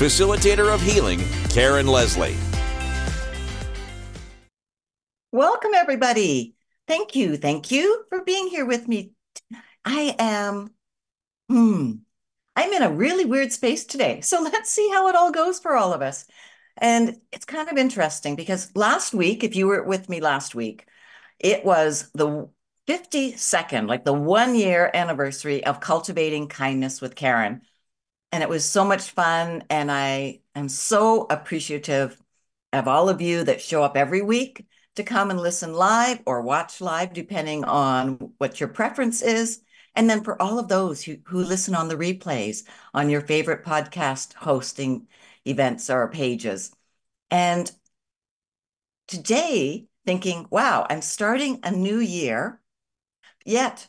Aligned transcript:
facilitator 0.00 0.72
of 0.72 0.80
healing, 0.80 1.20
Karen 1.50 1.86
Leslie. 1.86 2.34
Welcome, 5.30 5.72
everybody. 5.74 6.54
Thank 6.88 7.14
you. 7.14 7.36
Thank 7.36 7.70
you 7.70 8.04
for 8.08 8.24
being 8.24 8.48
here 8.48 8.64
with 8.64 8.88
me. 8.88 9.12
I 9.84 10.16
am, 10.18 10.70
hmm, 11.50 11.92
I'm 12.56 12.72
in 12.72 12.82
a 12.82 12.90
really 12.90 13.26
weird 13.26 13.52
space 13.52 13.84
today. 13.84 14.22
So 14.22 14.40
let's 14.42 14.70
see 14.70 14.88
how 14.90 15.08
it 15.08 15.14
all 15.14 15.32
goes 15.32 15.60
for 15.60 15.76
all 15.76 15.92
of 15.92 16.00
us. 16.00 16.24
And 16.78 17.20
it's 17.30 17.44
kind 17.44 17.68
of 17.68 17.76
interesting 17.76 18.36
because 18.36 18.74
last 18.74 19.12
week, 19.12 19.44
if 19.44 19.54
you 19.54 19.66
were 19.66 19.82
with 19.82 20.08
me 20.08 20.20
last 20.20 20.54
week, 20.54 20.86
it 21.38 21.62
was 21.62 22.10
the 22.14 22.48
52nd, 22.88 23.86
like 23.86 24.06
the 24.06 24.14
one 24.14 24.54
year 24.54 24.90
anniversary 24.94 25.62
of 25.62 25.80
cultivating 25.80 26.48
kindness 26.48 27.02
with 27.02 27.14
Karen. 27.14 27.60
And 28.32 28.42
it 28.42 28.48
was 28.48 28.64
so 28.64 28.84
much 28.84 29.10
fun. 29.10 29.64
And 29.70 29.90
I 29.90 30.40
am 30.54 30.68
so 30.68 31.26
appreciative 31.28 32.20
of 32.72 32.86
all 32.86 33.08
of 33.08 33.20
you 33.20 33.44
that 33.44 33.60
show 33.60 33.82
up 33.82 33.96
every 33.96 34.22
week 34.22 34.64
to 34.96 35.02
come 35.02 35.30
and 35.30 35.40
listen 35.40 35.72
live 35.72 36.20
or 36.26 36.42
watch 36.42 36.80
live, 36.80 37.12
depending 37.12 37.64
on 37.64 38.32
what 38.38 38.60
your 38.60 38.68
preference 38.68 39.22
is. 39.22 39.62
And 39.94 40.08
then 40.08 40.22
for 40.22 40.40
all 40.40 40.58
of 40.58 40.68
those 40.68 41.02
who, 41.02 41.16
who 41.24 41.42
listen 41.42 41.74
on 41.74 41.88
the 41.88 41.96
replays 41.96 42.64
on 42.94 43.10
your 43.10 43.20
favorite 43.20 43.64
podcast 43.64 44.34
hosting 44.34 45.08
events 45.44 45.90
or 45.90 46.08
pages. 46.08 46.72
And 47.30 47.70
today, 49.08 49.86
thinking, 50.06 50.46
wow, 50.50 50.86
I'm 50.88 51.02
starting 51.02 51.60
a 51.62 51.70
new 51.70 51.98
year, 51.98 52.60
yet 53.44 53.88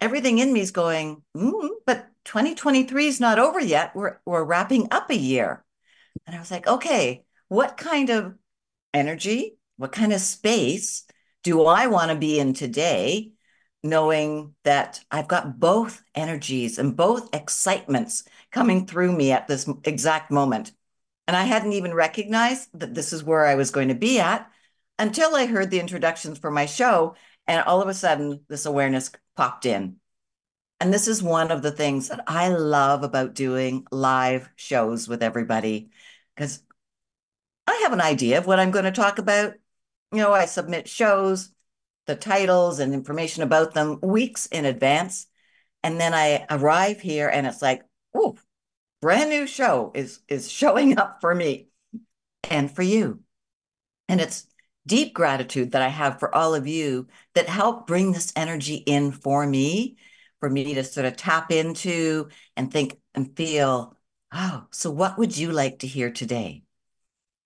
everything 0.00 0.38
in 0.38 0.52
me 0.52 0.60
is 0.60 0.70
going, 0.70 1.22
mm, 1.36 1.68
but 1.86 2.08
2023 2.24 3.06
is 3.06 3.20
not 3.20 3.38
over 3.38 3.60
yet. 3.60 3.94
We're, 3.94 4.18
we're 4.24 4.44
wrapping 4.44 4.88
up 4.90 5.10
a 5.10 5.16
year. 5.16 5.64
And 6.26 6.34
I 6.34 6.38
was 6.38 6.50
like, 6.50 6.66
okay, 6.66 7.24
what 7.48 7.76
kind 7.76 8.10
of 8.10 8.34
energy, 8.92 9.58
what 9.76 9.92
kind 9.92 10.12
of 10.12 10.20
space 10.20 11.04
do 11.42 11.64
I 11.64 11.86
want 11.88 12.10
to 12.10 12.16
be 12.16 12.38
in 12.38 12.54
today? 12.54 13.32
Knowing 13.82 14.54
that 14.64 15.04
I've 15.10 15.28
got 15.28 15.60
both 15.60 16.02
energies 16.14 16.78
and 16.78 16.96
both 16.96 17.34
excitements 17.34 18.24
coming 18.50 18.86
through 18.86 19.12
me 19.12 19.30
at 19.30 19.46
this 19.46 19.68
exact 19.84 20.30
moment. 20.30 20.72
And 21.28 21.36
I 21.36 21.44
hadn't 21.44 21.72
even 21.72 21.92
recognized 21.92 22.68
that 22.74 22.94
this 22.94 23.12
is 23.12 23.22
where 23.22 23.44
I 23.44 23.56
was 23.56 23.70
going 23.70 23.88
to 23.88 23.94
be 23.94 24.20
at 24.20 24.50
until 24.98 25.34
I 25.34 25.46
heard 25.46 25.70
the 25.70 25.80
introductions 25.80 26.38
for 26.38 26.50
my 26.50 26.64
show. 26.64 27.14
And 27.46 27.62
all 27.64 27.82
of 27.82 27.88
a 27.88 27.94
sudden, 27.94 28.40
this 28.48 28.64
awareness 28.64 29.10
popped 29.36 29.66
in. 29.66 29.96
And 30.84 30.92
this 30.92 31.08
is 31.08 31.22
one 31.22 31.50
of 31.50 31.62
the 31.62 31.70
things 31.70 32.08
that 32.08 32.22
I 32.26 32.48
love 32.48 33.04
about 33.04 33.32
doing 33.32 33.86
live 33.90 34.50
shows 34.54 35.08
with 35.08 35.22
everybody 35.22 35.88
because 36.36 36.62
I 37.66 37.80
have 37.84 37.94
an 37.94 38.02
idea 38.02 38.36
of 38.36 38.46
what 38.46 38.60
I'm 38.60 38.70
going 38.70 38.84
to 38.84 38.92
talk 38.92 39.18
about. 39.18 39.54
You 40.12 40.18
know, 40.18 40.34
I 40.34 40.44
submit 40.44 40.86
shows, 40.86 41.52
the 42.04 42.14
titles 42.14 42.80
and 42.80 42.92
information 42.92 43.42
about 43.42 43.72
them 43.72 43.98
weeks 44.02 44.44
in 44.44 44.66
advance. 44.66 45.26
And 45.82 45.98
then 45.98 46.12
I 46.12 46.44
arrive 46.50 47.00
here 47.00 47.30
and 47.30 47.46
it's 47.46 47.62
like, 47.62 47.82
oh, 48.14 48.36
brand 49.00 49.30
new 49.30 49.46
show 49.46 49.90
is 49.94 50.20
is 50.28 50.52
showing 50.52 50.98
up 50.98 51.22
for 51.22 51.34
me 51.34 51.68
and 52.50 52.70
for 52.70 52.82
you. 52.82 53.20
And 54.10 54.20
it's 54.20 54.46
deep 54.86 55.14
gratitude 55.14 55.72
that 55.72 55.80
I 55.80 55.88
have 55.88 56.20
for 56.20 56.34
all 56.34 56.54
of 56.54 56.66
you 56.66 57.08
that 57.34 57.48
help 57.48 57.86
bring 57.86 58.12
this 58.12 58.34
energy 58.36 58.74
in 58.74 59.12
for 59.12 59.46
me, 59.46 59.96
for 60.44 60.50
me 60.50 60.74
to 60.74 60.84
sort 60.84 61.06
of 61.06 61.16
tap 61.16 61.50
into 61.50 62.28
and 62.54 62.70
think 62.70 63.00
and 63.14 63.34
feel, 63.34 63.96
oh, 64.30 64.66
so 64.70 64.90
what 64.90 65.16
would 65.16 65.34
you 65.34 65.50
like 65.50 65.78
to 65.78 65.86
hear 65.86 66.10
today? 66.10 66.62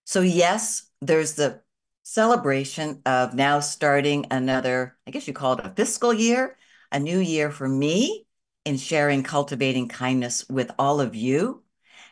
So, 0.04 0.20
yes, 0.20 0.90
there's 1.00 1.34
the 1.34 1.60
celebration 2.02 3.00
of 3.06 3.34
now 3.34 3.60
starting 3.60 4.26
another, 4.32 4.98
I 5.06 5.12
guess 5.12 5.28
you 5.28 5.32
call 5.32 5.52
it 5.52 5.64
a 5.64 5.70
fiscal 5.70 6.12
year, 6.12 6.56
a 6.90 6.98
new 6.98 7.20
year 7.20 7.52
for 7.52 7.68
me 7.68 8.26
in 8.64 8.78
sharing 8.78 9.22
cultivating 9.22 9.86
kindness 9.86 10.44
with 10.48 10.72
all 10.76 11.00
of 11.00 11.14
you. 11.14 11.62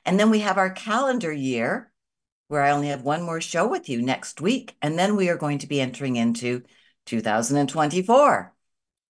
And 0.04 0.20
then 0.20 0.30
we 0.30 0.38
have 0.38 0.56
our 0.56 0.70
calendar 0.70 1.32
year 1.32 1.90
where 2.46 2.62
I 2.62 2.70
only 2.70 2.90
have 2.90 3.02
one 3.02 3.22
more 3.22 3.40
show 3.40 3.66
with 3.66 3.88
you 3.88 4.02
next 4.02 4.40
week. 4.40 4.76
And 4.80 4.96
then 4.96 5.16
we 5.16 5.30
are 5.30 5.36
going 5.36 5.58
to 5.58 5.66
be 5.66 5.80
entering 5.80 6.14
into 6.14 6.62
2024. 7.06 8.54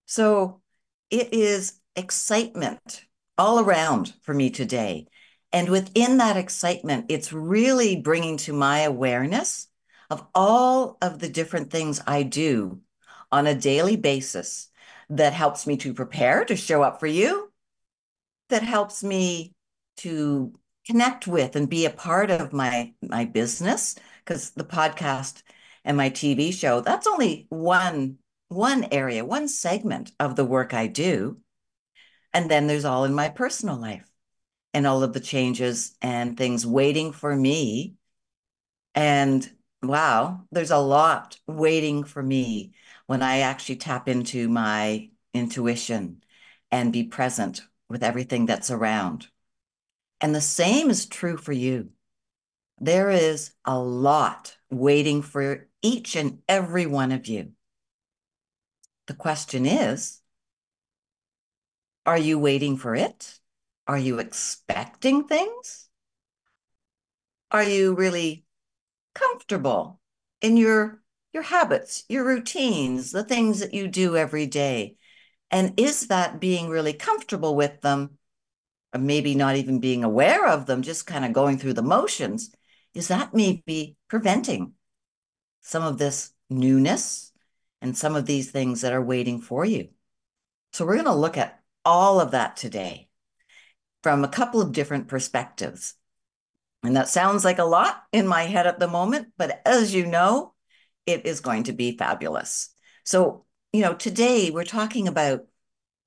So 0.06 0.62
it 1.10 1.32
is 1.32 1.80
excitement 1.94 3.04
all 3.38 3.60
around 3.60 4.14
for 4.22 4.34
me 4.34 4.50
today. 4.50 5.06
And 5.52 5.68
within 5.68 6.18
that 6.18 6.36
excitement, 6.36 7.06
it's 7.08 7.32
really 7.32 7.96
bringing 7.96 8.36
to 8.38 8.52
my 8.52 8.80
awareness 8.80 9.68
of 10.10 10.26
all 10.34 10.98
of 11.00 11.18
the 11.18 11.28
different 11.28 11.70
things 11.70 12.00
I 12.06 12.22
do 12.22 12.80
on 13.32 13.46
a 13.46 13.54
daily 13.54 13.96
basis 13.96 14.68
that 15.10 15.32
helps 15.32 15.66
me 15.66 15.76
to 15.78 15.94
prepare 15.94 16.44
to 16.44 16.56
show 16.56 16.82
up 16.82 17.00
for 17.00 17.06
you, 17.06 17.52
that 18.48 18.62
helps 18.62 19.02
me 19.02 19.52
to 19.98 20.52
connect 20.86 21.26
with 21.26 21.56
and 21.56 21.68
be 21.68 21.84
a 21.84 21.90
part 21.90 22.30
of 22.30 22.52
my 22.52 22.92
my 23.02 23.24
business 23.24 23.96
because 24.24 24.50
the 24.50 24.64
podcast 24.64 25.42
and 25.84 25.96
my 25.96 26.10
TV 26.10 26.52
show 26.52 26.80
that's 26.80 27.08
only 27.08 27.46
one 27.48 28.18
one 28.48 28.86
area 28.92 29.24
one 29.24 29.48
segment 29.48 30.12
of 30.20 30.36
the 30.36 30.44
work 30.44 30.72
I 30.72 30.86
do 30.86 31.38
and 32.32 32.50
then 32.50 32.66
there's 32.66 32.84
all 32.84 33.04
in 33.04 33.14
my 33.14 33.28
personal 33.28 33.76
life 33.76 34.08
and 34.74 34.86
all 34.86 35.02
of 35.02 35.12
the 35.12 35.20
changes 35.20 35.96
and 36.02 36.36
things 36.36 36.66
waiting 36.66 37.12
for 37.12 37.34
me 37.34 37.94
and 38.94 39.48
wow 39.82 40.42
there's 40.52 40.70
a 40.70 40.78
lot 40.78 41.38
waiting 41.46 42.04
for 42.04 42.22
me 42.22 42.72
when 43.06 43.22
I 43.22 43.38
actually 43.38 43.76
tap 43.76 44.08
into 44.08 44.48
my 44.48 45.10
intuition 45.32 46.22
and 46.70 46.92
be 46.92 47.04
present 47.04 47.62
with 47.88 48.02
everything 48.02 48.46
that's 48.46 48.70
around. 48.70 49.28
And 50.20 50.34
the 50.34 50.40
same 50.40 50.90
is 50.90 51.06
true 51.06 51.36
for 51.36 51.52
you. 51.52 51.90
There 52.78 53.10
is 53.10 53.52
a 53.64 53.78
lot 53.78 54.56
waiting 54.70 55.22
for 55.22 55.68
each 55.82 56.16
and 56.16 56.42
every 56.48 56.86
one 56.86 57.12
of 57.12 57.26
you. 57.26 57.52
The 59.06 59.14
question 59.14 59.66
is 59.66 60.20
Are 62.04 62.18
you 62.18 62.38
waiting 62.38 62.76
for 62.76 62.94
it? 62.94 63.38
Are 63.86 63.98
you 63.98 64.18
expecting 64.18 65.24
things? 65.24 65.88
Are 67.50 67.62
you 67.62 67.94
really 67.94 68.44
comfortable 69.14 70.00
in 70.40 70.56
your 70.56 71.02
your 71.32 71.44
habits, 71.44 72.04
your 72.08 72.24
routines, 72.24 73.12
the 73.12 73.22
things 73.22 73.60
that 73.60 73.74
you 73.74 73.86
do 73.86 74.16
every 74.16 74.46
day? 74.46 74.96
And 75.50 75.78
is 75.78 76.08
that 76.08 76.40
being 76.40 76.68
really 76.68 76.92
comfortable 76.92 77.54
with 77.54 77.80
them, 77.82 78.18
or 78.92 78.98
maybe 78.98 79.34
not 79.34 79.56
even 79.56 79.78
being 79.78 80.02
aware 80.02 80.48
of 80.48 80.66
them, 80.66 80.82
just 80.82 81.06
kind 81.06 81.24
of 81.24 81.32
going 81.32 81.58
through 81.58 81.74
the 81.74 81.82
motions? 81.82 82.50
Is 82.94 83.08
that 83.08 83.34
maybe 83.34 83.96
preventing 84.08 84.72
some 85.60 85.84
of 85.84 85.98
this 85.98 86.32
newness 86.50 87.32
and 87.86 87.96
some 87.96 88.16
of 88.16 88.26
these 88.26 88.50
things 88.50 88.80
that 88.80 88.92
are 88.92 89.02
waiting 89.02 89.40
for 89.40 89.64
you? 89.64 89.88
So, 90.72 90.84
we're 90.84 90.94
going 90.94 91.06
to 91.06 91.14
look 91.14 91.38
at 91.38 91.62
all 91.84 92.20
of 92.20 92.32
that 92.32 92.56
today 92.56 93.08
from 94.02 94.24
a 94.24 94.28
couple 94.28 94.60
of 94.60 94.72
different 94.72 95.08
perspectives. 95.08 95.94
And 96.82 96.96
that 96.96 97.08
sounds 97.08 97.44
like 97.44 97.58
a 97.58 97.64
lot 97.64 98.02
in 98.12 98.26
my 98.26 98.42
head 98.42 98.66
at 98.66 98.78
the 98.78 98.88
moment, 98.88 99.28
but 99.36 99.60
as 99.64 99.94
you 99.94 100.06
know, 100.06 100.54
it 101.06 101.26
is 101.26 101.40
going 101.40 101.64
to 101.64 101.72
be 101.72 101.96
fabulous. 101.96 102.70
So, 103.04 103.44
you 103.72 103.82
know, 103.82 103.94
today 103.94 104.50
we're 104.50 104.64
talking 104.64 105.08
about 105.08 105.46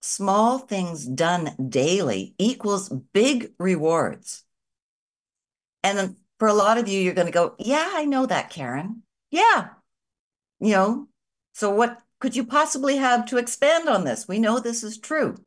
small 0.01 0.59
things 0.59 1.05
done 1.05 1.55
daily 1.69 2.35
equals 2.37 2.89
big 3.13 3.51
rewards. 3.57 4.43
And 5.83 6.15
for 6.37 6.47
a 6.47 6.53
lot 6.53 6.77
of 6.77 6.87
you, 6.87 6.99
you're 6.99 7.13
going 7.13 7.27
to 7.27 7.33
go, 7.33 7.55
Yeah, 7.57 7.89
I 7.93 8.05
know 8.05 8.25
that, 8.25 8.49
Karen. 8.49 9.03
Yeah. 9.31 9.69
You 10.59 10.71
know, 10.71 11.07
so 11.53 11.69
what 11.69 12.01
could 12.19 12.35
you 12.35 12.45
possibly 12.45 12.97
have 12.97 13.25
to 13.27 13.37
expand 13.37 13.87
on 13.87 14.03
this? 14.03 14.27
We 14.27 14.39
know 14.39 14.59
this 14.59 14.83
is 14.83 14.97
true. 14.97 15.37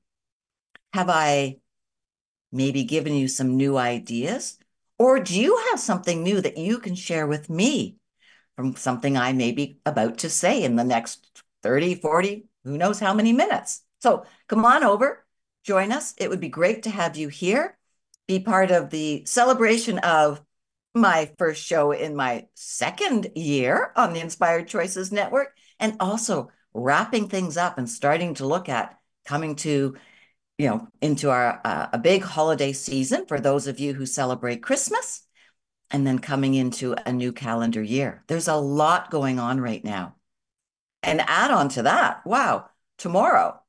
Have 0.95 1.11
I 1.11 1.59
maybe 2.51 2.85
given 2.85 3.13
you 3.13 3.29
some 3.29 3.59
new 3.59 3.77
ideas? 3.77 4.57
Or 4.99 5.21
do 5.21 5.39
you 5.39 5.59
have 5.69 5.79
something 5.79 6.23
new 6.23 6.41
that 6.41 6.57
you 6.57 6.79
can 6.79 6.95
share 6.95 7.27
with 7.27 7.51
me 7.51 7.97
from 8.57 8.75
something 8.75 9.19
I 9.19 9.35
may 9.35 9.53
be 9.53 9.81
about 9.85 10.17
to 10.19 10.31
say 10.31 10.65
in 10.65 10.77
the 10.77 10.85
next 10.85 11.43
30, 11.63 11.97
40, 11.97 12.47
who 12.65 12.79
knows 12.79 12.99
how 12.99 13.13
many 13.13 13.35
minutes? 13.35 13.83
So 14.01 14.25
come 14.49 14.65
on 14.65 14.83
over, 14.83 15.27
join 15.63 15.93
us. 15.93 16.15
It 16.17 16.31
would 16.31 16.41
be 16.41 16.49
great 16.49 16.85
to 16.85 16.91
have 16.91 17.19
you 17.19 17.29
here. 17.29 17.77
Be 18.27 18.41
part 18.41 18.71
of 18.71 18.89
the 18.89 19.27
celebration 19.27 19.99
of 19.99 20.41
my 20.97 21.31
first 21.39 21.63
show 21.63 21.93
in 21.93 22.17
my 22.17 22.47
second 22.55 23.29
year 23.35 23.93
on 23.97 24.13
the 24.13 24.21
Inspired 24.21 24.69
Choices 24.69 25.13
Network, 25.13 25.57
and 25.79 25.97
also 26.01 26.51
wrapping 26.75 27.29
things 27.29 27.57
up 27.57 27.79
and 27.79 27.89
starting 27.89 28.35
to 28.35 28.47
look 28.47 28.69
at 28.69 28.99
coming 29.25 29.57
to 29.57 29.97
you 30.59 30.69
know 30.69 30.89
into 31.01 31.31
our 31.31 31.61
uh, 31.65 31.89
a 31.93 31.99
big 31.99 32.23
holiday 32.23 32.73
season 32.73 33.27
for 33.27 33.41
those 33.41 33.67
of 33.67 33.81
you 33.81 33.95
who 33.95 34.07
celebrate 34.07 34.63
christmas 34.63 35.27
and 35.91 36.07
then 36.07 36.19
coming 36.19 36.55
into 36.55 36.95
a 37.07 37.13
new 37.13 37.33
calendar 37.33 37.83
year. 37.83 38.25
There's 38.27 38.49
a 38.49 38.57
lot 38.57 39.11
going 39.11 39.39
on 39.39 39.61
right 39.61 39.85
now. 39.85 40.17
And 41.03 41.21
add 41.21 41.51
on 41.51 41.69
to 41.71 41.83
that 41.85 42.27
wow 42.27 42.69
tomorrow. 42.99 43.61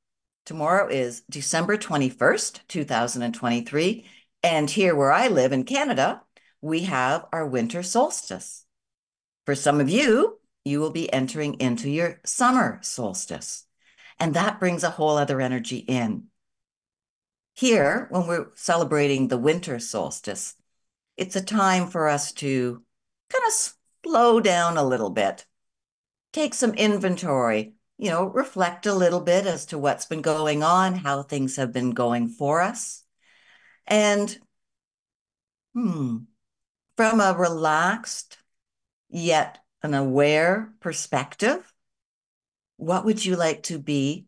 Tomorrow 0.46 0.88
is 0.88 1.24
december 1.30 1.78
21st 1.78 2.62
2023 2.68 4.06
and 4.44 4.70
here 4.70 4.96
where 4.96 5.12
i 5.12 5.28
live 5.28 5.52
in 5.52 5.66
canada 5.66 6.22
we 6.62 6.82
have 6.84 7.26
our 7.32 7.46
winter 7.46 7.84
solstice 7.84 8.66
for 9.46 9.56
some 9.56 9.80
of 9.80 9.90
you 9.90 10.38
you 10.68 10.80
will 10.80 10.92
be 10.92 11.12
entering 11.12 11.56
into 11.56 11.90
your 11.90 12.20
summer 12.26 12.80
solstice. 12.84 13.66
And 14.20 14.34
that 14.34 14.60
brings 14.60 14.84
a 14.84 14.90
whole 14.90 15.18
other 15.18 15.40
energy 15.40 15.78
in. 15.78 16.26
Here, 17.56 18.08
when 18.12 18.28
we're 18.28 18.52
celebrating 18.56 19.28
the 19.28 19.38
winter 19.38 19.80
solstice, 19.80 20.56
it's 21.16 21.36
a 21.36 21.44
time 21.44 21.88
for 21.88 22.08
us 22.08 22.32
to 22.34 22.84
kind 23.30 23.44
of 23.48 23.54
slow 24.06 24.40
down 24.40 24.78
a 24.78 24.84
little 24.84 25.10
bit, 25.10 25.46
take 26.34 26.54
some 26.54 26.74
inventory, 26.74 27.74
you 27.98 28.10
know, 28.10 28.26
reflect 28.26 28.86
a 28.86 28.94
little 28.94 29.22
bit 29.22 29.48
as 29.48 29.66
to 29.68 29.80
what's 29.80 30.06
been 30.06 30.22
going 30.22 30.62
on, 30.62 30.94
how 30.96 31.24
things 31.24 31.56
have 31.56 31.72
been 31.72 31.92
going 31.92 32.28
for 32.28 32.62
us. 32.62 33.04
And, 33.88 34.38
hmm, 35.74 36.18
from 36.98 37.22
a 37.22 37.34
relaxed 37.38 38.38
yet 39.08 39.60
an 39.84 39.94
aware 39.94 40.74
perspective, 40.80 41.72
what 42.78 43.06
would 43.06 43.24
you 43.24 43.36
like 43.36 43.64
to 43.64 43.80
be 43.80 44.26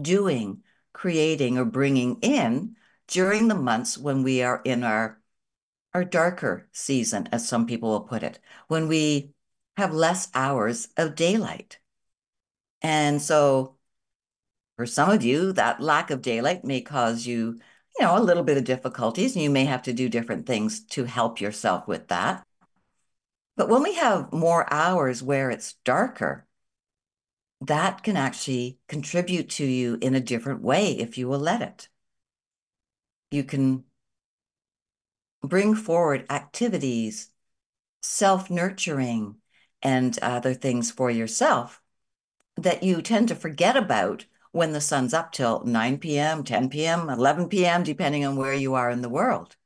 doing, 0.00 0.62
creating, 0.92 1.58
or 1.58 1.64
bringing 1.64 2.18
in 2.22 2.76
during 3.06 3.48
the 3.48 3.54
months 3.54 3.96
when 3.96 4.22
we 4.22 4.42
are 4.42 4.60
in 4.64 4.82
our, 4.82 5.20
our 5.94 6.04
darker 6.04 6.68
season, 6.72 7.28
as 7.30 7.46
some 7.46 7.66
people 7.66 7.90
will 7.90 8.00
put 8.00 8.22
it, 8.22 8.40
when 8.68 8.88
we 8.88 9.30
have 9.76 9.92
less 9.92 10.28
hours 10.34 10.88
of 10.96 11.14
daylight? 11.14 11.78
And 12.80 13.20
so, 13.20 13.76
for 14.76 14.86
some 14.86 15.10
of 15.10 15.22
you, 15.22 15.52
that 15.52 15.80
lack 15.80 16.10
of 16.10 16.22
daylight 16.22 16.64
may 16.64 16.80
cause 16.80 17.26
you, 17.26 17.58
you 17.98 18.04
know, 18.04 18.16
a 18.16 18.22
little 18.22 18.44
bit 18.44 18.56
of 18.56 18.64
difficulties, 18.64 19.34
and 19.34 19.42
you 19.42 19.50
may 19.50 19.64
have 19.64 19.82
to 19.82 19.92
do 19.92 20.08
different 20.08 20.46
things 20.46 20.80
to 20.80 21.04
help 21.04 21.40
yourself 21.40 21.88
with 21.88 22.08
that. 22.08 22.46
But 23.56 23.68
when 23.68 23.82
we 23.82 23.94
have 23.94 24.32
more 24.32 24.72
hours 24.72 25.22
where 25.22 25.50
it's 25.50 25.74
darker, 25.84 26.46
that 27.60 28.04
can 28.04 28.16
actually 28.16 28.78
contribute 28.86 29.50
to 29.50 29.64
you 29.64 29.98
in 30.00 30.14
a 30.14 30.20
different 30.20 30.62
way 30.62 30.92
if 30.92 31.18
you 31.18 31.26
will 31.26 31.40
let 31.40 31.60
it. 31.60 31.88
You 33.32 33.42
can 33.42 33.84
bring 35.42 35.74
forward 35.74 36.24
activities, 36.30 37.30
self 38.00 38.48
nurturing, 38.48 39.36
and 39.82 40.16
other 40.20 40.54
things 40.54 40.92
for 40.92 41.10
yourself 41.10 41.82
that 42.56 42.84
you 42.84 43.02
tend 43.02 43.28
to 43.28 43.34
forget 43.34 43.76
about 43.76 44.26
when 44.52 44.72
the 44.72 44.80
sun's 44.80 45.14
up 45.14 45.32
till 45.32 45.64
9 45.64 45.98
p.m., 45.98 46.44
10 46.44 46.70
p.m., 46.70 47.10
11 47.10 47.48
p.m., 47.48 47.82
depending 47.82 48.24
on 48.24 48.36
where 48.36 48.54
you 48.54 48.74
are 48.74 48.90
in 48.90 49.02
the 49.02 49.08
world. 49.08 49.56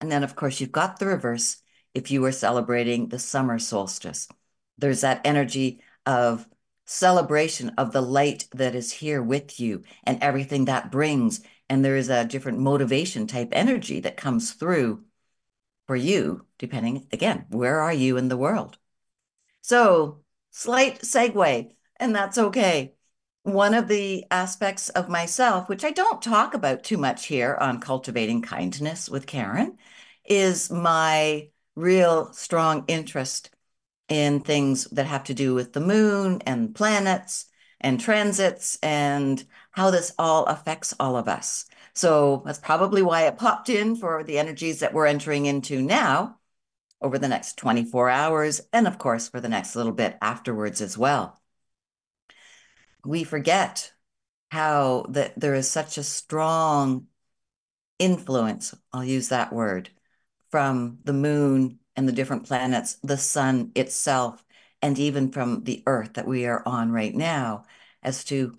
And 0.00 0.10
then, 0.10 0.22
of 0.24 0.34
course, 0.34 0.60
you've 0.60 0.72
got 0.72 0.98
the 0.98 1.06
reverse 1.06 1.62
if 1.94 2.10
you 2.10 2.20
were 2.20 2.32
celebrating 2.32 3.08
the 3.08 3.18
summer 3.18 3.58
solstice. 3.58 4.28
There's 4.78 5.02
that 5.02 5.20
energy 5.24 5.80
of 6.06 6.46
celebration 6.86 7.70
of 7.78 7.92
the 7.92 8.00
light 8.00 8.48
that 8.52 8.74
is 8.74 8.92
here 8.92 9.22
with 9.22 9.60
you 9.60 9.82
and 10.04 10.22
everything 10.22 10.64
that 10.66 10.90
brings. 10.90 11.40
And 11.68 11.84
there 11.84 11.96
is 11.96 12.08
a 12.08 12.24
different 12.24 12.58
motivation 12.58 13.26
type 13.26 13.50
energy 13.52 14.00
that 14.00 14.16
comes 14.16 14.52
through 14.52 15.04
for 15.86 15.96
you, 15.96 16.46
depending, 16.58 17.06
again, 17.12 17.46
where 17.50 17.80
are 17.80 17.92
you 17.92 18.16
in 18.16 18.28
the 18.28 18.36
world? 18.36 18.78
So, 19.62 20.22
slight 20.50 21.00
segue, 21.00 21.72
and 21.98 22.14
that's 22.14 22.38
okay. 22.38 22.94
One 23.44 23.74
of 23.74 23.88
the 23.88 24.24
aspects 24.30 24.88
of 24.90 25.08
myself, 25.08 25.68
which 25.68 25.84
I 25.84 25.90
don't 25.90 26.22
talk 26.22 26.54
about 26.54 26.84
too 26.84 26.96
much 26.96 27.26
here 27.26 27.56
on 27.60 27.80
Cultivating 27.80 28.40
Kindness 28.42 29.08
with 29.08 29.26
Karen, 29.26 29.78
is 30.24 30.70
my 30.70 31.50
real 31.74 32.32
strong 32.32 32.84
interest 32.86 33.50
in 34.08 34.40
things 34.40 34.84
that 34.92 35.06
have 35.06 35.24
to 35.24 35.34
do 35.34 35.54
with 35.54 35.72
the 35.72 35.80
moon 35.80 36.40
and 36.46 36.74
planets 36.74 37.46
and 37.80 38.00
transits 38.00 38.78
and 38.82 39.44
how 39.72 39.90
this 39.90 40.14
all 40.18 40.44
affects 40.46 40.94
all 41.00 41.16
of 41.16 41.26
us. 41.28 41.66
So 41.94 42.42
that's 42.46 42.60
probably 42.60 43.02
why 43.02 43.22
it 43.26 43.38
popped 43.38 43.68
in 43.68 43.96
for 43.96 44.22
the 44.22 44.38
energies 44.38 44.80
that 44.80 44.94
we're 44.94 45.06
entering 45.06 45.46
into 45.46 45.82
now 45.82 46.38
over 47.00 47.18
the 47.18 47.28
next 47.28 47.56
24 47.58 48.08
hours, 48.08 48.60
and 48.72 48.86
of 48.86 48.98
course, 48.98 49.28
for 49.28 49.40
the 49.40 49.48
next 49.48 49.74
little 49.74 49.92
bit 49.92 50.16
afterwards 50.22 50.80
as 50.80 50.96
well. 50.96 51.41
We 53.04 53.24
forget 53.24 53.92
how 54.50 55.06
that 55.10 55.38
there 55.38 55.54
is 55.54 55.70
such 55.70 55.98
a 55.98 56.02
strong 56.02 57.06
influence, 57.98 58.74
I'll 58.92 59.04
use 59.04 59.28
that 59.28 59.52
word, 59.52 59.90
from 60.50 60.98
the 61.04 61.12
moon 61.12 61.78
and 61.96 62.08
the 62.08 62.12
different 62.12 62.46
planets, 62.46 62.96
the 63.02 63.16
sun 63.16 63.72
itself, 63.74 64.44
and 64.80 64.98
even 64.98 65.30
from 65.30 65.64
the 65.64 65.82
earth 65.86 66.14
that 66.14 66.26
we 66.26 66.46
are 66.46 66.62
on 66.66 66.90
right 66.90 67.14
now 67.14 67.64
as 68.02 68.24
to 68.24 68.58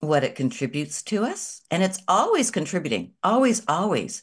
what 0.00 0.24
it 0.24 0.34
contributes 0.34 1.02
to 1.04 1.24
us. 1.24 1.62
And 1.70 1.82
it's 1.82 2.02
always 2.08 2.50
contributing, 2.50 3.14
always, 3.22 3.62
always. 3.68 4.22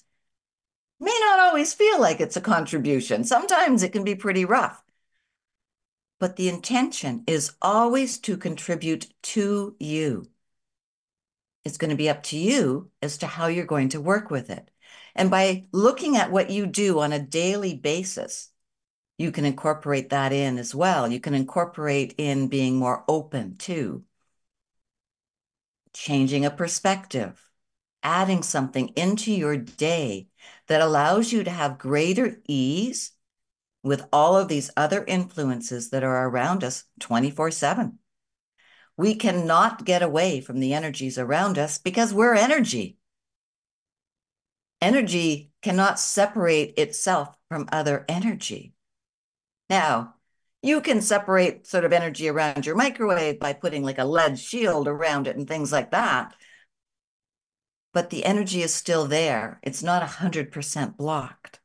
May 1.00 1.18
not 1.20 1.40
always 1.40 1.74
feel 1.74 2.00
like 2.00 2.22
it's 2.22 2.38
a 2.38 2.42
contribution. 2.42 3.24
Sometimes 3.24 3.84
it 3.84 3.92
can 3.92 4.04
be 4.04 4.16
pretty 4.16 4.46
rough. 4.46 4.82
But 6.24 6.38
the 6.38 6.48
intention 6.48 7.26
is 7.28 7.52
always 7.62 8.18
to 8.20 8.38
contribute 8.38 9.14
to 9.24 9.76
you. 9.78 10.30
It's 11.66 11.78
going 11.78 11.90
to 11.90 11.98
be 11.98 12.10
up 12.10 12.24
to 12.24 12.38
you 12.38 12.92
as 13.02 13.18
to 13.18 13.28
how 13.28 13.48
you're 13.48 13.66
going 13.66 13.90
to 13.90 14.00
work 14.00 14.32
with 14.32 14.50
it. 14.50 14.72
And 15.16 15.30
by 15.30 15.66
looking 15.74 16.16
at 16.16 16.32
what 16.32 16.50
you 16.50 16.66
do 16.66 17.02
on 17.02 17.12
a 17.12 17.20
daily 17.20 17.76
basis, 17.76 18.52
you 19.18 19.34
can 19.34 19.44
incorporate 19.44 20.12
that 20.12 20.32
in 20.32 20.58
as 20.58 20.74
well. 20.74 21.12
You 21.12 21.20
can 21.20 21.34
incorporate 21.34 22.16
in 22.18 22.48
being 22.48 22.78
more 22.78 23.04
open 23.10 23.58
to 23.58 24.06
changing 25.92 26.46
a 26.46 26.52
perspective, 26.52 27.50
adding 28.02 28.44
something 28.44 28.94
into 28.96 29.30
your 29.30 29.58
day 29.58 30.30
that 30.68 30.80
allows 30.80 31.34
you 31.34 31.44
to 31.44 31.52
have 31.52 31.78
greater 31.78 32.40
ease 32.48 33.12
with 33.84 34.06
all 34.12 34.38
of 34.38 34.48
these 34.48 34.72
other 34.76 35.04
influences 35.06 35.90
that 35.92 36.04
are 36.04 36.28
around 36.28 36.64
us 36.64 36.86
24 37.00 37.52
7. 37.52 38.00
We 38.98 39.16
cannot 39.16 39.86
get 39.86 40.02
away 40.02 40.40
from 40.42 40.60
the 40.60 40.74
energies 40.74 41.18
around 41.18 41.58
us 41.58 41.78
because 41.78 42.14
we're 42.14 42.36
energy 42.36 42.98
energy 44.84 45.50
cannot 45.62 45.98
separate 45.98 46.78
itself 46.78 47.30
from 47.48 47.70
other 47.72 48.04
energy. 48.10 48.74
Now, 49.70 50.16
you 50.62 50.82
can 50.82 51.02
separate 51.02 51.66
sort 51.66 51.86
of 51.86 51.94
energy 51.94 52.28
around 52.28 52.66
your 52.66 52.76
microwave 52.76 53.40
by 53.40 53.54
putting 53.54 53.84
like 53.84 53.98
a 53.98 54.06
lead 54.06 54.38
shield 54.38 54.88
around 54.88 55.28
it 55.28 55.38
and 55.38 55.48
things 55.48 55.72
like 55.72 55.92
that. 55.92 56.36
but 57.94 58.10
the 58.10 58.26
energy 58.26 58.62
is 58.64 58.74
still 58.74 59.06
there. 59.06 59.60
It's 59.64 59.84
not 59.84 60.02
100% 60.02 60.98
blocked. 60.98 61.60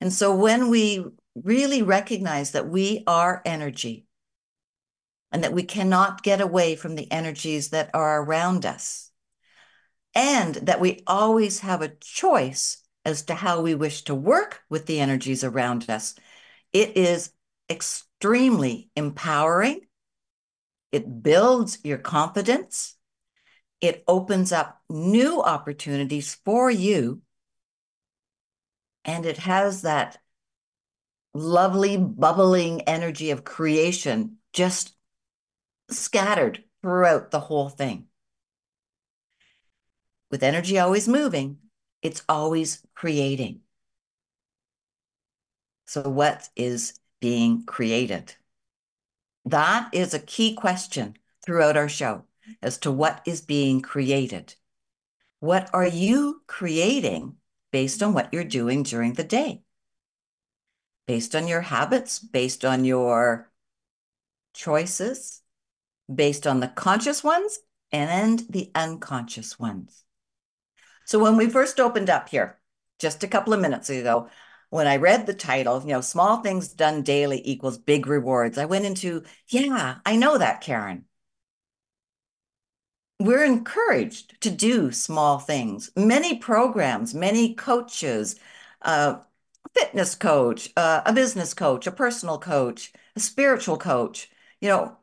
And 0.00 0.12
so 0.12 0.34
when 0.34 0.68
we 0.68 1.04
really 1.34 1.82
recognize 1.82 2.52
that 2.52 2.68
we 2.68 3.02
are 3.06 3.42
energy 3.44 4.06
and 5.32 5.44
that 5.44 5.52
we 5.52 5.62
cannot 5.62 6.22
get 6.22 6.40
away 6.40 6.76
from 6.76 6.94
the 6.94 7.10
energies 7.10 7.70
that 7.70 7.90
are 7.94 8.22
around 8.22 8.64
us, 8.64 9.10
and 10.14 10.54
that 10.54 10.80
we 10.80 11.02
always 11.06 11.60
have 11.60 11.82
a 11.82 11.92
choice 12.00 12.78
as 13.04 13.22
to 13.22 13.34
how 13.34 13.60
we 13.60 13.74
wish 13.74 14.02
to 14.02 14.14
work 14.14 14.62
with 14.70 14.86
the 14.86 14.98
energies 14.98 15.44
around 15.44 15.90
us, 15.90 16.14
it 16.72 16.96
is 16.96 17.30
extremely 17.68 18.90
empowering. 18.96 19.80
It 20.90 21.22
builds 21.22 21.78
your 21.84 21.98
confidence. 21.98 22.96
It 23.82 24.04
opens 24.08 24.52
up 24.52 24.80
new 24.88 25.42
opportunities 25.42 26.38
for 26.44 26.70
you. 26.70 27.20
And 29.06 29.24
it 29.24 29.38
has 29.38 29.82
that 29.82 30.18
lovely, 31.32 31.96
bubbling 31.96 32.82
energy 32.82 33.30
of 33.30 33.44
creation 33.44 34.38
just 34.52 34.94
scattered 35.88 36.64
throughout 36.82 37.30
the 37.30 37.40
whole 37.40 37.68
thing. 37.68 38.06
With 40.30 40.42
energy 40.42 40.78
always 40.78 41.06
moving, 41.06 41.58
it's 42.02 42.22
always 42.28 42.84
creating. 42.94 43.60
So, 45.86 46.08
what 46.08 46.48
is 46.56 46.98
being 47.20 47.64
created? 47.64 48.34
That 49.44 49.88
is 49.92 50.14
a 50.14 50.18
key 50.18 50.54
question 50.54 51.16
throughout 51.44 51.76
our 51.76 51.88
show 51.88 52.24
as 52.60 52.78
to 52.78 52.90
what 52.90 53.22
is 53.24 53.40
being 53.40 53.80
created. 53.82 54.56
What 55.38 55.70
are 55.72 55.86
you 55.86 56.42
creating 56.48 57.36
based 57.76 58.02
on 58.02 58.14
what 58.14 58.32
you're 58.32 58.42
doing 58.42 58.82
during 58.82 59.12
the 59.12 59.22
day? 59.22 59.60
Based 61.06 61.36
on 61.36 61.46
your 61.46 61.60
habits, 61.60 62.18
based 62.18 62.64
on 62.64 62.86
your 62.86 63.50
choices, 64.54 65.42
based 66.08 66.46
on 66.46 66.60
the 66.60 66.68
conscious 66.68 67.22
ones 67.22 67.58
and 67.92 68.38
the 68.48 68.70
unconscious 68.74 69.58
ones. 69.58 70.04
So 71.04 71.18
when 71.18 71.36
we 71.36 71.50
first 71.50 71.78
opened 71.78 72.08
up 72.08 72.30
here, 72.30 72.58
just 72.98 73.22
a 73.22 73.28
couple 73.28 73.52
of 73.52 73.60
minutes 73.60 73.90
ago, 73.90 74.30
when 74.70 74.86
I 74.86 74.96
read 74.96 75.26
the 75.26 75.34
title, 75.34 75.82
you 75.82 75.88
know, 75.88 76.00
small 76.00 76.38
things 76.38 76.68
done 76.72 77.02
daily 77.02 77.42
equals 77.44 77.76
big 77.76 78.06
rewards, 78.06 78.56
I 78.56 78.64
went 78.64 78.86
into, 78.86 79.22
yeah, 79.48 79.96
I 80.06 80.16
know 80.16 80.38
that, 80.38 80.62
Karen. 80.62 81.04
We're 83.18 83.44
encouraged 83.44 84.40
to 84.42 84.50
do 84.50 84.92
small 84.92 85.38
things. 85.38 85.90
Many 85.96 86.38
programs, 86.38 87.14
many 87.14 87.54
coaches, 87.54 88.36
uh, 88.82 89.20
fitness 89.74 90.14
coach, 90.14 90.70
uh, 90.76 91.02
a 91.06 91.12
business 91.12 91.54
coach, 91.54 91.86
a 91.86 91.92
personal 91.92 92.38
coach, 92.38 92.92
a 93.16 93.20
spiritual 93.20 93.78
coach, 93.78 94.30
you 94.60 94.68
know, 94.68 94.98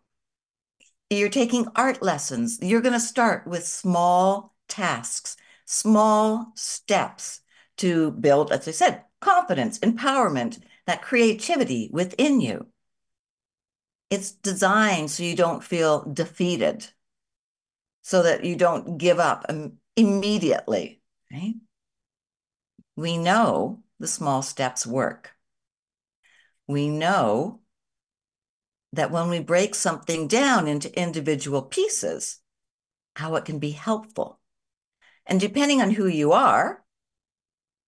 you're 1.10 1.30
taking 1.30 1.68
art 1.76 2.02
lessons. 2.02 2.60
You're 2.62 2.82
going 2.82 2.94
to 2.94 3.00
start 3.00 3.48
with 3.48 3.66
small 3.68 4.56
tasks, 4.68 5.38
small 5.66 6.52
steps 6.56 7.42
to 7.78 8.12
build, 8.12 8.52
as 8.52 8.68
I 8.68 8.72
said, 8.72 9.04
confidence, 9.22 9.80
empowerment, 9.80 10.62
that 10.86 11.02
creativity 11.02 11.90
within 11.92 12.42
you. 12.42 12.68
It's 14.10 14.32
designed 14.32 15.12
so 15.12 15.24
you 15.24 15.36
don't 15.36 15.62
feel 15.64 16.04
defeated, 16.06 16.94
so 18.04 18.22
that 18.22 18.44
you 18.44 18.56
don't 18.56 19.00
give 19.00 19.20
up 19.20 19.50
immediately, 19.96 21.02
right? 21.32 21.56
We 22.96 23.18
know 23.18 23.82
the 24.00 24.08
small 24.08 24.44
steps 24.44 24.86
work. 24.86 25.32
We 26.68 26.90
know 26.90 27.62
that 28.92 29.10
when 29.10 29.30
we 29.30 29.40
break 29.40 29.74
something 29.74 30.28
down 30.28 30.68
into 30.68 31.00
individual 31.00 31.64
pieces, 31.64 32.40
how 33.16 33.36
it 33.36 33.46
can 33.46 33.58
be 33.58 33.72
helpful. 33.72 34.40
And 35.26 35.40
depending 35.40 35.82
on 35.82 35.90
who 35.90 36.06
you 36.06 36.34
are, 36.34 36.84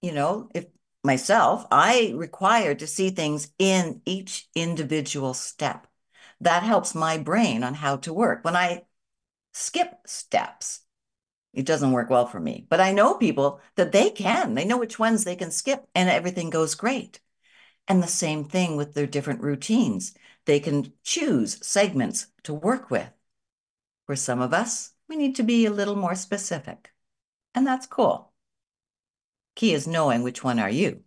you 0.01 0.11
know, 0.11 0.49
if 0.55 0.65
myself, 1.03 1.65
I 1.71 2.13
require 2.15 2.73
to 2.75 2.87
see 2.87 3.09
things 3.09 3.51
in 3.59 4.01
each 4.05 4.47
individual 4.55 5.33
step. 5.33 5.87
That 6.41 6.63
helps 6.63 6.95
my 6.95 7.17
brain 7.17 7.63
on 7.63 7.75
how 7.75 7.97
to 7.97 8.13
work. 8.13 8.43
When 8.43 8.55
I 8.55 8.83
skip 9.55 10.01
steps, 10.05 10.81
it 11.53 11.65
doesn't 11.65 11.93
work 11.93 12.09
well 12.09 12.27
for 12.27 12.39
me. 12.39 12.67
But 12.69 12.81
I 12.81 12.91
know 12.91 13.13
people 13.13 13.61
that 13.75 13.93
they 13.93 14.09
can, 14.09 14.53
they 14.53 14.65
know 14.65 14.77
which 14.77 14.99
ones 14.99 15.23
they 15.23 15.37
can 15.37 15.49
skip, 15.49 15.87
and 15.95 16.09
everything 16.09 16.49
goes 16.49 16.75
great. 16.75 17.21
And 17.87 18.03
the 18.03 18.07
same 18.07 18.43
thing 18.43 18.75
with 18.75 18.93
their 18.93 19.07
different 19.07 19.41
routines. 19.41 20.13
They 20.45 20.59
can 20.59 20.91
choose 21.03 21.65
segments 21.65 22.27
to 22.43 22.53
work 22.53 22.91
with. 22.91 23.09
For 24.05 24.15
some 24.15 24.41
of 24.41 24.53
us, 24.53 24.91
we 25.07 25.15
need 25.15 25.35
to 25.37 25.43
be 25.43 25.65
a 25.65 25.71
little 25.71 25.95
more 25.95 26.15
specific. 26.15 26.91
And 27.53 27.65
that's 27.65 27.87
cool. 27.87 28.33
Key 29.55 29.73
is 29.73 29.87
knowing 29.87 30.21
which 30.21 30.43
one 30.43 30.59
are 30.59 30.69
you. 30.69 31.01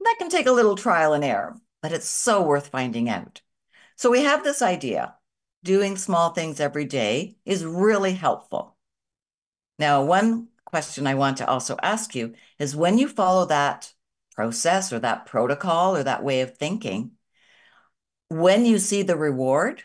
That 0.00 0.16
can 0.18 0.30
take 0.30 0.46
a 0.46 0.52
little 0.52 0.76
trial 0.76 1.12
and 1.12 1.22
error, 1.22 1.56
but 1.82 1.92
it's 1.92 2.08
so 2.08 2.42
worth 2.42 2.68
finding 2.68 3.10
out. 3.10 3.42
So 3.96 4.10
we 4.10 4.22
have 4.22 4.42
this 4.42 4.62
idea. 4.62 5.16
Doing 5.62 5.96
small 5.96 6.30
things 6.30 6.58
every 6.58 6.86
day 6.86 7.36
is 7.44 7.64
really 7.64 8.12
helpful. 8.12 8.76
Now, 9.78 10.04
one 10.04 10.48
question 10.64 11.06
I 11.06 11.14
want 11.14 11.38
to 11.38 11.48
also 11.48 11.76
ask 11.82 12.14
you 12.14 12.34
is 12.58 12.76
when 12.76 12.96
you 12.96 13.08
follow 13.08 13.46
that 13.46 13.92
process 14.34 14.92
or 14.92 14.98
that 15.00 15.26
protocol 15.26 15.96
or 15.96 16.02
that 16.02 16.24
way 16.24 16.40
of 16.40 16.56
thinking, 16.56 17.12
when 18.28 18.64
you 18.64 18.78
see 18.78 19.02
the 19.02 19.16
reward, 19.16 19.82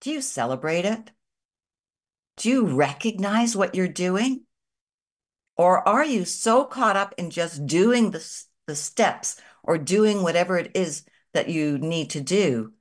do 0.00 0.10
you 0.10 0.22
celebrate 0.22 0.84
it? 0.84 1.10
Do 2.36 2.48
you 2.48 2.66
recognize 2.66 3.54
what 3.54 3.74
you're 3.74 3.88
doing? 3.88 4.44
Or 5.56 5.86
are 5.86 6.04
you 6.04 6.24
so 6.24 6.64
caught 6.64 6.96
up 6.96 7.14
in 7.18 7.28
just 7.28 7.66
doing 7.66 8.12
the, 8.12 8.26
the 8.66 8.74
steps 8.74 9.38
or 9.62 9.76
doing 9.76 10.22
whatever 10.22 10.56
it 10.56 10.70
is 10.74 11.04
that 11.34 11.50
you 11.50 11.76
need 11.76 12.10
to 12.10 12.20
do 12.22 12.72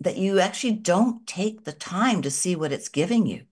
that 0.00 0.16
you 0.16 0.38
actually 0.38 0.74
don't 0.74 1.26
take 1.26 1.64
the 1.64 1.72
time 1.72 2.22
to 2.22 2.30
see 2.30 2.54
what 2.54 2.72
it's 2.72 2.88
giving 2.88 3.26
you? 3.26 3.44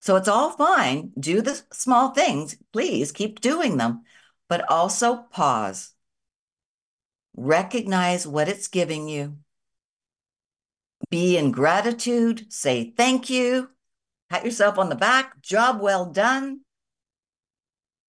So 0.00 0.16
it's 0.16 0.28
all 0.28 0.50
fine. 0.50 1.12
Do 1.18 1.42
the 1.42 1.60
small 1.72 2.10
things. 2.10 2.56
Please 2.72 3.12
keep 3.12 3.40
doing 3.40 3.76
them, 3.76 4.02
but 4.48 4.68
also 4.70 5.16
pause. 5.16 5.92
Recognize 7.36 8.26
what 8.26 8.48
it's 8.48 8.68
giving 8.68 9.08
you. 9.08 9.38
Be 11.10 11.36
in 11.36 11.50
gratitude. 11.50 12.52
Say 12.52 12.92
thank 12.96 13.30
you. 13.30 13.70
Pat 14.30 14.44
yourself 14.44 14.78
on 14.78 14.88
the 14.88 14.94
back. 14.94 15.40
Job 15.40 15.80
well 15.80 16.06
done 16.06 16.60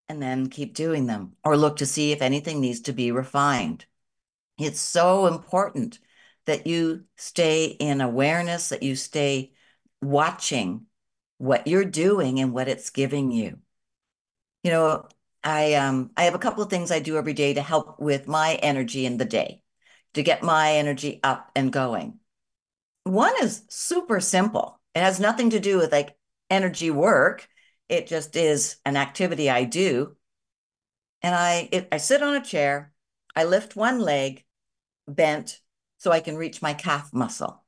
and 0.10 0.22
then 0.22 0.50
keep 0.50 0.74
doing 0.74 1.06
them 1.06 1.34
or 1.46 1.56
look 1.56 1.78
to 1.78 1.86
see 1.86 2.12
if 2.12 2.22
anything 2.22 2.60
needs 2.60 2.82
to 2.82 2.94
be 2.94 3.12
refined. 3.12 3.86
It's 4.58 4.82
so 4.82 5.28
important 5.28 6.00
that 6.50 6.66
you 6.66 7.04
stay 7.16 7.66
in 7.66 8.02
awareness, 8.02 8.70
that 8.70 8.82
you 8.82 8.96
stay 8.96 9.52
watching 10.02 10.88
what 11.38 11.68
you're 11.68 11.86
doing 11.86 12.40
and 12.40 12.54
what 12.54 12.68
it's 12.68 12.90
giving 12.90 13.32
you. 13.32 13.60
You 14.64 14.72
know, 14.72 15.08
I 15.44 15.76
um 15.76 16.10
I 16.18 16.24
have 16.24 16.34
a 16.34 16.40
couple 16.40 16.64
of 16.64 16.70
things 16.72 16.92
I 16.92 17.00
do 17.00 17.18
every 17.18 17.34
day 17.34 17.54
to 17.54 17.62
help 17.62 18.00
with 18.00 18.28
my 18.28 18.56
energy 18.56 19.06
in 19.06 19.18
the 19.18 19.26
day, 19.26 19.62
to 20.16 20.24
get 20.24 20.42
my 20.42 20.74
energy 20.74 21.20
up 21.24 21.52
and 21.56 21.72
going. 21.72 22.20
One 23.04 23.34
is 23.44 23.64
super 23.70 24.20
simple. 24.20 24.82
It 24.96 25.02
has 25.02 25.20
nothing 25.20 25.52
to 25.52 25.60
do 25.60 25.78
with 25.78 25.92
like 25.92 26.18
energy 26.50 26.90
work. 26.90 27.48
It 27.90 28.08
just 28.08 28.36
is 28.36 28.78
an 28.86 28.98
activity 28.98 29.52
I 29.52 29.66
do. 29.66 30.16
And 31.22 31.36
I 31.36 31.70
it, 31.72 31.88
I 31.92 31.98
sit 31.98 32.24
on 32.24 32.34
a 32.34 32.44
chair, 32.44 32.92
I 33.36 33.44
lift 33.44 33.76
one 33.76 34.00
leg 34.00 34.46
bent 35.08 35.62
so 36.00 36.12
I 36.12 36.22
can 36.22 36.38
reach 36.38 36.62
my 36.62 36.74
calf 36.74 37.14
muscle. 37.14 37.64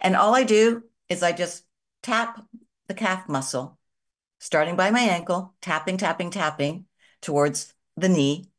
And 0.00 0.14
all 0.14 0.34
I 0.34 0.44
do 0.44 0.84
is 1.08 1.22
I 1.22 1.32
just 1.32 1.64
tap 2.02 2.44
the 2.86 2.94
calf 2.94 3.28
muscle, 3.28 3.78
starting 4.38 4.76
by 4.76 4.90
my 4.90 5.00
ankle, 5.00 5.54
tapping, 5.60 5.96
tapping, 5.96 6.30
tapping 6.30 6.84
towards 7.20 7.74
the 7.96 8.08
knee. 8.08 8.50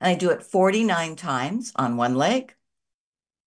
And 0.00 0.10
I 0.10 0.14
do 0.14 0.30
it 0.30 0.42
49 0.42 1.16
times 1.16 1.72
on 1.76 1.96
one 1.96 2.16
leg 2.16 2.54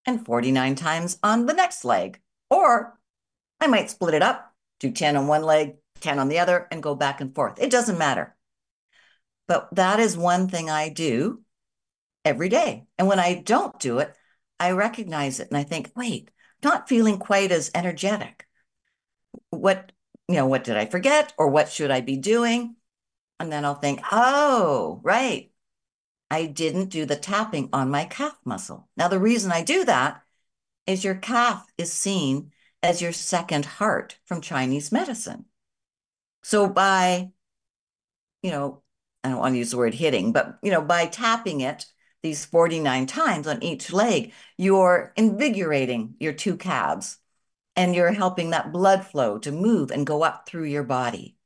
and 0.05 0.25
49 0.25 0.75
times 0.75 1.19
on 1.21 1.45
the 1.45 1.53
next 1.53 1.83
leg. 1.83 2.19
Or 2.49 2.97
I 3.59 3.67
might 3.67 3.89
split 3.89 4.13
it 4.13 4.21
up, 4.21 4.53
do 4.79 4.91
10 4.91 5.17
on 5.17 5.27
one 5.27 5.43
leg, 5.43 5.75
10 5.99 6.19
on 6.19 6.29
the 6.29 6.39
other, 6.39 6.67
and 6.71 6.81
go 6.81 6.95
back 6.95 7.21
and 7.21 7.33
forth. 7.35 7.61
It 7.61 7.71
doesn't 7.71 7.97
matter. 7.97 8.35
But 9.47 9.69
that 9.75 9.99
is 9.99 10.15
one 10.15 10.47
thing 10.47 10.69
I 10.69 10.89
do 10.89 11.41
every 12.23 12.49
day. 12.49 12.85
And 12.97 13.07
when 13.07 13.19
I 13.19 13.33
don't 13.33 13.79
do 13.79 13.99
it, 13.99 14.15
I 14.59 14.71
recognize 14.71 15.39
it 15.39 15.49
and 15.49 15.57
I 15.57 15.63
think, 15.63 15.91
wait, 15.95 16.31
not 16.63 16.89
feeling 16.89 17.17
quite 17.17 17.51
as 17.51 17.71
energetic. 17.73 18.45
What 19.51 19.91
you 20.29 20.35
know, 20.35 20.45
what 20.45 20.63
did 20.63 20.77
I 20.77 20.85
forget 20.85 21.33
or 21.39 21.49
what 21.49 21.69
should 21.69 21.89
I 21.89 22.01
be 22.01 22.15
doing? 22.15 22.75
And 23.39 23.51
then 23.51 23.65
I'll 23.65 23.73
think, 23.73 24.01
oh, 24.11 25.01
right. 25.03 25.51
I 26.29 26.45
didn't 26.45 26.89
do 26.89 27.05
the 27.05 27.15
tapping 27.15 27.69
on 27.73 27.89
my 27.89 28.05
calf 28.05 28.37
muscle. 28.45 28.87
Now, 28.95 29.07
the 29.07 29.19
reason 29.19 29.51
I 29.51 29.63
do 29.63 29.85
that 29.85 30.21
is 30.85 31.03
your 31.03 31.15
calf 31.15 31.65
is 31.79 31.91
seen 31.91 32.51
as 32.83 33.01
your 33.01 33.11
second 33.11 33.65
heart 33.65 34.19
from 34.25 34.41
Chinese 34.41 34.91
medicine. 34.91 35.45
So 36.43 36.69
by, 36.69 37.31
you 38.43 38.51
know, 38.51 38.83
I 39.23 39.29
don't 39.29 39.39
want 39.39 39.55
to 39.55 39.57
use 39.57 39.71
the 39.71 39.77
word 39.77 39.95
hitting, 39.95 40.31
but, 40.31 40.59
you 40.61 40.69
know, 40.69 40.81
by 40.81 41.07
tapping 41.07 41.61
it 41.61 41.87
these 42.21 42.45
49 42.45 43.05
times 43.05 43.47
on 43.47 43.63
each 43.63 43.91
leg, 43.91 44.33
you're 44.57 45.13
invigorating 45.15 46.15
your 46.19 46.33
two 46.33 46.57
calves 46.57 47.17
and 47.75 47.95
you're 47.95 48.11
helping 48.11 48.49
that 48.49 48.73
blood 48.73 49.05
flow 49.05 49.37
to 49.39 49.51
move 49.51 49.91
and 49.91 50.05
go 50.05 50.23
up 50.23 50.47
through 50.47 50.65
your 50.65 50.83
body, 50.83 51.37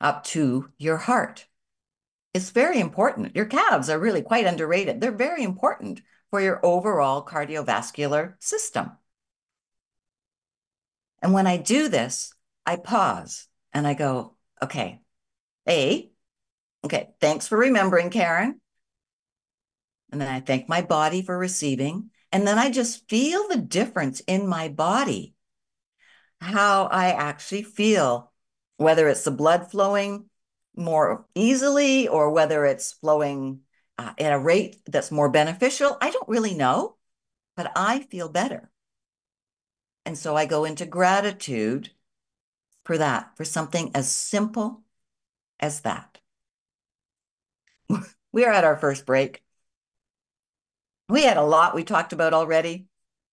up 0.00 0.24
to 0.24 0.70
your 0.78 0.98
heart. 0.98 1.46
It's 2.34 2.50
very 2.50 2.78
important. 2.78 3.34
Your 3.34 3.46
calves 3.46 3.88
are 3.88 3.98
really 3.98 4.20
quite 4.20 4.46
underrated. 4.46 5.00
They're 5.00 5.12
very 5.12 5.42
important 5.42 6.02
for 6.30 6.40
your 6.40 6.64
overall 6.64 7.24
cardiovascular 7.24 8.34
system. 8.38 8.92
And 11.22 11.32
when 11.32 11.46
I 11.46 11.56
do 11.56 11.88
this, 11.88 12.34
I 12.66 12.76
pause 12.76 13.48
and 13.72 13.86
I 13.86 13.94
go, 13.94 14.36
okay, 14.62 15.00
A, 15.66 16.10
okay, 16.84 17.10
thanks 17.20 17.48
for 17.48 17.56
remembering, 17.56 18.10
Karen. 18.10 18.60
And 20.10 20.20
then 20.20 20.28
I 20.28 20.40
thank 20.40 20.68
my 20.68 20.82
body 20.82 21.22
for 21.22 21.36
receiving. 21.36 22.10
And 22.32 22.46
then 22.46 22.58
I 22.58 22.70
just 22.70 23.08
feel 23.08 23.48
the 23.48 23.56
difference 23.56 24.20
in 24.20 24.46
my 24.46 24.68
body, 24.68 25.34
how 26.40 26.86
I 26.86 27.08
actually 27.12 27.62
feel, 27.62 28.32
whether 28.76 29.08
it's 29.08 29.24
the 29.24 29.30
blood 29.30 29.70
flowing 29.70 30.26
more 30.76 31.26
easily 31.34 32.08
or 32.08 32.30
whether 32.30 32.64
it's 32.66 32.92
flowing 32.92 33.60
uh, 33.98 34.12
at 34.18 34.32
a 34.32 34.38
rate 34.38 34.76
that's 34.86 35.10
more 35.10 35.30
beneficial. 35.30 35.96
I 36.00 36.10
don't 36.10 36.28
really 36.28 36.54
know, 36.54 36.96
but 37.56 37.72
I 37.74 38.00
feel 38.00 38.28
better. 38.28 38.70
And 40.04 40.16
so 40.16 40.36
I 40.36 40.46
go 40.46 40.64
into 40.64 40.86
gratitude 40.86 41.90
for 42.84 42.98
that, 42.98 43.36
for 43.36 43.44
something 43.44 43.90
as 43.94 44.10
simple 44.10 44.84
as 45.58 45.80
that. 45.80 46.20
we 48.32 48.44
are 48.44 48.52
at 48.52 48.64
our 48.64 48.76
first 48.76 49.06
break 49.06 49.42
we 51.08 51.22
had 51.22 51.36
a 51.36 51.42
lot 51.42 51.74
we 51.74 51.84
talked 51.84 52.12
about 52.12 52.34
already 52.34 52.88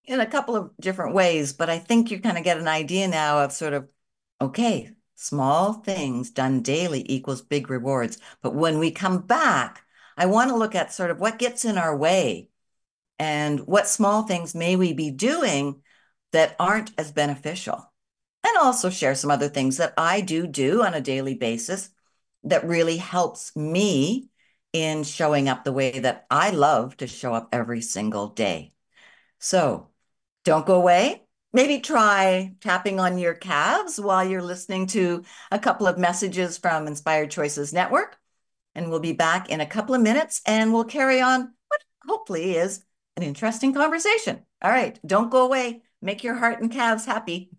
in 0.05 0.19
a 0.19 0.25
couple 0.25 0.55
of 0.55 0.71
different 0.79 1.15
ways, 1.15 1.53
but 1.53 1.69
I 1.69 1.79
think 1.79 2.11
you 2.11 2.19
kind 2.19 2.37
of 2.37 2.43
get 2.43 2.57
an 2.57 2.67
idea 2.67 3.07
now 3.07 3.43
of 3.43 3.51
sort 3.51 3.73
of, 3.73 3.87
okay, 4.41 4.91
small 5.15 5.73
things 5.73 6.31
done 6.31 6.61
daily 6.61 7.05
equals 7.11 7.41
big 7.41 7.69
rewards. 7.69 8.17
But 8.41 8.55
when 8.55 8.79
we 8.79 8.91
come 8.91 9.19
back, 9.19 9.83
I 10.17 10.25
want 10.25 10.49
to 10.49 10.57
look 10.57 10.75
at 10.75 10.93
sort 10.93 11.11
of 11.11 11.19
what 11.19 11.39
gets 11.39 11.65
in 11.65 11.77
our 11.77 11.95
way 11.95 12.49
and 13.17 13.61
what 13.61 13.87
small 13.87 14.23
things 14.23 14.53
may 14.53 14.75
we 14.75 14.93
be 14.93 15.11
doing 15.11 15.81
that 16.31 16.55
aren't 16.59 16.91
as 16.97 17.11
beneficial. 17.11 17.91
And 18.43 18.57
also 18.57 18.89
share 18.89 19.15
some 19.15 19.31
other 19.31 19.47
things 19.47 19.77
that 19.77 19.93
I 19.97 20.19
do 20.19 20.45
do 20.45 20.83
on 20.83 20.93
a 20.93 21.01
daily 21.01 21.35
basis 21.35 21.89
that 22.43 22.67
really 22.67 22.97
helps 22.97 23.55
me 23.55 24.29
in 24.73 25.03
showing 25.03 25.47
up 25.47 25.63
the 25.63 25.71
way 25.71 25.99
that 25.99 26.25
I 26.29 26.49
love 26.49 26.97
to 26.97 27.07
show 27.07 27.33
up 27.33 27.49
every 27.51 27.81
single 27.81 28.27
day. 28.27 28.73
So 29.39 29.89
don't 30.43 30.65
go 30.65 30.75
away. 30.75 31.23
Maybe 31.53 31.79
try 31.79 32.55
tapping 32.61 32.99
on 32.99 33.19
your 33.19 33.35
calves 33.35 33.99
while 33.99 34.27
you're 34.27 34.41
listening 34.41 34.87
to 34.87 35.23
a 35.51 35.59
couple 35.59 35.85
of 35.85 35.99
messages 35.99 36.57
from 36.57 36.87
Inspired 36.87 37.29
Choices 37.29 37.71
Network. 37.71 38.17
And 38.73 38.89
we'll 38.89 38.99
be 38.99 39.13
back 39.13 39.49
in 39.49 39.61
a 39.61 39.65
couple 39.65 39.93
of 39.93 40.01
minutes 40.01 40.41
and 40.47 40.73
we'll 40.73 40.85
carry 40.85 41.21
on 41.21 41.53
what 41.67 41.83
hopefully 42.07 42.55
is 42.55 42.83
an 43.15 43.21
interesting 43.21 43.71
conversation. 43.73 44.41
All 44.63 44.71
right, 44.71 44.99
don't 45.05 45.29
go 45.29 45.45
away. 45.45 45.83
Make 46.01 46.23
your 46.23 46.33
heart 46.33 46.59
and 46.59 46.71
calves 46.71 47.05
happy. 47.05 47.51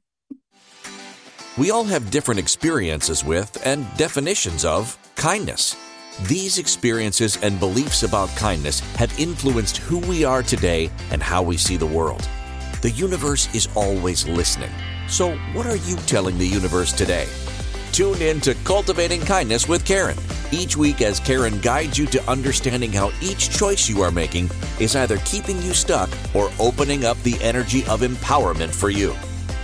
We 1.57 1.71
all 1.71 1.85
have 1.85 2.11
different 2.11 2.41
experiences 2.41 3.25
with 3.25 3.65
and 3.65 3.87
definitions 3.97 4.65
of 4.65 4.99
kindness. 5.15 5.77
These 6.23 6.59
experiences 6.59 7.39
and 7.43 7.59
beliefs 7.59 8.05
about 8.05 8.29
kindness 8.37 8.79
have 8.95 9.19
influenced 9.19 9.79
who 9.79 9.99
we 9.99 10.25
are 10.25 10.45
today 10.45 10.89
and 11.11 11.21
how 11.21 11.43
we 11.43 11.57
see 11.57 11.77
the 11.77 11.87
world. 11.87 12.27
The 12.83 12.91
universe 12.91 13.53
is 13.53 13.69
always 13.75 14.27
listening. 14.29 14.71
So, 15.09 15.33
what 15.55 15.67
are 15.67 15.77
you 15.77 15.97
telling 16.07 16.39
the 16.39 16.47
universe 16.47 16.93
today? 16.93 17.27
Tune 17.91 18.23
in 18.23 18.41
to 18.43 18.55
Cultivating 18.63 19.23
Kindness 19.23 19.69
with 19.69 19.85
Karen 19.85 20.17
each 20.53 20.77
week 20.77 21.03
as 21.03 21.19
Karen 21.19 21.61
guides 21.61 21.99
you 21.99 22.07
to 22.07 22.31
understanding 22.31 22.93
how 22.93 23.11
each 23.21 23.51
choice 23.51 23.89
you 23.89 24.01
are 24.01 24.13
making 24.13 24.49
is 24.79 24.95
either 24.95 25.19
keeping 25.25 25.61
you 25.63 25.75
stuck 25.75 26.09
or 26.33 26.49
opening 26.61 27.05
up 27.05 27.21
the 27.25 27.37
energy 27.43 27.81
of 27.87 28.03
empowerment 28.03 28.73
for 28.73 28.89
you. 28.89 29.17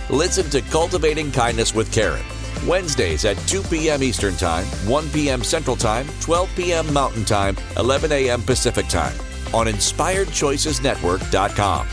Listen 0.09 0.49
to 0.49 0.61
Cultivating 0.69 1.31
Kindness 1.31 1.73
with 1.73 1.91
Karen 1.93 2.25
Wednesdays 2.67 3.25
at 3.25 3.37
2 3.47 3.63
p.m. 3.63 4.03
Eastern 4.03 4.35
Time, 4.35 4.65
1 4.87 5.09
p.m. 5.09 5.43
Central 5.43 5.75
Time, 5.75 6.07
12 6.21 6.49
p.m. 6.55 6.93
Mountain 6.93 7.25
Time, 7.25 7.57
11 7.77 8.11
a.m. 8.11 8.41
Pacific 8.41 8.87
Time 8.87 9.15
on 9.53 9.67
InspiredChoicesNetwork.com. 9.67 11.87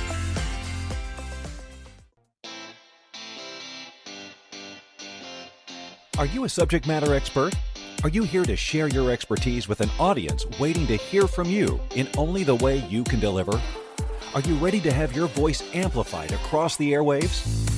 Are 6.19 6.27
you 6.27 6.45
a 6.45 6.49
subject 6.49 6.89
matter 6.89 7.15
expert? 7.15 7.55
Are 8.03 8.09
you 8.09 8.25
here 8.25 8.45
to 8.45 8.57
share 8.57 8.89
your 8.89 9.11
expertise 9.11 9.69
with 9.69 9.81
an 9.81 9.91
audience 10.01 10.45
waiting 10.59 10.87
to 10.89 10.97
hear 10.97 11.29
from 11.29 11.49
you 11.49 11.81
in 11.95 12.09
only 12.17 12.43
the 12.43 12.57
way 12.57 12.79
you 12.89 13.05
can 13.05 13.21
deliver? 13.21 13.61
Are 14.35 14.41
you 14.41 14.57
ready 14.57 14.81
to 14.81 14.93
have 14.93 15.15
your 15.15 15.29
voice 15.29 15.63
amplified 15.75 16.33
across 16.33 16.77
the 16.77 16.93
airwaves? 16.93 17.78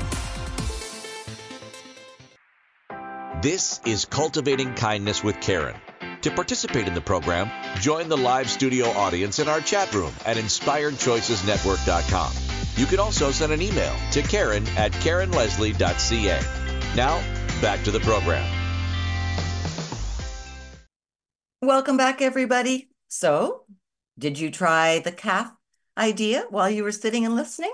This 3.41 3.81
is 3.85 4.05
Cultivating 4.05 4.75
Kindness 4.75 5.23
with 5.23 5.41
Karen. 5.41 5.75
To 6.21 6.29
participate 6.29 6.87
in 6.87 6.93
the 6.93 7.01
program, 7.01 7.49
join 7.79 8.07
the 8.07 8.15
live 8.15 8.47
studio 8.47 8.85
audience 8.89 9.39
in 9.39 9.47
our 9.47 9.59
chat 9.61 9.91
room 9.95 10.13
at 10.27 10.37
inspiredchoicesnetwork.com. 10.37 12.33
You 12.75 12.85
can 12.85 12.99
also 12.99 13.31
send 13.31 13.51
an 13.51 13.63
email 13.63 13.95
to 14.11 14.21
Karen 14.21 14.67
at 14.77 14.91
KarenLeslie.ca. 14.91 16.39
Now, 16.95 17.19
back 17.61 17.83
to 17.85 17.89
the 17.89 17.99
program. 18.01 18.47
Welcome 21.63 21.97
back, 21.97 22.21
everybody. 22.21 22.91
So, 23.07 23.63
did 24.19 24.37
you 24.37 24.51
try 24.51 24.99
the 24.99 25.11
calf 25.11 25.51
idea 25.97 26.45
while 26.51 26.69
you 26.69 26.83
were 26.83 26.91
sitting 26.91 27.25
and 27.25 27.35
listening? 27.35 27.73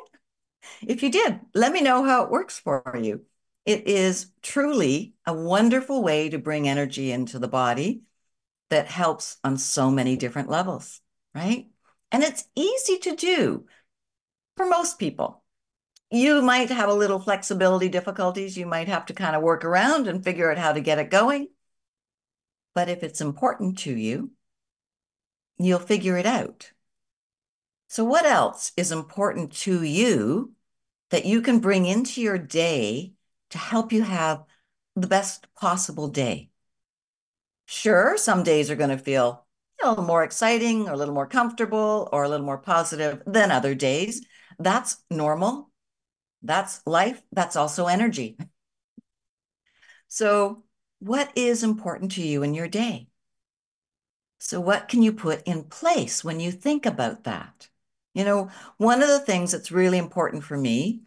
If 0.82 1.04
you 1.04 1.12
did, 1.12 1.42
let 1.54 1.74
me 1.74 1.82
know 1.82 2.06
how 2.06 2.24
it 2.24 2.32
works 2.32 2.58
for 2.58 2.98
you. 2.98 3.26
It 3.68 3.86
is 3.86 4.32
truly 4.42 5.14
a 5.26 5.34
wonderful 5.34 6.02
way 6.02 6.30
to 6.30 6.38
bring 6.40 6.70
energy 6.70 7.12
into 7.12 7.38
the 7.38 7.50
body 7.50 8.04
that 8.70 8.88
helps 8.88 9.40
on 9.44 9.58
so 9.58 9.92
many 9.92 10.16
different 10.16 10.48
levels, 10.48 11.02
right? 11.36 11.68
And 12.10 12.24
it's 12.24 12.48
easy 12.56 12.98
to 13.00 13.14
do 13.14 13.66
for 14.56 14.66
most 14.68 14.98
people. 14.98 15.44
You 16.10 16.42
might 16.42 16.70
have 16.70 16.88
a 16.88 16.94
little 16.94 17.20
flexibility 17.20 17.90
difficulties. 17.90 18.58
You 18.58 18.66
might 18.68 18.88
have 18.88 19.06
to 19.08 19.14
kind 19.14 19.36
of 19.36 19.42
work 19.42 19.66
around 19.66 20.08
and 20.08 20.24
figure 20.24 20.50
out 20.50 20.58
how 20.58 20.72
to 20.72 20.80
get 20.80 21.00
it 21.00 21.12
going. 21.12 21.50
But 22.74 22.88
if 22.88 23.04
it's 23.04 23.20
important 23.20 23.80
to 23.80 23.94
you, 23.94 24.32
you'll 25.58 25.80
figure 25.80 26.18
it 26.18 26.26
out. 26.26 26.72
So, 27.90 28.06
what 28.06 28.26
else 28.26 28.72
is 28.78 28.94
important 28.94 29.52
to 29.64 29.84
you 29.84 30.54
that 31.10 31.26
you 31.26 31.42
can 31.42 31.60
bring 31.60 31.86
into 31.86 32.22
your 32.22 32.38
day 32.38 33.12
to 33.50 33.58
help 33.58 33.92
you 33.92 34.04
have 34.04 34.44
the 34.96 35.08
best 35.08 35.48
possible 35.56 36.08
day. 36.08 36.50
Sure, 37.66 38.18
some 38.18 38.44
days 38.44 38.72
are 38.72 38.76
going 38.76 38.90
to 38.90 38.98
feel 38.98 39.46
a 39.84 39.90
little 39.90 40.04
more 40.06 40.24
exciting 40.24 40.88
or 40.88 40.94
a 40.94 40.98
little 40.98 41.14
more 41.14 41.28
comfortable 41.28 42.10
or 42.12 42.24
a 42.24 42.30
little 42.30 42.46
more 42.46 42.58
positive 42.58 43.22
than 43.26 43.52
other 43.52 43.76
days. 43.76 44.26
That's 44.58 44.98
normal. 45.10 45.70
That's 46.42 46.82
life. 46.86 47.22
That's 47.32 47.56
also 47.56 47.88
energy. 47.88 48.38
So 50.08 50.64
what 51.00 51.32
is 51.36 51.64
important 51.64 52.14
to 52.14 52.22
you 52.24 52.44
in 52.44 52.54
your 52.54 52.68
day? 52.68 53.08
So, 54.40 54.60
what 54.60 54.88
can 54.88 55.02
you 55.02 55.14
put 55.14 55.44
in 55.48 55.64
place 55.64 56.24
when 56.24 56.40
you 56.40 56.52
think 56.52 56.86
about 56.86 57.24
that? 57.24 57.70
You 58.14 58.24
know, 58.24 58.50
one 58.78 59.02
of 59.02 59.10
the 59.10 59.20
things 59.20 59.52
that's 59.52 59.72
really 59.72 59.98
important 59.98 60.44
for 60.44 60.58
me 60.58 61.04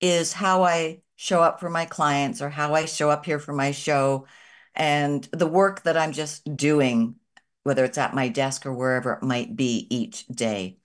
is 0.00 0.32
how 0.32 0.62
I 0.62 1.02
show 1.20 1.42
up 1.42 1.60
for 1.60 1.68
my 1.68 1.84
clients 1.84 2.40
or 2.40 2.48
how 2.48 2.72
I 2.72 2.86
show 2.86 3.10
up 3.10 3.26
here 3.26 3.38
for 3.38 3.52
my 3.52 3.72
show 3.72 4.26
and 4.74 5.22
the 5.32 5.46
work 5.46 5.82
that 5.82 5.94
I'm 5.94 6.12
just 6.12 6.56
doing, 6.56 7.16
whether 7.62 7.84
it's 7.84 7.98
at 7.98 8.14
my 8.14 8.28
desk 8.28 8.64
or 8.64 8.72
wherever 8.72 9.12
it 9.12 9.22
might 9.22 9.54
be 9.54 9.86
each 9.90 10.26
day. 10.28 10.78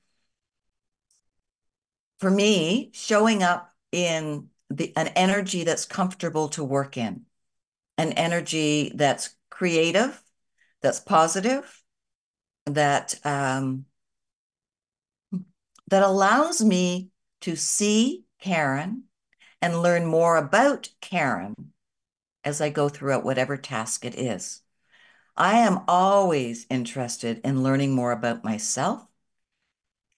For 2.20 2.30
me, 2.30 2.90
showing 2.94 3.44
up 3.44 3.74
in 3.94 4.50
the, 4.70 4.92
an 4.98 5.08
energy 5.16 5.64
that's 5.64 5.86
comfortable 5.86 6.50
to 6.50 6.66
work 6.66 6.98
in, 6.98 7.22
an 7.98 8.12
energy 8.12 8.92
that's 8.94 9.34
creative, 9.50 10.22
that's 10.82 11.00
positive, 11.00 11.82
that 12.66 13.16
um, 13.24 13.86
that 15.88 16.04
allows 16.04 16.62
me 16.62 17.08
to 17.40 17.56
see 17.56 18.26
Karen 18.42 19.05
and 19.66 19.82
learn 19.82 20.06
more 20.06 20.38
about 20.38 20.90
Karen 21.02 21.74
as 22.44 22.62
I 22.62 22.70
go 22.70 22.88
throughout 22.88 23.26
whatever 23.26 23.58
task 23.58 24.06
it 24.06 24.14
is. 24.14 24.62
I 25.36 25.58
am 25.58 25.80
always 25.88 26.68
interested 26.70 27.42
in 27.44 27.64
learning 27.64 27.96
more 27.96 28.12
about 28.12 28.44
myself, 28.44 29.08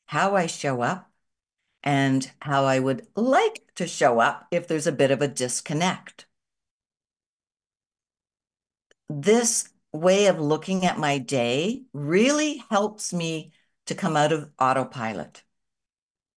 how 0.08 0.36
I 0.36 0.48
show 0.48 0.82
up, 0.82 1.10
and 1.82 2.30
how 2.42 2.66
I 2.66 2.80
would 2.80 3.08
like 3.16 3.72
to 3.76 3.88
show 3.88 4.20
up 4.20 4.48
if 4.52 4.68
there's 4.68 4.86
a 4.86 4.92
bit 4.92 5.12
of 5.12 5.22
a 5.22 5.30
disconnect. 5.30 6.26
This 9.08 9.70
way 9.94 10.26
of 10.26 10.42
looking 10.42 10.86
at 10.86 11.00
my 11.00 11.20
day 11.20 11.84
really 11.94 12.66
helps 12.70 13.14
me 13.14 13.54
to 13.86 13.96
come 13.96 14.18
out 14.18 14.34
of 14.34 14.50
autopilot. 14.60 15.42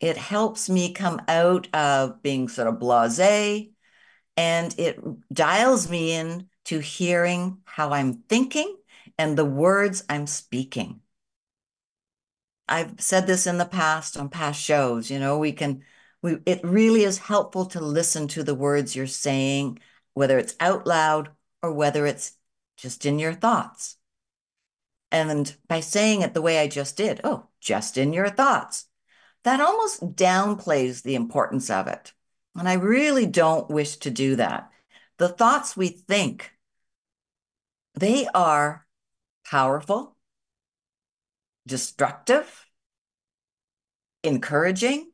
It 0.00 0.16
helps 0.16 0.70
me 0.70 0.92
come 0.92 1.20
out 1.28 1.68
of 1.74 2.22
being 2.22 2.48
sort 2.48 2.68
of 2.68 2.78
blase 2.78 3.68
and 4.36 4.74
it 4.78 4.98
dials 5.32 5.90
me 5.90 6.12
in 6.14 6.48
to 6.66 6.78
hearing 6.78 7.58
how 7.64 7.90
I'm 7.90 8.22
thinking 8.28 8.76
and 9.18 9.36
the 9.36 9.44
words 9.44 10.04
I'm 10.08 10.26
speaking. 10.26 11.00
I've 12.68 13.00
said 13.00 13.26
this 13.26 13.46
in 13.46 13.58
the 13.58 13.66
past 13.66 14.16
on 14.16 14.28
past 14.28 14.60
shows, 14.62 15.10
you 15.10 15.18
know, 15.18 15.38
we 15.38 15.52
can 15.52 15.82
we 16.22 16.38
it 16.46 16.60
really 16.64 17.02
is 17.02 17.18
helpful 17.18 17.66
to 17.66 17.80
listen 17.80 18.28
to 18.28 18.42
the 18.42 18.54
words 18.54 18.94
you're 18.96 19.06
saying, 19.06 19.78
whether 20.14 20.38
it's 20.38 20.54
out 20.60 20.86
loud 20.86 21.30
or 21.62 21.72
whether 21.72 22.06
it's 22.06 22.32
just 22.76 23.04
in 23.04 23.18
your 23.18 23.34
thoughts. 23.34 23.96
And 25.12 25.54
by 25.68 25.80
saying 25.80 26.22
it 26.22 26.34
the 26.34 26.42
way 26.42 26.58
I 26.58 26.68
just 26.68 26.96
did, 26.96 27.20
oh, 27.24 27.48
just 27.60 27.98
in 27.98 28.12
your 28.12 28.30
thoughts, 28.30 28.86
that 29.44 29.60
almost 29.60 30.14
downplays 30.16 31.02
the 31.02 31.14
importance 31.14 31.70
of 31.70 31.86
it. 31.86 32.12
And 32.54 32.68
I 32.68 32.74
really 32.74 33.26
don't 33.26 33.70
wish 33.70 33.96
to 33.98 34.10
do 34.10 34.36
that. 34.36 34.70
The 35.18 35.28
thoughts 35.28 35.76
we 35.76 35.88
think, 35.88 36.52
they 37.94 38.26
are 38.34 38.86
powerful, 39.44 40.16
destructive, 41.66 42.66
encouraging, 44.22 45.10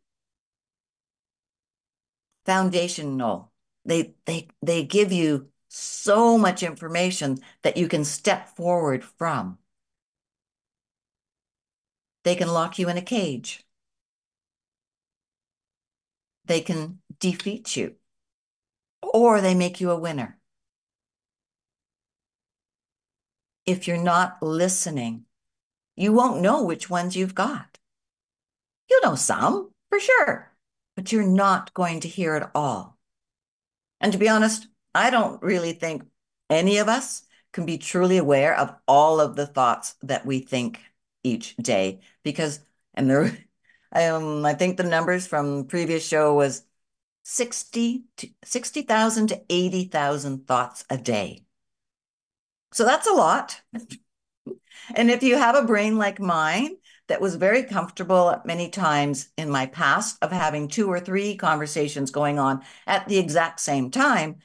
foundational. 2.44 3.52
They, 3.84 4.14
they, 4.24 4.48
they 4.62 4.84
give 4.84 5.12
you 5.12 5.48
so 5.68 6.38
much 6.38 6.62
information 6.62 7.38
that 7.62 7.76
you 7.76 7.88
can 7.88 8.04
step 8.04 8.48
forward 8.56 9.04
from. 9.04 9.58
They 12.24 12.34
can 12.34 12.48
lock 12.48 12.78
you 12.78 12.88
in 12.88 12.96
a 12.96 13.02
cage. 13.02 13.65
They 16.46 16.60
can 16.60 17.00
defeat 17.18 17.76
you, 17.76 17.96
or 19.02 19.40
they 19.40 19.54
make 19.54 19.80
you 19.80 19.90
a 19.90 19.98
winner. 19.98 20.38
If 23.64 23.88
you're 23.88 23.96
not 23.96 24.42
listening, 24.42 25.24
you 25.96 26.12
won't 26.12 26.40
know 26.40 26.62
which 26.62 26.88
ones 26.88 27.16
you've 27.16 27.34
got. 27.34 27.78
You'll 28.88 29.02
know 29.02 29.16
some, 29.16 29.70
for 29.88 29.98
sure, 29.98 30.52
but 30.94 31.10
you're 31.10 31.26
not 31.26 31.74
going 31.74 32.00
to 32.00 32.08
hear 32.08 32.36
it 32.36 32.48
all. 32.54 32.96
And 34.00 34.12
to 34.12 34.18
be 34.18 34.28
honest, 34.28 34.68
I 34.94 35.10
don't 35.10 35.42
really 35.42 35.72
think 35.72 36.04
any 36.48 36.78
of 36.78 36.88
us 36.88 37.22
can 37.52 37.66
be 37.66 37.78
truly 37.78 38.18
aware 38.18 38.56
of 38.56 38.74
all 38.86 39.20
of 39.20 39.34
the 39.34 39.46
thoughts 39.46 39.94
that 40.02 40.26
we 40.26 40.40
think 40.40 40.80
each 41.24 41.56
day 41.56 42.00
because 42.22 42.60
and 42.94 43.10
there 43.10 43.36
um 44.04 44.44
I 44.44 44.54
think 44.54 44.76
the 44.76 44.84
numbers 44.84 45.26
from 45.26 45.66
previous 45.66 46.06
show 46.06 46.34
was 46.34 46.64
60 47.24 48.04
to 48.18 48.28
60,000 48.44 49.28
to 49.28 49.42
80,000 49.50 50.46
thoughts 50.46 50.84
a 50.90 50.98
day. 50.98 51.44
So 52.72 52.84
that's 52.84 53.06
a 53.06 53.12
lot. 53.12 53.60
and 54.94 55.10
if 55.10 55.22
you 55.22 55.36
have 55.36 55.54
a 55.54 55.66
brain 55.66 55.96
like 55.96 56.20
mine 56.20 56.76
that 57.08 57.20
was 57.20 57.36
very 57.36 57.62
comfortable 57.62 58.40
many 58.44 58.68
times 58.68 59.28
in 59.36 59.48
my 59.50 59.66
past 59.66 60.18
of 60.22 60.32
having 60.32 60.68
two 60.68 60.88
or 60.90 61.00
three 61.00 61.36
conversations 61.36 62.10
going 62.10 62.38
on 62.38 62.62
at 62.86 63.06
the 63.08 63.18
exact 63.18 63.60
same 63.60 63.90
time, 63.90 64.36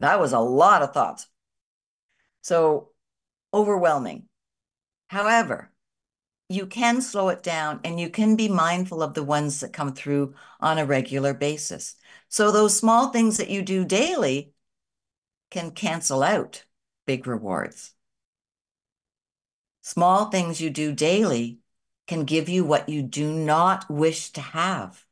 that 0.00 0.20
was 0.20 0.32
a 0.32 0.38
lot 0.40 0.82
of 0.82 0.92
thoughts. 0.92 1.26
So 2.42 2.90
overwhelming. 3.54 4.28
However, 5.08 5.71
you 6.54 6.66
can 6.66 7.00
slow 7.00 7.28
it 7.28 7.42
down 7.42 7.80
and 7.84 7.98
you 7.98 8.10
can 8.10 8.36
be 8.36 8.48
mindful 8.48 9.02
of 9.02 9.14
the 9.14 9.22
ones 9.22 9.60
that 9.60 9.72
come 9.72 9.92
through 9.92 10.34
on 10.60 10.78
a 10.78 10.86
regular 10.86 11.34
basis. 11.34 11.96
So 12.28 12.50
those 12.50 12.76
small 12.76 13.08
things 13.08 13.36
that 13.36 13.50
you 13.50 13.62
do 13.62 13.84
daily 13.84 14.52
can 15.50 15.70
cancel 15.70 16.22
out 16.22 16.64
big 17.06 17.26
rewards. 17.26 17.92
Small 19.82 20.26
things 20.26 20.60
you 20.60 20.70
do 20.70 20.92
daily 20.92 21.58
can 22.06 22.24
give 22.24 22.48
you 22.48 22.64
what 22.64 22.88
you 22.88 23.02
do 23.02 23.32
not 23.32 23.90
wish 23.90 24.30
to 24.30 24.40
have. 24.40 25.04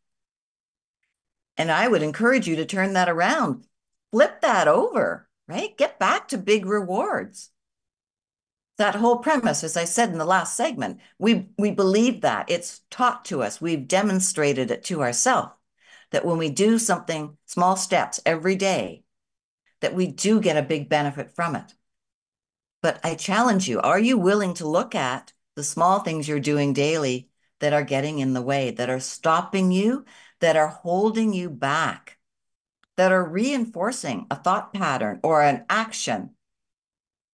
And 1.56 1.70
I 1.70 1.88
would 1.88 2.02
encourage 2.02 2.46
you 2.46 2.56
to 2.56 2.64
turn 2.64 2.94
that 2.94 3.08
around 3.08 3.66
flip 4.10 4.40
that 4.40 4.68
over, 4.68 5.28
right? 5.46 5.76
Get 5.76 5.98
back 5.98 6.28
to 6.28 6.38
big 6.38 6.66
rewards. 6.66 7.50
That 8.80 8.94
whole 8.94 9.18
premise, 9.18 9.62
as 9.62 9.76
I 9.76 9.84
said 9.84 10.08
in 10.08 10.16
the 10.16 10.24
last 10.24 10.56
segment, 10.56 11.00
we, 11.18 11.50
we 11.58 11.70
believe 11.70 12.22
that. 12.22 12.50
It's 12.50 12.80
taught 12.88 13.26
to 13.26 13.42
us. 13.42 13.60
We've 13.60 13.86
demonstrated 13.86 14.70
it 14.70 14.84
to 14.84 15.02
ourselves 15.02 15.52
that 16.12 16.24
when 16.24 16.38
we 16.38 16.48
do 16.48 16.78
something, 16.78 17.36
small 17.44 17.76
steps 17.76 18.20
every 18.24 18.56
day, 18.56 19.04
that 19.82 19.94
we 19.94 20.06
do 20.06 20.40
get 20.40 20.56
a 20.56 20.62
big 20.62 20.88
benefit 20.88 21.30
from 21.36 21.56
it. 21.56 21.74
But 22.80 23.00
I 23.04 23.16
challenge 23.16 23.68
you, 23.68 23.82
are 23.82 23.98
you 23.98 24.16
willing 24.16 24.54
to 24.54 24.66
look 24.66 24.94
at 24.94 25.34
the 25.56 25.62
small 25.62 25.98
things 25.98 26.26
you're 26.26 26.40
doing 26.40 26.72
daily 26.72 27.28
that 27.58 27.74
are 27.74 27.84
getting 27.84 28.18
in 28.18 28.32
the 28.32 28.40
way, 28.40 28.70
that 28.70 28.88
are 28.88 28.98
stopping 28.98 29.72
you, 29.72 30.06
that 30.38 30.56
are 30.56 30.68
holding 30.68 31.34
you 31.34 31.50
back? 31.50 32.16
that 32.96 33.12
are 33.12 33.24
reinforcing 33.24 34.26
a 34.30 34.36
thought 34.36 34.74
pattern 34.74 35.18
or 35.22 35.40
an 35.40 35.64
action 35.70 36.34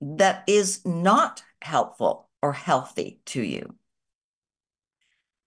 that 0.01 0.45
is 0.47 0.85
not 0.85 1.43
helpful 1.63 2.29
or 2.43 2.53
healthy 2.53 3.21
to 3.27 3.43
you. 3.43 3.75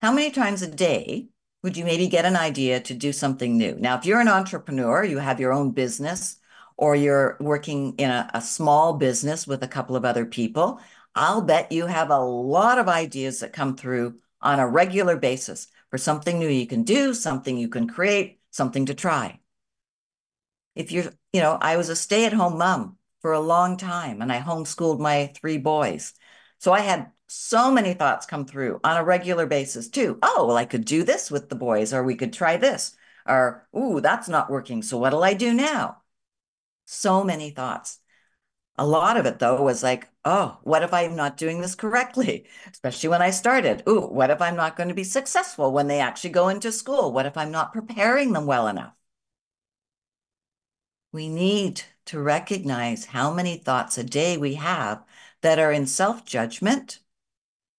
How 0.01 0.11
many 0.11 0.31
times 0.31 0.61
a 0.61 0.67
day 0.67 1.29
would 1.61 1.75
you 1.75 1.83
maybe 1.83 2.07
get 2.07 2.25
an 2.25 2.35
idea 2.35 2.79
to 2.79 2.93
do 2.93 3.11
something 3.11 3.57
new? 3.57 3.75
Now, 3.75 3.97
if 3.97 4.05
you're 4.05 4.21
an 4.21 4.27
entrepreneur, 4.27 5.03
you 5.03 5.17
have 5.17 5.39
your 5.39 5.53
own 5.53 5.71
business, 5.71 6.37
or 6.77 6.95
you're 6.95 7.35
working 7.41 7.95
in 7.97 8.09
a, 8.09 8.29
a 8.33 8.41
small 8.41 8.93
business 8.93 9.45
with 9.45 9.63
a 9.63 9.67
couple 9.67 9.97
of 9.97 10.05
other 10.05 10.25
people, 10.25 10.79
I'll 11.15 11.41
bet 11.41 11.71
you 11.71 11.85
have 11.87 12.09
a 12.09 12.19
lot 12.19 12.79
of 12.79 12.87
ideas 12.87 13.41
that 13.41 13.51
come 13.51 13.75
through 13.75 14.19
on 14.41 14.59
a 14.59 14.67
regular 14.67 15.17
basis 15.17 15.67
for 15.89 15.97
something 15.97 16.39
new 16.39 16.47
you 16.47 16.65
can 16.67 16.83
do, 16.83 17.13
something 17.13 17.57
you 17.57 17.67
can 17.67 17.87
create, 17.89 18.39
something 18.51 18.85
to 18.85 18.93
try 18.93 19.39
if 20.79 20.93
you're, 20.93 21.11
you 21.33 21.41
know, 21.41 21.57
I 21.59 21.75
was 21.75 21.89
a 21.89 21.95
stay 21.95 22.25
at 22.25 22.33
home 22.33 22.57
mom 22.57 22.97
for 23.21 23.33
a 23.33 23.39
long 23.39 23.77
time 23.77 24.21
and 24.21 24.31
I 24.31 24.39
homeschooled 24.41 24.99
my 24.99 25.27
three 25.35 25.57
boys. 25.57 26.13
So 26.59 26.71
I 26.73 26.81
had 26.81 27.11
so 27.27 27.71
many 27.71 27.93
thoughts 27.93 28.25
come 28.25 28.45
through 28.45 28.79
on 28.83 28.97
a 28.97 29.03
regular 29.03 29.45
basis 29.45 29.87
too. 29.89 30.19
Oh, 30.21 30.45
well, 30.47 30.57
I 30.57 30.65
could 30.65 30.85
do 30.85 31.03
this 31.03 31.29
with 31.31 31.49
the 31.49 31.55
boys, 31.55 31.93
or 31.93 32.03
we 32.03 32.15
could 32.15 32.33
try 32.33 32.57
this, 32.57 32.95
or, 33.27 33.67
ooh, 33.77 34.01
that's 34.01 34.27
not 34.27 34.49
working. 34.49 34.81
So 34.81 34.97
what'll 34.97 35.23
I 35.23 35.33
do 35.33 35.53
now? 35.53 36.01
So 36.85 37.23
many 37.23 37.51
thoughts. 37.51 37.99
A 38.77 38.87
lot 38.87 39.17
of 39.17 39.25
it, 39.27 39.39
though, 39.39 39.61
was 39.61 39.83
like, 39.83 40.09
oh, 40.25 40.59
what 40.63 40.83
if 40.83 40.93
I'm 40.93 41.15
not 41.15 41.37
doing 41.37 41.61
this 41.61 41.75
correctly? 41.75 42.47
Especially 42.71 43.09
when 43.09 43.21
I 43.21 43.29
started. 43.31 43.83
Ooh, 43.87 44.07
what 44.07 44.31
if 44.31 44.41
I'm 44.41 44.55
not 44.55 44.75
going 44.77 44.89
to 44.89 44.95
be 44.95 45.03
successful 45.03 45.71
when 45.73 45.87
they 45.87 45.99
actually 45.99 46.31
go 46.31 46.49
into 46.49 46.71
school? 46.71 47.11
What 47.13 47.25
if 47.27 47.37
I'm 47.37 47.51
not 47.51 47.73
preparing 47.73 48.33
them 48.33 48.45
well 48.47 48.67
enough? 48.67 48.93
We 51.11 51.29
need 51.29 51.83
to 52.09 52.19
recognize 52.19 53.05
how 53.05 53.31
many 53.31 53.55
thoughts 53.55 53.95
a 53.95 54.03
day 54.03 54.35
we 54.35 54.55
have 54.55 55.03
that 55.41 55.59
are 55.59 55.71
in 55.71 55.85
self 55.85 56.25
judgment 56.25 57.01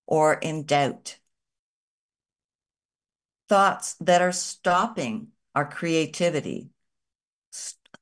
or 0.07 0.35
in 0.35 0.62
doubt. 0.62 1.19
Thoughts 3.49 3.95
that 3.95 4.23
are 4.23 4.31
stopping 4.31 5.33
our 5.53 5.69
creativity, 5.69 6.71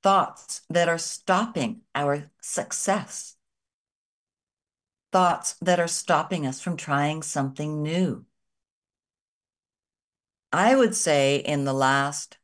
thoughts 0.03 0.61
that 0.69 0.87
are 0.87 0.99
stopping 0.99 1.81
our 1.95 2.31
success, 2.43 3.37
thoughts 5.11 5.55
that 5.63 5.81
are 5.81 5.89
stopping 5.89 6.47
us 6.47 6.61
from 6.61 6.77
trying 6.77 7.23
something 7.23 7.83
new. 7.83 8.27
I 10.53 10.77
would 10.77 10.95
say 10.95 11.37
in 11.37 11.65
the 11.65 11.73
last 11.73 12.37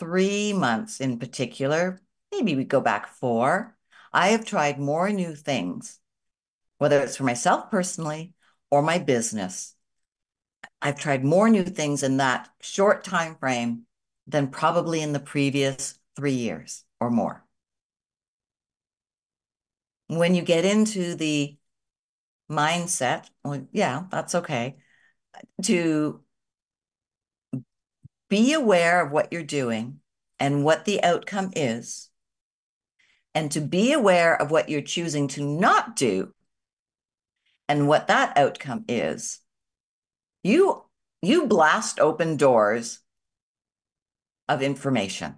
three 0.00 0.52
months 0.52 1.00
in 1.00 1.20
particular, 1.20 2.00
maybe 2.32 2.56
we 2.56 2.64
go 2.64 2.80
back 2.80 3.06
four, 3.06 3.76
I 4.12 4.28
have 4.28 4.44
tried 4.44 4.78
more 4.78 5.10
new 5.10 5.34
things, 5.34 6.00
whether 6.78 7.00
it's 7.00 7.16
for 7.16 7.24
myself 7.24 7.70
personally 7.70 8.34
or 8.70 8.82
my 8.82 8.98
business. 8.98 9.74
I've 10.80 10.98
tried 10.98 11.24
more 11.24 11.48
new 11.48 11.64
things 11.64 12.02
in 12.02 12.16
that 12.16 12.48
short 12.60 13.04
time 13.04 13.36
frame 13.36 13.82
than 14.26 14.48
probably 14.48 15.00
in 15.00 15.12
the 15.12 15.20
previous 15.20 15.98
three 16.16 16.32
years 16.32 16.84
or 17.00 17.10
more. 17.10 17.44
When 20.08 20.34
you 20.34 20.42
get 20.42 20.64
into 20.64 21.14
the 21.14 21.56
mindset, 22.50 23.28
well, 23.44 23.66
yeah, 23.72 24.04
that's 24.10 24.34
okay, 24.34 24.76
to 25.62 26.22
be 28.28 28.52
aware 28.52 29.04
of 29.04 29.12
what 29.12 29.32
you're 29.32 29.42
doing 29.42 30.00
and 30.38 30.64
what 30.64 30.84
the 30.84 31.02
outcome 31.02 31.50
is, 31.54 32.10
and 33.34 33.50
to 33.52 33.60
be 33.60 33.92
aware 33.92 34.40
of 34.40 34.50
what 34.50 34.68
you're 34.68 34.82
choosing 34.82 35.28
to 35.28 35.44
not 35.44 35.96
do 35.96 36.32
and 37.68 37.88
what 37.88 38.08
that 38.08 38.36
outcome 38.36 38.84
is, 38.88 39.40
you 40.42 40.84
you 41.22 41.46
blast 41.46 42.00
open 42.00 42.36
doors 42.36 42.98
of 44.48 44.60
information. 44.60 45.36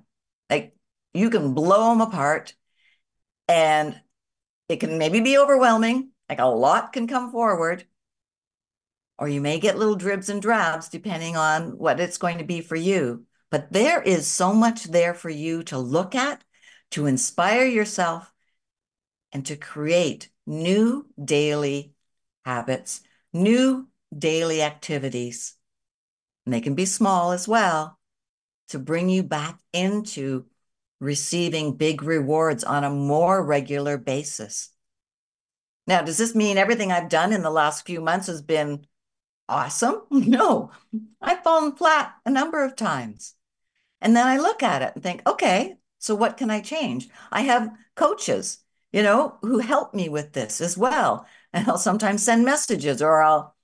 Like 0.49 0.75
you 1.13 1.31
can 1.31 1.55
blow 1.55 1.91
them 1.91 2.01
apart 2.01 2.55
and 3.49 4.01
it 4.69 4.81
can 4.81 4.99
maybe 4.99 5.21
be 5.21 5.37
overwhelming, 5.37 6.11
like 6.29 6.41
a 6.41 6.47
lot 6.47 6.93
can 6.95 7.07
come 7.07 7.31
forward, 7.31 7.85
or 9.19 9.29
you 9.29 9.41
may 9.41 9.61
get 9.61 9.79
little 9.79 9.95
dribs 9.95 10.31
and 10.31 10.41
drabs 10.41 10.89
depending 10.89 11.37
on 11.37 11.79
what 11.79 12.01
it's 12.01 12.19
going 12.19 12.39
to 12.39 12.45
be 12.45 12.61
for 12.63 12.77
you. 12.77 13.27
But 13.51 13.73
there 13.73 14.03
is 14.03 14.27
so 14.27 14.53
much 14.53 14.85
there 14.85 15.15
for 15.15 15.31
you 15.31 15.63
to 15.65 15.79
look 15.79 16.15
at, 16.15 16.43
to 16.95 17.07
inspire 17.07 17.67
yourself, 17.67 18.33
and 19.33 19.45
to 19.47 19.57
create 19.57 20.31
new 20.47 21.05
daily 21.23 21.93
habits, 22.45 23.01
new 23.33 23.89
daily 24.17 24.63
activities. 24.63 25.57
And 26.47 26.55
they 26.55 26.61
can 26.61 26.77
be 26.77 26.87
small 26.87 27.33
as 27.33 27.49
well 27.49 27.99
to 28.69 28.79
bring 28.79 29.09
you 29.09 29.25
back 29.25 29.59
into 29.73 30.47
receiving 31.01 31.77
big 31.77 32.01
rewards 32.01 32.63
on 32.63 32.85
a 32.85 32.91
more 32.91 33.45
regular 33.45 33.99
basis. 33.99 34.71
Now, 35.89 36.03
does 36.03 36.17
this 36.17 36.37
mean 36.37 36.59
everything 36.59 36.93
I've 36.93 37.09
done 37.09 37.33
in 37.33 37.43
the 37.43 37.51
last 37.51 37.85
few 37.87 38.01
months 38.01 38.29
has 38.29 38.41
been 38.41 38.87
awesome? 39.49 40.03
No, 40.13 40.71
I've 41.21 41.43
fallen 41.43 41.75
flat 41.75 42.15
a 42.25 42.31
number 42.31 42.65
of 42.65 42.77
times. 42.77 43.35
And 44.01 44.15
then 44.15 44.29
I 44.29 44.39
look 44.39 44.63
at 44.63 44.83
it 44.83 44.93
and 44.95 45.03
think, 45.03 45.29
okay, 45.29 45.77
so 46.05 46.15
what 46.15 46.37
can 46.37 46.51
I 46.51 46.61
change? 46.61 47.09
I 47.33 47.43
have 47.43 47.71
coaches, 47.95 48.59
you 48.93 49.03
know, 49.03 49.39
who 49.41 49.59
help 49.61 49.95
me 49.95 50.11
with 50.11 50.35
this 50.35 50.61
as 50.61 50.77
well. 50.77 51.27
And 51.55 51.69
I'll 51.69 51.79
sometimes 51.79 52.25
send 52.25 52.45
messages 52.45 53.01
or 53.01 53.23
I'll 53.23 53.55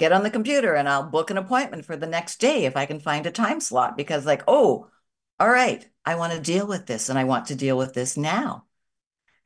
get 0.00 0.10
on 0.10 0.24
the 0.24 0.30
computer 0.30 0.74
and 0.74 0.88
I'll 0.88 1.04
book 1.04 1.30
an 1.30 1.38
appointment 1.38 1.84
for 1.84 1.96
the 1.96 2.06
next 2.08 2.40
day 2.40 2.64
if 2.64 2.76
I 2.76 2.86
can 2.86 2.98
find 2.98 3.24
a 3.24 3.30
time 3.30 3.60
slot 3.60 3.96
because, 3.96 4.26
like, 4.26 4.42
oh, 4.48 4.90
all 5.38 5.48
right, 5.48 5.88
I 6.04 6.16
want 6.16 6.32
to 6.32 6.40
deal 6.40 6.66
with 6.66 6.86
this 6.86 7.08
and 7.08 7.16
I 7.16 7.22
want 7.22 7.46
to 7.46 7.54
deal 7.54 7.78
with 7.78 7.94
this 7.94 8.16
now. 8.16 8.64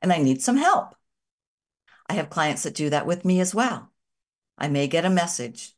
And 0.01 0.11
I 0.15 0.17
need 0.23 0.41
some 0.41 0.57
help. 0.57 0.95
I 2.09 2.15
have 2.15 2.31
clients 2.31 2.63
that 2.63 2.75
do 2.75 2.89
that 2.89 3.07
with 3.07 3.23
me 3.27 3.39
as 3.41 3.55
well. 3.55 3.93
I 4.57 4.69
may 4.69 4.87
get 4.87 5.05
a 5.05 5.11
message 5.11 5.75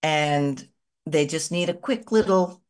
and 0.00 0.68
they 1.06 1.26
just 1.26 1.50
need 1.50 1.68
a 1.68 1.74
quick 1.74 2.12
little 2.12 2.62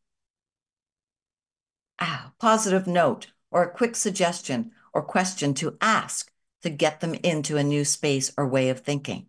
ah, 1.99 2.31
positive 2.39 2.87
note 2.87 3.27
or 3.51 3.63
a 3.63 3.71
quick 3.71 3.95
suggestion 3.95 4.71
or 4.93 5.01
question 5.01 5.53
to 5.55 5.77
ask 5.81 6.31
to 6.61 6.69
get 6.69 6.99
them 6.99 7.13
into 7.23 7.57
a 7.57 7.63
new 7.63 7.85
space 7.85 8.31
or 8.37 8.47
way 8.47 8.69
of 8.69 8.81
thinking. 8.81 9.27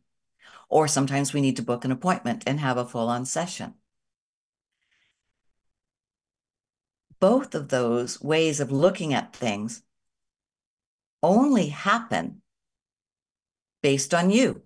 Or 0.68 0.88
sometimes 0.88 1.32
we 1.32 1.40
need 1.40 1.56
to 1.56 1.62
book 1.62 1.84
an 1.84 1.92
appointment 1.92 2.44
and 2.46 2.60
have 2.60 2.76
a 2.76 2.84
full 2.84 3.08
on 3.08 3.24
session. 3.24 3.74
Both 7.18 7.54
of 7.54 7.68
those 7.68 8.20
ways 8.22 8.60
of 8.60 8.72
looking 8.72 9.12
at 9.12 9.34
things 9.34 9.82
only 11.22 11.68
happen 11.68 12.42
based 13.82 14.14
on 14.14 14.30
you 14.30 14.62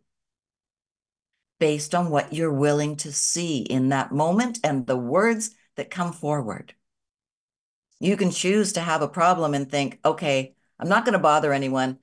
based 1.59 1.95
on 1.95 2.11
what 2.11 2.33
you're 2.33 2.53
willing 2.53 2.97
to 2.97 3.13
see 3.13 3.59
in 3.59 3.89
that 3.89 4.13
moment 4.13 4.59
and 4.63 4.87
the 4.87 4.97
words 4.97 5.51
that 5.77 5.91
come 5.91 6.13
forward. 6.13 6.75
You 8.05 8.17
can 8.17 8.31
choose 8.31 8.75
to 8.75 8.81
have 8.81 9.03
a 9.03 9.09
problem 9.09 9.55
and 9.55 9.71
think, 9.71 9.99
okay, 10.05 10.55
I'm 10.79 10.89
not 10.89 11.05
going 11.05 11.15
to 11.15 11.19
bother 11.19 11.53
anyone. 11.53 11.99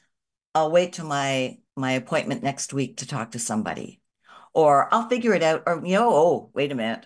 I'll 0.55 0.71
wait 0.71 0.93
till 0.93 1.05
my 1.05 1.59
my 1.75 1.91
appointment 1.93 2.43
next 2.43 2.73
week 2.73 2.97
to 2.97 3.07
talk 3.07 3.31
to 3.31 3.39
somebody. 3.39 4.01
Or 4.53 4.93
I'll 4.93 5.07
figure 5.07 5.33
it 5.33 5.43
out. 5.43 5.63
Or, 5.65 5.81
you 5.85 5.95
know, 5.95 6.09
oh, 6.11 6.49
wait 6.53 6.71
a 6.71 6.75
minute. 6.75 7.05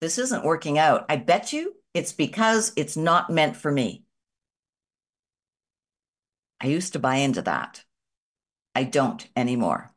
This 0.00 0.16
isn't 0.18 0.44
working 0.44 0.78
out. 0.78 1.04
I 1.08 1.16
bet 1.16 1.52
you 1.52 1.74
it's 1.92 2.12
because 2.12 2.72
it's 2.76 2.96
not 2.96 3.30
meant 3.30 3.56
for 3.56 3.70
me. 3.70 4.04
I 6.60 6.68
used 6.68 6.94
to 6.94 6.98
buy 6.98 7.16
into 7.16 7.42
that. 7.42 7.84
I 8.74 8.84
don't 8.84 9.26
anymore 9.36 9.92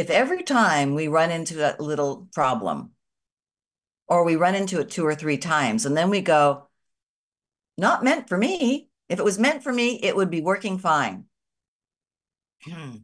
if 0.00 0.08
every 0.08 0.42
time 0.42 0.94
we 0.94 1.08
run 1.08 1.30
into 1.30 1.60
a 1.60 1.82
little 1.82 2.26
problem 2.32 2.92
or 4.10 4.24
we 4.24 4.36
run 4.36 4.56
into 4.56 4.80
it 4.80 4.90
two 4.90 5.06
or 5.06 5.14
three 5.14 5.38
times 5.38 5.86
and 5.86 5.96
then 5.96 6.10
we 6.10 6.20
go, 6.20 6.68
not 7.78 8.04
meant 8.04 8.28
for 8.28 8.36
me. 8.36 8.88
If 9.08 9.18
it 9.18 9.24
was 9.24 9.38
meant 9.38 9.62
for 9.62 9.72
me, 9.72 9.98
it 10.02 10.14
would 10.14 10.30
be 10.30 10.42
working 10.42 10.78
fine. 10.78 11.24
Hmm. 12.64 12.96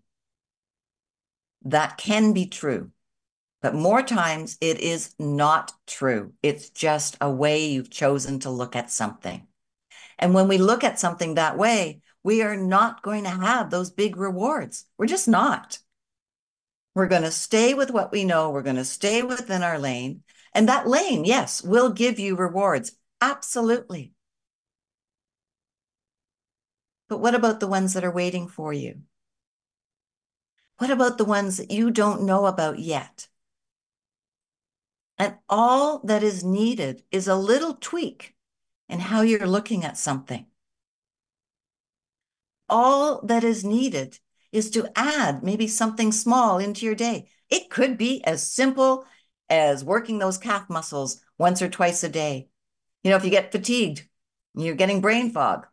That 1.62 1.96
can 1.96 2.32
be 2.32 2.46
true. 2.46 2.90
But 3.62 3.74
more 3.74 4.02
times 4.02 4.58
it 4.60 4.80
is 4.80 5.14
not 5.18 5.72
true. 5.86 6.34
It's 6.42 6.70
just 6.70 7.16
a 7.20 7.30
way 7.30 7.66
you've 7.66 7.90
chosen 7.90 8.40
to 8.40 8.50
look 8.50 8.76
at 8.76 8.90
something. 8.90 9.46
And 10.18 10.34
when 10.34 10.48
we 10.48 10.58
look 10.58 10.84
at 10.84 11.00
something 11.00 11.34
that 11.34 11.56
way, 11.56 12.02
we 12.22 12.42
are 12.42 12.56
not 12.56 13.02
going 13.02 13.24
to 13.24 13.30
have 13.30 13.70
those 13.70 13.90
big 13.90 14.16
rewards. 14.16 14.84
We're 14.98 15.06
just 15.06 15.28
not. 15.28 15.78
We're 16.94 17.08
going 17.08 17.22
to 17.22 17.30
stay 17.30 17.74
with 17.74 17.90
what 17.90 18.12
we 18.12 18.24
know. 18.24 18.50
We're 18.50 18.62
going 18.62 18.76
to 18.76 18.84
stay 18.84 19.22
within 19.22 19.62
our 19.62 19.78
lane. 19.78 20.22
And 20.56 20.70
that 20.70 20.88
lane, 20.88 21.26
yes, 21.26 21.62
will 21.62 21.90
give 21.90 22.18
you 22.18 22.34
rewards. 22.34 22.92
Absolutely. 23.20 24.14
But 27.10 27.18
what 27.18 27.34
about 27.34 27.60
the 27.60 27.66
ones 27.66 27.92
that 27.92 28.04
are 28.04 28.10
waiting 28.10 28.48
for 28.48 28.72
you? 28.72 29.02
What 30.78 30.88
about 30.88 31.18
the 31.18 31.26
ones 31.26 31.58
that 31.58 31.70
you 31.70 31.90
don't 31.90 32.22
know 32.22 32.46
about 32.46 32.78
yet? 32.78 33.28
And 35.18 35.34
all 35.46 35.98
that 36.04 36.22
is 36.22 36.42
needed 36.42 37.02
is 37.10 37.28
a 37.28 37.36
little 37.36 37.74
tweak 37.74 38.34
in 38.88 39.00
how 39.00 39.20
you're 39.20 39.46
looking 39.46 39.84
at 39.84 39.98
something. 39.98 40.46
All 42.70 43.20
that 43.26 43.44
is 43.44 43.62
needed 43.62 44.20
is 44.52 44.70
to 44.70 44.88
add 44.96 45.42
maybe 45.42 45.68
something 45.68 46.12
small 46.12 46.56
into 46.56 46.86
your 46.86 46.94
day. 46.94 47.28
It 47.50 47.68
could 47.68 47.98
be 47.98 48.24
as 48.24 48.50
simple 48.50 49.04
as 49.48 49.84
working 49.84 50.18
those 50.18 50.38
calf 50.38 50.68
muscles 50.70 51.22
once 51.38 51.62
or 51.62 51.68
twice 51.68 52.02
a 52.04 52.08
day. 52.08 52.48
You 53.04 53.10
know, 53.10 53.16
if 53.16 53.24
you 53.24 53.30
get 53.30 53.52
fatigued, 53.52 54.08
you're 54.54 54.74
getting 54.74 55.00
brain 55.00 55.30
fog, 55.30 55.66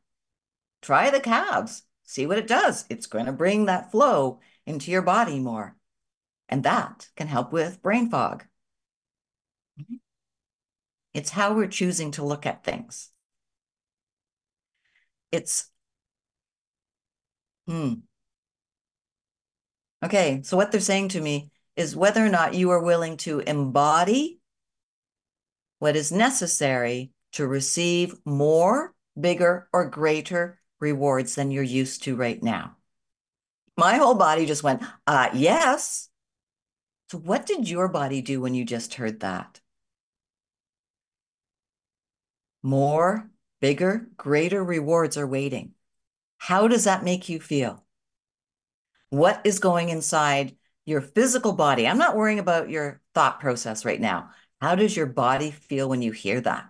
try 0.82 1.10
the 1.10 1.20
calves, 1.22 1.84
see 2.04 2.28
what 2.28 2.38
it 2.40 2.48
does. 2.48 2.86
It's 2.90 3.08
going 3.08 3.26
to 3.28 3.32
bring 3.34 3.66
that 3.66 3.92
flow 3.92 4.40
into 4.66 4.92
your 4.92 5.02
body 5.04 5.40
more. 5.40 5.78
And 6.50 6.64
that 6.64 7.10
can 7.16 7.28
help 7.28 7.54
with 7.54 7.82
brain 7.84 8.10
fog. 8.10 8.46
It's 11.12 11.32
how 11.32 11.56
we're 11.56 11.66
choosing 11.68 12.12
to 12.12 12.24
look 12.24 12.46
at 12.46 12.64
things. 12.64 13.10
It's, 15.32 15.70
hmm, 17.68 18.04
Okay, 20.04 20.42
so 20.44 20.58
what 20.58 20.72
they're 20.72 20.82
saying 20.82 21.10
to 21.10 21.22
me 21.22 21.52
is 21.76 21.96
whether 21.96 22.26
or 22.26 22.30
not 22.30 22.54
you 22.54 22.70
are 22.72 22.84
willing 22.84 23.18
to 23.18 23.40
embody 23.40 24.40
what 25.80 25.96
is 25.96 26.12
necessary 26.12 27.12
to 27.34 27.48
receive 27.48 28.16
more 28.26 28.94
bigger, 29.20 29.68
or 29.74 29.90
greater 29.90 30.60
rewards 30.80 31.36
than 31.36 31.52
you're 31.52 31.64
used 31.64 32.04
to 32.04 32.16
right 32.16 32.42
now? 32.42 32.78
My 33.76 33.96
whole 33.96 34.16
body 34.16 34.46
just 34.46 34.64
went, 34.64 34.84
uh, 35.08 35.30
yes. 35.34 36.10
So, 37.10 37.18
what 37.18 37.46
did 37.46 37.70
your 37.70 37.88
body 37.88 38.22
do 38.22 38.40
when 38.42 38.54
you 38.54 38.66
just 38.66 38.96
heard 38.96 39.22
that? 39.22 39.60
More, 42.62 43.30
bigger, 43.60 44.08
greater 44.16 44.64
rewards 44.64 45.18
are 45.18 45.28
waiting. 45.28 45.74
How 46.38 46.68
does 46.68 46.86
that 46.86 47.04
make 47.04 47.30
you 47.30 47.40
feel? 47.40 47.84
What 49.10 49.42
is 49.44 49.60
going 49.60 49.90
inside 49.90 50.56
your 50.86 51.02
physical 51.02 51.54
body? 51.54 51.88
I'm 51.88 51.98
not 51.98 52.16
worrying 52.16 52.40
about 52.40 52.70
your 52.70 53.02
thought 53.14 53.40
process 53.40 53.86
right 53.86 54.02
now. 54.02 54.30
How 54.62 54.76
does 54.76 54.96
your 54.96 55.06
body 55.06 55.52
feel 55.52 55.90
when 55.90 56.02
you 56.02 56.12
hear 56.12 56.42
that? 56.42 56.70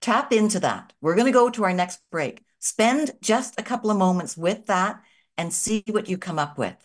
Tap 0.00 0.32
into 0.32 0.60
that. 0.60 0.92
We're 1.00 1.14
going 1.14 1.26
to 1.26 1.32
go 1.32 1.48
to 1.50 1.64
our 1.64 1.72
next 1.72 2.00
break. 2.10 2.42
Spend 2.58 3.12
just 3.20 3.58
a 3.58 3.62
couple 3.62 3.90
of 3.90 3.96
moments 3.96 4.36
with 4.36 4.66
that 4.66 5.00
and 5.38 5.52
see 5.52 5.84
what 5.88 6.08
you 6.08 6.18
come 6.18 6.38
up 6.38 6.58
with. 6.58 6.76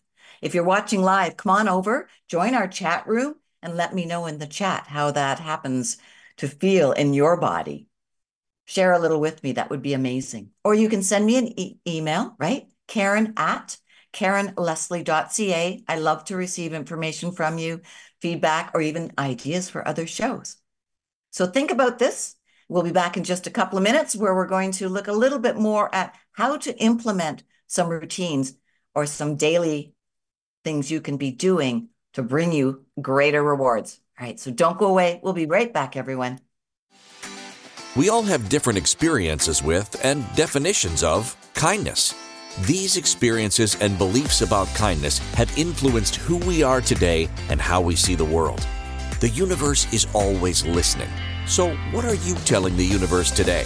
If 0.42 0.54
you're 0.54 0.64
watching 0.64 1.02
live, 1.02 1.38
come 1.38 1.52
on 1.52 1.68
over, 1.68 2.08
join 2.28 2.54
our 2.54 2.68
chat 2.68 3.08
room, 3.08 3.36
and 3.62 3.76
let 3.76 3.94
me 3.94 4.06
know 4.06 4.28
in 4.28 4.38
the 4.38 4.48
chat 4.48 4.86
how 4.88 5.12
that 5.12 5.40
happens 5.40 5.98
to 6.38 6.48
feel 6.48 6.92
in 6.92 7.14
your 7.14 7.38
body. 7.38 7.88
Share 8.66 8.92
a 8.92 9.00
little 9.00 9.20
with 9.20 9.42
me. 9.44 9.54
That 9.54 9.70
would 9.70 9.82
be 9.82 9.94
amazing. 9.94 10.52
Or 10.64 10.76
you 10.76 10.90
can 10.90 11.02
send 11.02 11.26
me 11.26 11.38
an 11.38 11.60
e- 11.60 11.80
email, 11.88 12.36
right? 12.38 12.68
Karen 12.88 13.34
at 13.38 13.78
KarenLeslie.ca. 14.14 15.84
I 15.88 16.00
love 16.00 16.26
to 16.26 16.36
receive 16.36 16.74
information 16.74 17.32
from 17.32 17.58
you, 17.58 17.82
feedback, 18.22 18.72
or 18.74 18.82
even 18.82 19.12
ideas 19.18 19.70
for 19.70 19.88
other 19.88 20.08
shows. 20.08 20.58
So 21.32 21.46
think 21.46 21.72
about 21.72 22.00
this. 22.00 22.36
We'll 22.70 22.84
be 22.84 22.92
back 22.92 23.16
in 23.16 23.24
just 23.24 23.48
a 23.48 23.52
couple 23.52 23.78
of 23.78 23.84
minutes 23.84 24.16
where 24.16 24.36
we're 24.36 24.48
going 24.48 24.72
to 24.74 24.90
look 24.90 25.08
a 25.08 25.14
little 25.14 25.40
bit 25.40 25.56
more 25.56 25.94
at 25.94 26.16
how 26.34 26.58
to 26.58 26.78
implement 26.78 27.44
some 27.68 27.90
routines 27.90 28.54
or 28.94 29.06
some 29.06 29.36
daily 29.36 29.94
things 30.64 30.92
you 30.92 31.00
can 31.00 31.18
be 31.18 31.32
doing 31.32 31.90
to 32.14 32.24
bring 32.24 32.52
you 32.52 32.86
greater 33.02 33.44
rewards. 33.44 34.00
All 34.20 34.26
right, 34.26 34.40
so 34.40 34.52
don't 34.52 34.78
go 34.78 34.88
away. 34.88 35.20
We'll 35.24 35.34
be 35.34 35.46
right 35.46 35.72
back, 35.72 35.96
everyone. 35.96 36.40
We 37.96 38.10
all 38.10 38.24
have 38.24 38.50
different 38.50 38.78
experiences 38.78 39.64
with 39.64 40.04
and 40.04 40.26
definitions 40.36 41.04
of 41.04 41.36
kindness. 41.54 42.14
These 42.62 42.98
experiences 42.98 43.78
and 43.82 43.98
beliefs 43.98 44.42
about 44.42 44.68
kindness 44.70 45.20
have 45.36 45.56
influenced 45.58 46.16
who 46.16 46.38
we 46.38 46.64
are 46.64 46.82
today 46.82 47.30
and 47.50 47.62
how 47.62 47.82
we 47.82 47.96
see 47.96 48.16
the 48.16 48.26
world. 48.26 48.66
The 49.20 49.30
universe 49.30 49.92
is 49.94 50.08
always 50.14 50.66
listening. 50.66 51.10
So, 51.46 51.76
what 51.92 52.04
are 52.04 52.16
you 52.16 52.34
telling 52.46 52.76
the 52.76 52.84
universe 52.84 53.30
today? 53.30 53.66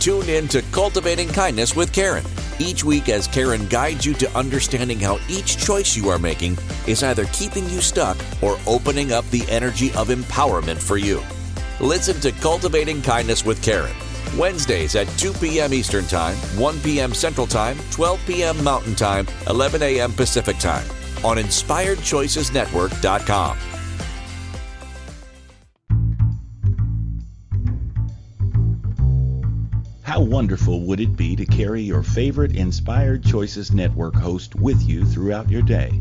Tune 0.00 0.28
in 0.28 0.48
to 0.48 0.62
Cultivating 0.72 1.28
Kindness 1.28 1.76
with 1.76 1.92
Karen 1.92 2.24
each 2.58 2.84
week 2.84 3.08
as 3.08 3.28
Karen 3.28 3.66
guides 3.68 4.04
you 4.04 4.14
to 4.14 4.30
understanding 4.36 4.98
how 4.98 5.18
each 5.28 5.58
choice 5.58 5.96
you 5.96 6.08
are 6.08 6.18
making 6.18 6.58
is 6.86 7.02
either 7.02 7.26
keeping 7.26 7.68
you 7.70 7.80
stuck 7.80 8.16
or 8.42 8.58
opening 8.66 9.12
up 9.12 9.28
the 9.30 9.48
energy 9.48 9.92
of 9.94 10.08
empowerment 10.08 10.78
for 10.78 10.96
you. 10.96 11.22
Listen 11.80 12.20
to 12.20 12.32
Cultivating 12.40 13.02
Kindness 13.02 13.44
with 13.44 13.62
Karen. 13.62 13.94
Wednesdays 14.36 14.96
at 14.96 15.06
2 15.18 15.32
p.m. 15.34 15.74
Eastern 15.74 16.06
Time, 16.06 16.34
1 16.58 16.80
p.m. 16.80 17.14
Central 17.14 17.46
Time, 17.46 17.78
12 17.90 18.20
p.m. 18.26 18.64
Mountain 18.64 18.94
Time, 18.94 19.26
11 19.48 19.82
a.m. 19.82 20.12
Pacific 20.12 20.58
Time 20.58 20.86
on 21.24 21.38
InspiredChoicesNetwork.com. 21.38 23.58
How 30.02 30.20
wonderful 30.20 30.82
would 30.82 31.00
it 31.00 31.16
be 31.16 31.34
to 31.36 31.44
carry 31.44 31.82
your 31.82 32.02
favorite 32.02 32.56
Inspired 32.56 33.22
Choices 33.24 33.72
Network 33.72 34.14
host 34.14 34.54
with 34.54 34.82
you 34.82 35.04
throughout 35.04 35.50
your 35.50 35.60
day? 35.62 36.00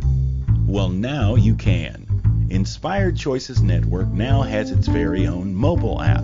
Well, 0.66 0.90
now 0.90 1.36
you 1.36 1.56
can. 1.56 2.48
Inspired 2.50 3.18
Choices 3.18 3.62
Network 3.62 4.08
now 4.10 4.42
has 4.44 4.72
its 4.72 4.88
very 4.88 5.28
own 5.28 5.54
mobile 5.54 6.02
app. 6.02 6.24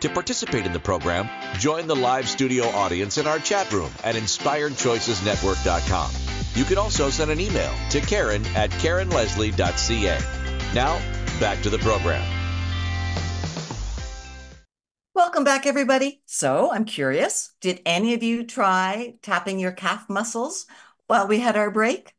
To 0.00 0.08
participate 0.08 0.66
in 0.66 0.72
the 0.72 0.80
program, 0.80 1.28
join 1.58 1.86
the 1.86 1.96
live 1.96 2.28
studio 2.28 2.64
audience 2.66 3.18
in 3.18 3.26
our 3.26 3.38
chat 3.38 3.72
room 3.72 3.90
at 4.04 4.14
inspiredchoicesnetwork.com. 4.14 6.10
You 6.54 6.64
can 6.64 6.78
also 6.78 7.10
send 7.10 7.30
an 7.30 7.40
email 7.40 7.74
to 7.90 8.00
Karen 8.00 8.44
at 8.54 8.70
KarenLeslie.ca. 8.70 10.18
Now, 10.74 10.98
back 11.38 11.62
to 11.62 11.70
the 11.70 11.78
program. 11.78 12.24
Welcome 15.14 15.44
back, 15.44 15.66
everybody. 15.66 16.22
So, 16.26 16.70
I'm 16.72 16.84
curious 16.84 17.52
did 17.60 17.80
any 17.86 18.14
of 18.14 18.22
you 18.22 18.44
try 18.44 19.14
tapping 19.22 19.58
your 19.58 19.72
calf 19.72 20.08
muscles 20.08 20.66
while 21.06 21.26
we 21.26 21.40
had 21.40 21.56
our 21.56 21.70
break? 21.70 22.14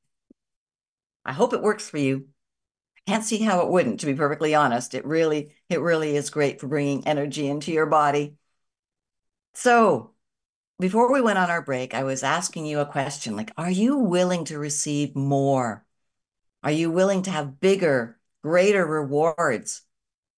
I 1.24 1.34
hope 1.34 1.54
it 1.54 1.62
works 1.62 1.90
for 1.90 1.98
you. 1.98 2.28
Can't 3.08 3.24
see 3.24 3.40
how 3.40 3.62
it 3.62 3.70
wouldn't, 3.70 4.02
to 4.02 4.06
be 4.06 4.14
perfectly 4.14 4.54
honest. 4.54 4.94
It 4.94 5.06
really, 5.06 5.56
it 5.70 5.80
really 5.80 6.18
is 6.18 6.30
great 6.30 6.60
for 6.60 6.68
bringing 6.68 7.08
energy 7.08 7.48
into 7.48 7.72
your 7.72 7.86
body. 7.86 8.36
So, 9.54 10.12
before 10.80 11.12
we 11.12 11.22
went 11.22 11.40
on 11.40 11.50
our 11.50 11.62
break, 11.62 11.94
I 11.94 12.04
was 12.04 12.22
asking 12.22 12.66
you 12.66 12.80
a 12.80 12.86
question 12.86 13.36
like, 13.38 13.52
are 13.58 13.72
you 13.72 13.98
willing 13.98 14.44
to 14.46 14.60
receive 14.60 15.16
more? 15.16 15.86
Are 16.64 16.72
you 16.72 16.92
willing 16.92 17.24
to 17.24 17.32
have 17.32 17.62
bigger, 17.62 18.20
greater 18.44 18.86
rewards 18.86 19.84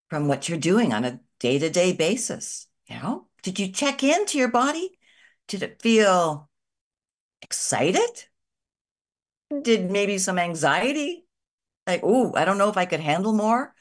from 0.08 0.28
what 0.28 0.48
you're 0.48 0.56
doing 0.56 0.92
on 0.92 1.04
a 1.04 1.20
day 1.40 1.58
to 1.58 1.70
day 1.70 1.92
basis? 1.92 2.68
You 2.86 2.96
know, 2.96 3.26
did 3.42 3.58
you 3.58 3.72
check 3.72 4.04
into 4.04 4.38
your 4.38 4.48
body? 4.48 4.96
Did 5.48 5.64
it 5.64 5.82
feel 5.82 6.48
excited? 7.42 8.26
Did 9.62 9.90
maybe 9.90 10.18
some 10.18 10.38
anxiety? 10.38 11.26
Like, 11.90 12.04
ooh, 12.04 12.32
I 12.34 12.44
don't 12.44 12.58
know 12.58 12.68
if 12.68 12.76
I 12.76 12.86
could 12.86 13.00
handle 13.00 13.32
more. 13.32 13.74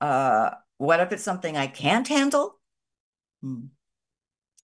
Uh, 0.00 0.50
what 0.78 1.00
if 1.00 1.12
it's 1.12 1.22
something 1.22 1.56
I 1.56 1.68
can't 1.68 2.08
handle? 2.08 2.58
Hmm. 3.42 3.66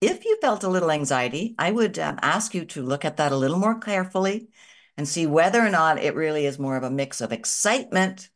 If 0.00 0.24
you 0.24 0.38
felt 0.40 0.64
a 0.64 0.68
little 0.68 0.90
anxiety, 0.90 1.54
I 1.58 1.70
would 1.70 1.98
um, 1.98 2.18
ask 2.22 2.54
you 2.54 2.64
to 2.66 2.82
look 2.82 3.04
at 3.04 3.16
that 3.16 3.32
a 3.32 3.36
little 3.36 3.58
more 3.58 3.78
carefully 3.78 4.48
and 4.96 5.06
see 5.08 5.26
whether 5.26 5.64
or 5.64 5.70
not 5.70 5.98
it 6.02 6.14
really 6.14 6.46
is 6.46 6.58
more 6.58 6.76
of 6.76 6.82
a 6.82 6.90
mix 6.90 7.20
of 7.20 7.32
excitement 7.32 8.30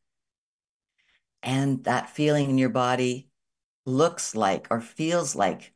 and 1.43 1.85
that 1.85 2.11
feeling 2.11 2.51
in 2.51 2.59
your 2.59 2.69
body 2.69 3.29
looks 3.85 4.35
like 4.35 4.69
or 4.71 4.81
feels 4.81 5.35
like 5.35 5.73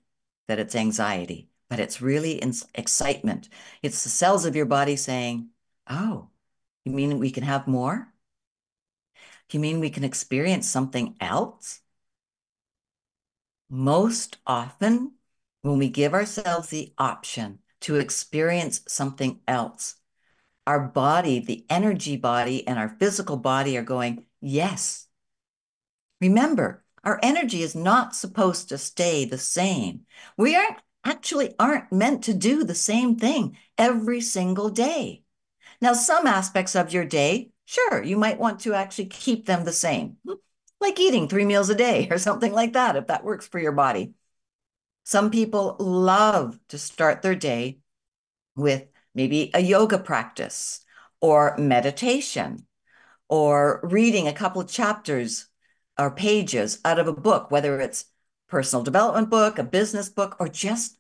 that 0.49 0.59
it's 0.59 0.77
anxiety, 0.77 1.51
but 1.69 1.81
it's 1.81 2.01
really 2.01 2.41
excitement. 2.75 3.49
It's 3.83 4.05
the 4.05 4.11
cells 4.11 4.45
of 4.45 4.55
your 4.57 4.67
body 4.67 4.97
saying, 4.97 5.51
Oh, 5.89 6.31
you 6.85 6.93
mean 6.93 7.19
we 7.19 7.31
can 7.31 7.43
have 7.43 7.67
more? 7.67 8.13
You 9.53 9.61
mean 9.61 9.81
we 9.81 9.91
can 9.91 10.05
experience 10.05 10.69
something 10.69 11.17
else? 11.21 11.81
Most 13.69 14.39
often, 14.47 15.13
when 15.63 15.79
we 15.79 15.89
give 15.89 16.15
ourselves 16.15 16.69
the 16.69 16.93
option 16.99 17.61
to 17.81 17.97
experience 17.97 18.83
something 18.89 19.41
else, 19.47 19.97
our 20.67 20.81
body, 20.81 21.41
the 21.41 21.65
energy 21.71 22.17
body, 22.17 22.67
and 22.67 22.79
our 22.79 22.89
physical 22.89 23.37
body 23.37 23.77
are 23.77 23.83
going, 23.83 24.27
Yes. 24.41 25.07
Remember, 26.21 26.85
our 27.05 27.21
energy 27.23 27.63
is 27.63 27.75
not 27.75 28.17
supposed 28.17 28.69
to 28.69 28.79
stay 28.79 29.25
the 29.25 29.39
same. 29.39 30.07
We 30.37 30.57
aren't 30.57 30.79
actually 31.05 31.55
aren't 31.59 31.93
meant 31.93 32.25
to 32.25 32.35
do 32.35 32.65
the 32.65 32.75
same 32.75 33.17
thing 33.17 33.57
every 33.79 34.21
single 34.21 34.71
day. 34.71 35.23
Now, 35.81 35.93
some 35.93 36.27
aspects 36.27 36.75
of 36.75 36.93
your 36.93 37.05
day, 37.05 37.51
sure, 37.67 38.03
you 38.03 38.17
might 38.17 38.39
want 38.39 38.61
to 38.61 38.73
actually 38.73 39.07
keep 39.07 39.45
them 39.45 39.65
the 39.65 39.73
same, 39.73 40.17
like 40.81 40.99
eating 40.99 41.29
three 41.29 41.45
meals 41.45 41.69
a 41.69 41.75
day 41.75 42.09
or 42.11 42.17
something 42.27 42.53
like 42.53 42.73
that, 42.73 42.97
if 42.97 43.09
that 43.09 43.25
works 43.25 43.47
for 43.47 43.59
your 43.59 43.73
body. 43.73 44.15
Some 45.05 45.31
people 45.31 45.77
love 45.79 46.59
to 46.69 46.79
start 46.79 47.23
their 47.23 47.35
day 47.35 47.79
with 48.57 48.87
maybe 49.15 49.51
a 49.55 49.61
yoga 49.61 49.99
practice 49.99 50.85
or 51.21 51.57
meditation 51.59 52.67
or 53.29 53.81
reading 53.83 54.27
a 54.27 54.33
couple 54.33 54.61
of 54.61 54.71
chapters 54.71 55.47
or 55.99 56.11
pages 56.11 56.81
out 56.85 56.99
of 56.99 57.09
a 57.09 57.13
book, 57.13 57.51
whether 57.51 57.81
it's 57.81 58.07
personal 58.49 58.83
development 58.83 59.31
book, 59.31 59.59
a 59.59 59.65
business 59.65 60.09
book, 60.09 60.37
or 60.39 60.49
just 60.49 60.99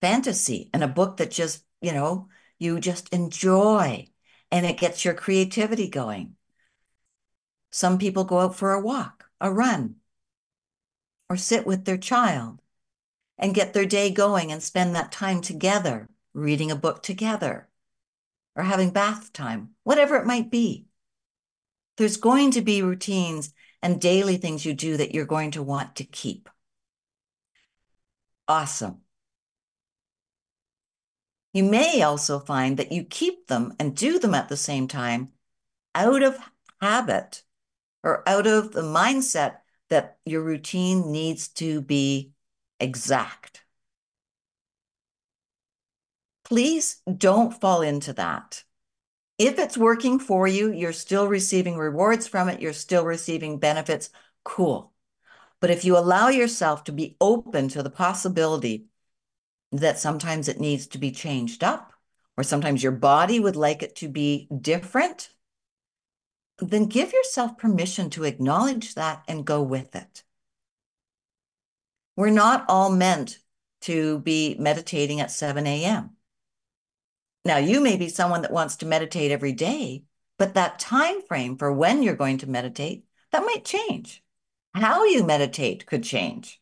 fantasy 0.00 0.70
and 0.72 0.82
a 0.84 0.88
book 0.88 1.16
that 1.16 1.30
just, 1.30 1.64
you 1.80 1.92
know, 1.92 2.28
you 2.58 2.80
just 2.80 3.08
enjoy 3.12 4.06
and 4.50 4.64
it 4.66 4.78
gets 4.78 5.04
your 5.04 5.14
creativity 5.14 5.88
going. 5.88 6.36
Some 7.70 7.98
people 7.98 8.24
go 8.24 8.40
out 8.40 8.56
for 8.56 8.72
a 8.72 8.80
walk, 8.80 9.26
a 9.40 9.52
run, 9.52 9.96
or 11.28 11.36
sit 11.36 11.66
with 11.66 11.84
their 11.84 11.98
child 11.98 12.60
and 13.38 13.54
get 13.54 13.74
their 13.74 13.86
day 13.86 14.10
going 14.10 14.52
and 14.52 14.62
spend 14.62 14.94
that 14.94 15.10
time 15.10 15.40
together, 15.40 16.08
reading 16.32 16.70
a 16.70 16.76
book 16.76 17.02
together 17.02 17.68
or 18.56 18.62
having 18.62 18.90
bath 18.90 19.32
time, 19.32 19.70
whatever 19.82 20.16
it 20.16 20.26
might 20.26 20.50
be. 20.50 20.86
There's 21.96 22.16
going 22.16 22.52
to 22.52 22.62
be 22.62 22.82
routines 22.82 23.52
and 23.82 24.00
daily 24.00 24.36
things 24.36 24.64
you 24.64 24.74
do 24.74 24.96
that 24.96 25.14
you're 25.14 25.26
going 25.26 25.52
to 25.52 25.62
want 25.62 25.96
to 25.96 26.04
keep. 26.04 26.48
Awesome. 28.46 29.03
You 31.54 31.62
may 31.62 32.02
also 32.02 32.40
find 32.40 32.76
that 32.78 32.90
you 32.90 33.04
keep 33.04 33.46
them 33.46 33.74
and 33.78 33.96
do 33.96 34.18
them 34.18 34.34
at 34.34 34.48
the 34.48 34.56
same 34.56 34.88
time 34.88 35.30
out 35.94 36.24
of 36.24 36.36
habit 36.80 37.44
or 38.02 38.28
out 38.28 38.48
of 38.48 38.72
the 38.72 38.82
mindset 38.82 39.58
that 39.88 40.18
your 40.26 40.42
routine 40.42 41.12
needs 41.12 41.46
to 41.48 41.80
be 41.80 42.32
exact. 42.80 43.64
Please 46.44 47.00
don't 47.16 47.58
fall 47.58 47.82
into 47.82 48.12
that. 48.14 48.64
If 49.38 49.58
it's 49.60 49.78
working 49.78 50.18
for 50.18 50.48
you, 50.48 50.72
you're 50.72 50.92
still 50.92 51.28
receiving 51.28 51.76
rewards 51.76 52.26
from 52.26 52.48
it, 52.48 52.60
you're 52.60 52.72
still 52.72 53.04
receiving 53.04 53.60
benefits, 53.60 54.10
cool. 54.44 54.92
But 55.60 55.70
if 55.70 55.84
you 55.84 55.96
allow 55.96 56.28
yourself 56.28 56.82
to 56.84 56.92
be 56.92 57.16
open 57.20 57.68
to 57.68 57.82
the 57.84 57.90
possibility 57.90 58.86
that 59.78 59.98
sometimes 59.98 60.48
it 60.48 60.60
needs 60.60 60.86
to 60.88 60.98
be 60.98 61.10
changed 61.10 61.64
up, 61.64 61.92
or 62.36 62.44
sometimes 62.44 62.82
your 62.82 62.92
body 62.92 63.40
would 63.40 63.56
like 63.56 63.82
it 63.82 63.96
to 63.96 64.08
be 64.08 64.48
different, 64.60 65.30
then 66.58 66.86
give 66.86 67.12
yourself 67.12 67.58
permission 67.58 68.10
to 68.10 68.24
acknowledge 68.24 68.94
that 68.94 69.22
and 69.26 69.44
go 69.44 69.62
with 69.62 69.94
it. 69.96 70.22
We're 72.16 72.30
not 72.30 72.64
all 72.68 72.90
meant 72.90 73.40
to 73.82 74.20
be 74.20 74.56
meditating 74.58 75.20
at 75.20 75.30
7 75.30 75.66
a.m. 75.66 76.10
Now, 77.44 77.58
you 77.58 77.80
may 77.80 77.96
be 77.96 78.08
someone 78.08 78.42
that 78.42 78.52
wants 78.52 78.76
to 78.76 78.86
meditate 78.86 79.30
every 79.30 79.52
day, 79.52 80.04
but 80.38 80.54
that 80.54 80.78
time 80.78 81.20
frame 81.22 81.58
for 81.58 81.72
when 81.72 82.02
you're 82.02 82.14
going 82.14 82.38
to 82.38 82.48
meditate, 82.48 83.04
that 83.32 83.44
might 83.44 83.64
change. 83.64 84.22
How 84.74 85.04
you 85.04 85.24
meditate 85.24 85.86
could 85.86 86.02
change. 86.02 86.60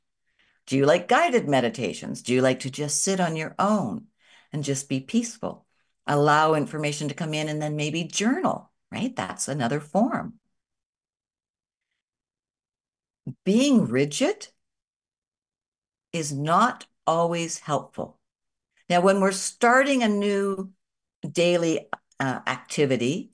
Do 0.67 0.77
you 0.77 0.87
like 0.87 1.09
guided 1.09 1.49
meditations? 1.49 2.23
Do 2.23 2.33
you 2.33 2.41
like 2.41 2.61
to 2.61 2.71
just 2.71 3.03
sit 3.03 3.21
on 3.21 3.37
your 3.37 3.55
own 3.59 4.07
and 4.53 4.65
just 4.65 4.89
be 4.89 5.01
peaceful? 5.01 5.67
Allow 6.07 6.55
information 6.55 7.09
to 7.09 7.15
come 7.15 7.35
in 7.35 7.49
and 7.49 7.61
then 7.61 7.77
maybe 7.77 8.05
journal, 8.05 8.71
right? 8.91 9.15
That's 9.15 9.49
another 9.49 9.81
form. 9.81 10.35
Being 13.45 13.87
rigid 13.87 14.49
is 16.13 16.33
not 16.33 16.87
always 17.07 17.61
helpful. 17.61 18.19
Now, 18.89 19.01
when 19.01 19.21
we're 19.21 19.33
starting 19.33 20.03
a 20.03 20.09
new 20.09 20.73
daily 21.29 21.89
uh, 22.21 22.41
activity, 22.47 23.33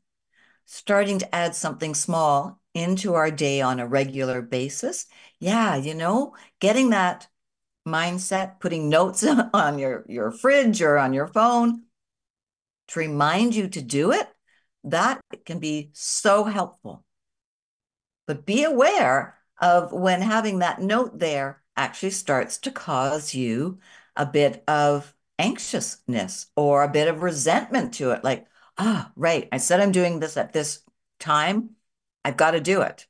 starting 0.67 1.19
to 1.19 1.35
add 1.35 1.55
something 1.55 1.95
small 1.95 2.58
into 2.75 3.15
our 3.15 3.31
day 3.31 3.61
on 3.61 3.81
a 3.81 3.87
regular 3.87 4.43
basis, 4.43 5.07
yeah, 5.39 5.77
you 5.77 5.95
know, 5.95 6.35
getting 6.61 6.91
that 6.91 7.29
mindset, 7.87 8.61
putting 8.61 8.89
notes 8.89 9.25
on 9.55 9.79
your, 9.79 10.05
your 10.09 10.31
fridge 10.31 10.83
or 10.83 10.99
on 10.99 11.13
your 11.13 11.27
phone 11.27 11.85
to 12.89 12.99
remind 12.99 13.55
you 13.55 13.69
to 13.69 13.83
do 13.83 14.13
it, 14.13 14.29
that 14.85 15.21
can 15.45 15.59
be 15.59 15.91
so 15.93 16.45
helpful. 16.45 17.05
But 18.27 18.47
be 18.47 18.65
aware 18.65 19.39
of 19.61 19.93
when 19.93 20.23
having 20.23 20.61
that 20.61 20.81
note 20.81 21.19
there 21.19 21.63
actually 21.77 22.11
starts 22.11 22.59
to 22.59 22.71
cause 22.71 23.35
you 23.35 23.79
a 24.17 24.27
bit 24.27 24.65
of 24.67 25.15
anxiousness 25.39 26.47
or 26.57 26.83
a 26.83 26.89
bit 26.89 27.09
of 27.09 27.23
resentment 27.23 27.95
to 27.95 28.11
it. 28.11 28.25
Like, 28.25 28.47
ah, 28.77 29.09
oh, 29.09 29.13
right, 29.17 29.49
I 29.53 29.59
said 29.59 29.81
I'm 29.81 29.93
doing 29.93 30.21
this 30.21 30.37
at 30.37 30.53
this 30.53 30.83
time. 31.19 31.71
I've 32.25 32.37
got 32.37 32.53
to 32.53 32.61
do 32.61 32.83
it. 32.83 33.07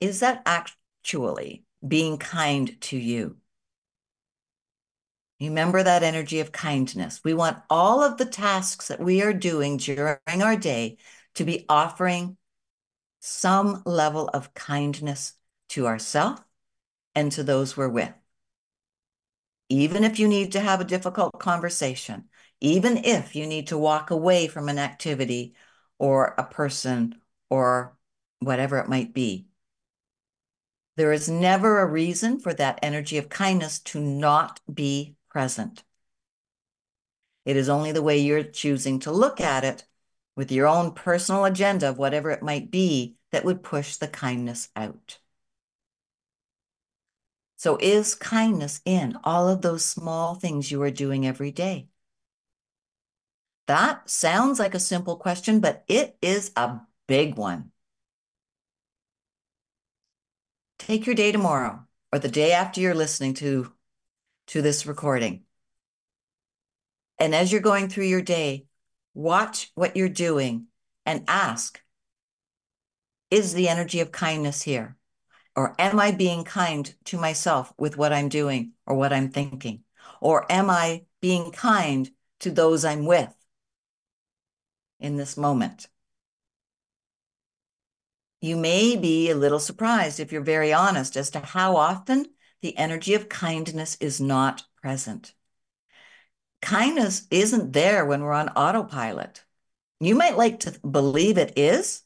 Is 0.00 0.20
that 0.20 0.42
actually 0.46 1.64
being 1.86 2.18
kind 2.18 2.80
to 2.82 2.96
you? 2.96 3.36
Remember 5.40 5.82
that 5.82 6.02
energy 6.02 6.40
of 6.40 6.50
kindness. 6.50 7.20
We 7.24 7.34
want 7.34 7.62
all 7.70 8.02
of 8.02 8.16
the 8.16 8.24
tasks 8.24 8.88
that 8.88 9.00
we 9.00 9.22
are 9.22 9.32
doing 9.32 9.76
during 9.76 10.18
our 10.42 10.56
day 10.56 10.98
to 11.34 11.44
be 11.44 11.64
offering 11.68 12.36
some 13.20 13.82
level 13.84 14.28
of 14.28 14.54
kindness 14.54 15.34
to 15.70 15.86
ourselves 15.86 16.40
and 17.14 17.30
to 17.32 17.42
those 17.42 17.76
we're 17.76 17.88
with 17.88 18.12
even 19.68 20.04
if 20.04 20.18
you 20.18 20.28
need 20.28 20.52
to 20.52 20.60
have 20.60 20.80
a 20.80 20.84
difficult 20.84 21.38
conversation, 21.38 22.24
even 22.60 22.98
if 22.98 23.36
you 23.36 23.46
need 23.46 23.68
to 23.68 23.78
walk 23.78 24.10
away 24.10 24.46
from 24.48 24.68
an 24.68 24.78
activity 24.78 25.54
or 25.98 26.34
a 26.38 26.44
person 26.44 27.20
or 27.50 27.96
whatever 28.40 28.78
it 28.78 28.88
might 28.88 29.12
be. 29.12 29.46
There 30.96 31.12
is 31.12 31.28
never 31.28 31.78
a 31.78 31.86
reason 31.86 32.40
for 32.40 32.52
that 32.54 32.80
energy 32.82 33.18
of 33.18 33.28
kindness 33.28 33.78
to 33.80 34.00
not 34.00 34.60
be 34.72 35.16
present. 35.28 35.84
It 37.44 37.56
is 37.56 37.68
only 37.68 37.92
the 37.92 38.02
way 38.02 38.18
you're 38.18 38.42
choosing 38.42 38.98
to 39.00 39.12
look 39.12 39.40
at 39.40 39.64
it 39.64 39.86
with 40.36 40.52
your 40.52 40.66
own 40.66 40.92
personal 40.92 41.44
agenda 41.44 41.88
of 41.88 41.98
whatever 41.98 42.30
it 42.30 42.42
might 42.42 42.70
be 42.70 43.16
that 43.30 43.44
would 43.44 43.62
push 43.62 43.96
the 43.96 44.08
kindness 44.08 44.68
out. 44.76 45.18
So, 47.56 47.76
is 47.80 48.14
kindness 48.14 48.80
in 48.84 49.18
all 49.24 49.48
of 49.48 49.62
those 49.62 49.84
small 49.84 50.34
things 50.36 50.70
you 50.70 50.80
are 50.82 50.90
doing 50.90 51.26
every 51.26 51.50
day? 51.50 51.88
That 53.68 54.08
sounds 54.08 54.58
like 54.58 54.74
a 54.74 54.80
simple 54.80 55.16
question, 55.16 55.60
but 55.60 55.84
it 55.88 56.16
is 56.22 56.52
a 56.56 56.80
big 57.06 57.36
one. 57.36 57.70
Take 60.78 61.04
your 61.04 61.14
day 61.14 61.32
tomorrow 61.32 61.86
or 62.10 62.18
the 62.18 62.30
day 62.30 62.52
after 62.52 62.80
you're 62.80 62.94
listening 62.94 63.34
to, 63.34 63.70
to 64.48 64.62
this 64.62 64.86
recording. 64.86 65.42
And 67.18 67.34
as 67.34 67.52
you're 67.52 67.60
going 67.60 67.90
through 67.90 68.06
your 68.06 68.22
day, 68.22 68.64
watch 69.12 69.70
what 69.74 69.96
you're 69.96 70.08
doing 70.08 70.68
and 71.04 71.24
ask 71.28 71.78
Is 73.30 73.52
the 73.52 73.68
energy 73.68 74.00
of 74.00 74.10
kindness 74.10 74.62
here? 74.62 74.96
Or 75.54 75.74
am 75.78 76.00
I 76.00 76.12
being 76.12 76.44
kind 76.44 76.94
to 77.04 77.18
myself 77.18 77.74
with 77.76 77.98
what 77.98 78.14
I'm 78.14 78.30
doing 78.30 78.72
or 78.86 78.96
what 78.96 79.12
I'm 79.12 79.28
thinking? 79.28 79.84
Or 80.22 80.50
am 80.50 80.70
I 80.70 81.04
being 81.20 81.52
kind 81.52 82.10
to 82.40 82.50
those 82.50 82.86
I'm 82.86 83.04
with 83.04 83.34
in 84.98 85.16
this 85.16 85.36
moment? 85.36 85.88
You 88.40 88.56
may 88.56 88.96
be 88.96 89.30
a 89.30 89.34
little 89.34 89.58
surprised 89.58 90.20
if 90.20 90.30
you're 90.30 90.42
very 90.42 90.72
honest 90.72 91.16
as 91.16 91.30
to 91.30 91.40
how 91.40 91.76
often 91.76 92.26
the 92.60 92.76
energy 92.76 93.14
of 93.14 93.28
kindness 93.28 93.96
is 94.00 94.20
not 94.20 94.62
present. 94.80 95.34
Kindness 96.60 97.26
isn't 97.30 97.72
there 97.72 98.04
when 98.04 98.22
we're 98.22 98.32
on 98.32 98.48
autopilot. 98.50 99.44
You 100.00 100.14
might 100.14 100.36
like 100.36 100.60
to 100.60 100.78
believe 100.80 101.38
it 101.38 101.54
is, 101.56 102.02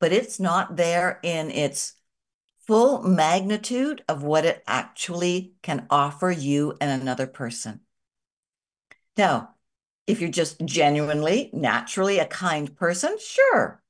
but 0.00 0.12
it's 0.12 0.40
not 0.40 0.76
there 0.76 1.18
in 1.22 1.50
its 1.50 1.94
full 2.66 3.02
magnitude 3.02 4.02
of 4.08 4.22
what 4.22 4.44
it 4.44 4.62
actually 4.66 5.54
can 5.62 5.86
offer 5.90 6.30
you 6.30 6.76
and 6.80 7.00
another 7.02 7.26
person. 7.26 7.80
Now, 9.16 9.54
if 10.08 10.22
you're 10.22 10.30
just 10.30 10.64
genuinely, 10.64 11.50
naturally 11.52 12.18
a 12.18 12.24
kind 12.24 12.74
person, 12.74 13.16
sure, 13.20 13.82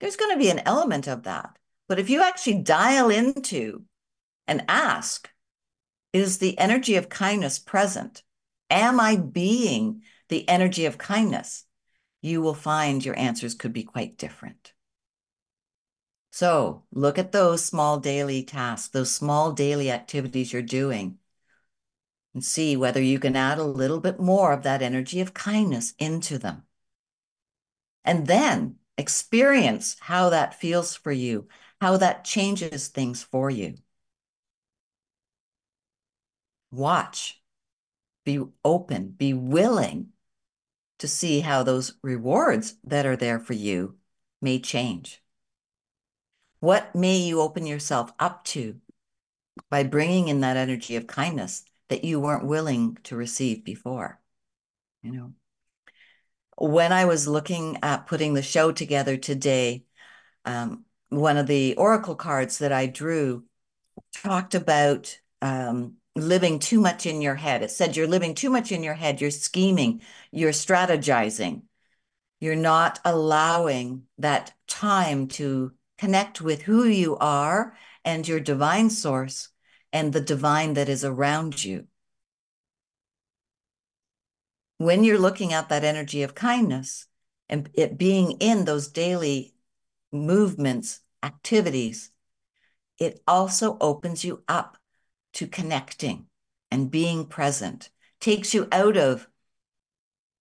there's 0.00 0.16
going 0.16 0.34
to 0.34 0.42
be 0.42 0.48
an 0.48 0.62
element 0.64 1.06
of 1.06 1.24
that. 1.24 1.58
But 1.88 1.98
if 1.98 2.08
you 2.08 2.22
actually 2.22 2.62
dial 2.62 3.10
into 3.10 3.84
and 4.48 4.64
ask, 4.66 5.30
is 6.14 6.38
the 6.38 6.58
energy 6.58 6.96
of 6.96 7.10
kindness 7.10 7.58
present? 7.58 8.22
Am 8.70 8.98
I 8.98 9.16
being 9.16 10.02
the 10.30 10.48
energy 10.48 10.86
of 10.86 10.96
kindness? 10.96 11.64
You 12.22 12.40
will 12.40 12.54
find 12.54 13.04
your 13.04 13.18
answers 13.18 13.54
could 13.54 13.74
be 13.74 13.84
quite 13.84 14.16
different. 14.16 14.72
So 16.32 16.84
look 16.90 17.18
at 17.18 17.32
those 17.32 17.62
small 17.62 18.00
daily 18.00 18.42
tasks, 18.42 18.88
those 18.88 19.10
small 19.10 19.52
daily 19.52 19.90
activities 19.90 20.52
you're 20.52 20.62
doing, 20.62 21.18
and 22.36 22.44
see 22.44 22.76
whether 22.76 23.00
you 23.00 23.18
can 23.18 23.34
add 23.34 23.56
a 23.56 23.64
little 23.64 23.98
bit 23.98 24.20
more 24.20 24.52
of 24.52 24.62
that 24.62 24.82
energy 24.82 25.22
of 25.22 25.32
kindness 25.32 25.94
into 25.98 26.36
them. 26.38 26.64
And 28.04 28.26
then 28.26 28.76
experience 28.98 29.96
how 30.00 30.28
that 30.30 30.54
feels 30.54 30.94
for 30.94 31.12
you, 31.12 31.48
how 31.80 31.96
that 31.96 32.24
changes 32.24 32.88
things 32.88 33.22
for 33.22 33.50
you. 33.50 33.76
watch, 36.70 37.42
be 38.24 38.42
open, 38.64 39.08
be 39.08 39.32
willing 39.32 40.08
to 40.98 41.08
see 41.08 41.40
how 41.40 41.62
those 41.62 41.94
rewards 42.02 42.76
that 42.84 43.06
are 43.06 43.16
there 43.16 43.38
for 43.38 43.54
you 43.54 43.96
may 44.42 44.58
change. 44.58 45.22
What 46.60 46.94
may 46.94 47.16
you 47.16 47.40
open 47.40 47.66
yourself 47.66 48.12
up 48.18 48.44
to 48.46 48.76
by 49.70 49.84
bringing 49.84 50.28
in 50.28 50.40
that 50.40 50.56
energy 50.56 50.96
of 50.96 51.06
kindness 51.06 51.64
that 51.88 52.04
you 52.04 52.20
weren't 52.20 52.46
willing 52.46 52.98
to 53.04 53.16
receive 53.16 53.64
before? 53.64 54.20
You 55.02 55.12
know, 55.12 55.32
when 56.56 56.92
I 56.92 57.04
was 57.04 57.28
looking 57.28 57.78
at 57.82 58.06
putting 58.06 58.34
the 58.34 58.42
show 58.42 58.72
together 58.72 59.16
today, 59.16 59.84
um, 60.44 60.84
one 61.08 61.36
of 61.36 61.46
the 61.46 61.76
oracle 61.76 62.16
cards 62.16 62.58
that 62.58 62.72
I 62.72 62.86
drew 62.86 63.44
talked 64.14 64.54
about 64.54 65.18
um, 65.42 65.94
living 66.14 66.58
too 66.58 66.80
much 66.80 67.06
in 67.06 67.20
your 67.20 67.34
head. 67.34 67.62
It 67.62 67.70
said 67.70 67.96
you're 67.96 68.06
living 68.06 68.34
too 68.34 68.50
much 68.50 68.72
in 68.72 68.82
your 68.82 68.94
head, 68.94 69.20
you're 69.20 69.30
scheming, 69.30 70.02
you're 70.32 70.52
strategizing, 70.52 71.62
you're 72.40 72.56
not 72.56 72.98
allowing 73.04 74.04
that 74.18 74.52
time 74.66 75.28
to 75.28 75.72
connect 75.98 76.40
with 76.40 76.62
who 76.62 76.84
you 76.84 77.16
are 77.18 77.76
and 78.04 78.26
your 78.26 78.40
divine 78.40 78.90
source 78.90 79.48
and 79.96 80.12
the 80.12 80.20
divine 80.20 80.74
that 80.74 80.90
is 80.90 81.06
around 81.06 81.64
you. 81.64 81.86
When 84.76 85.04
you're 85.04 85.18
looking 85.18 85.54
at 85.54 85.70
that 85.70 85.84
energy 85.84 86.22
of 86.22 86.34
kindness 86.34 87.06
and 87.48 87.70
it 87.72 87.96
being 87.96 88.32
in 88.32 88.66
those 88.66 88.88
daily 88.88 89.54
movements, 90.12 91.00
activities, 91.22 92.10
it 92.98 93.22
also 93.26 93.78
opens 93.80 94.22
you 94.22 94.44
up 94.46 94.76
to 95.32 95.46
connecting 95.46 96.26
and 96.70 96.90
being 96.90 97.24
present, 97.24 97.88
takes 98.20 98.52
you 98.52 98.68
out 98.70 98.98
of, 98.98 99.26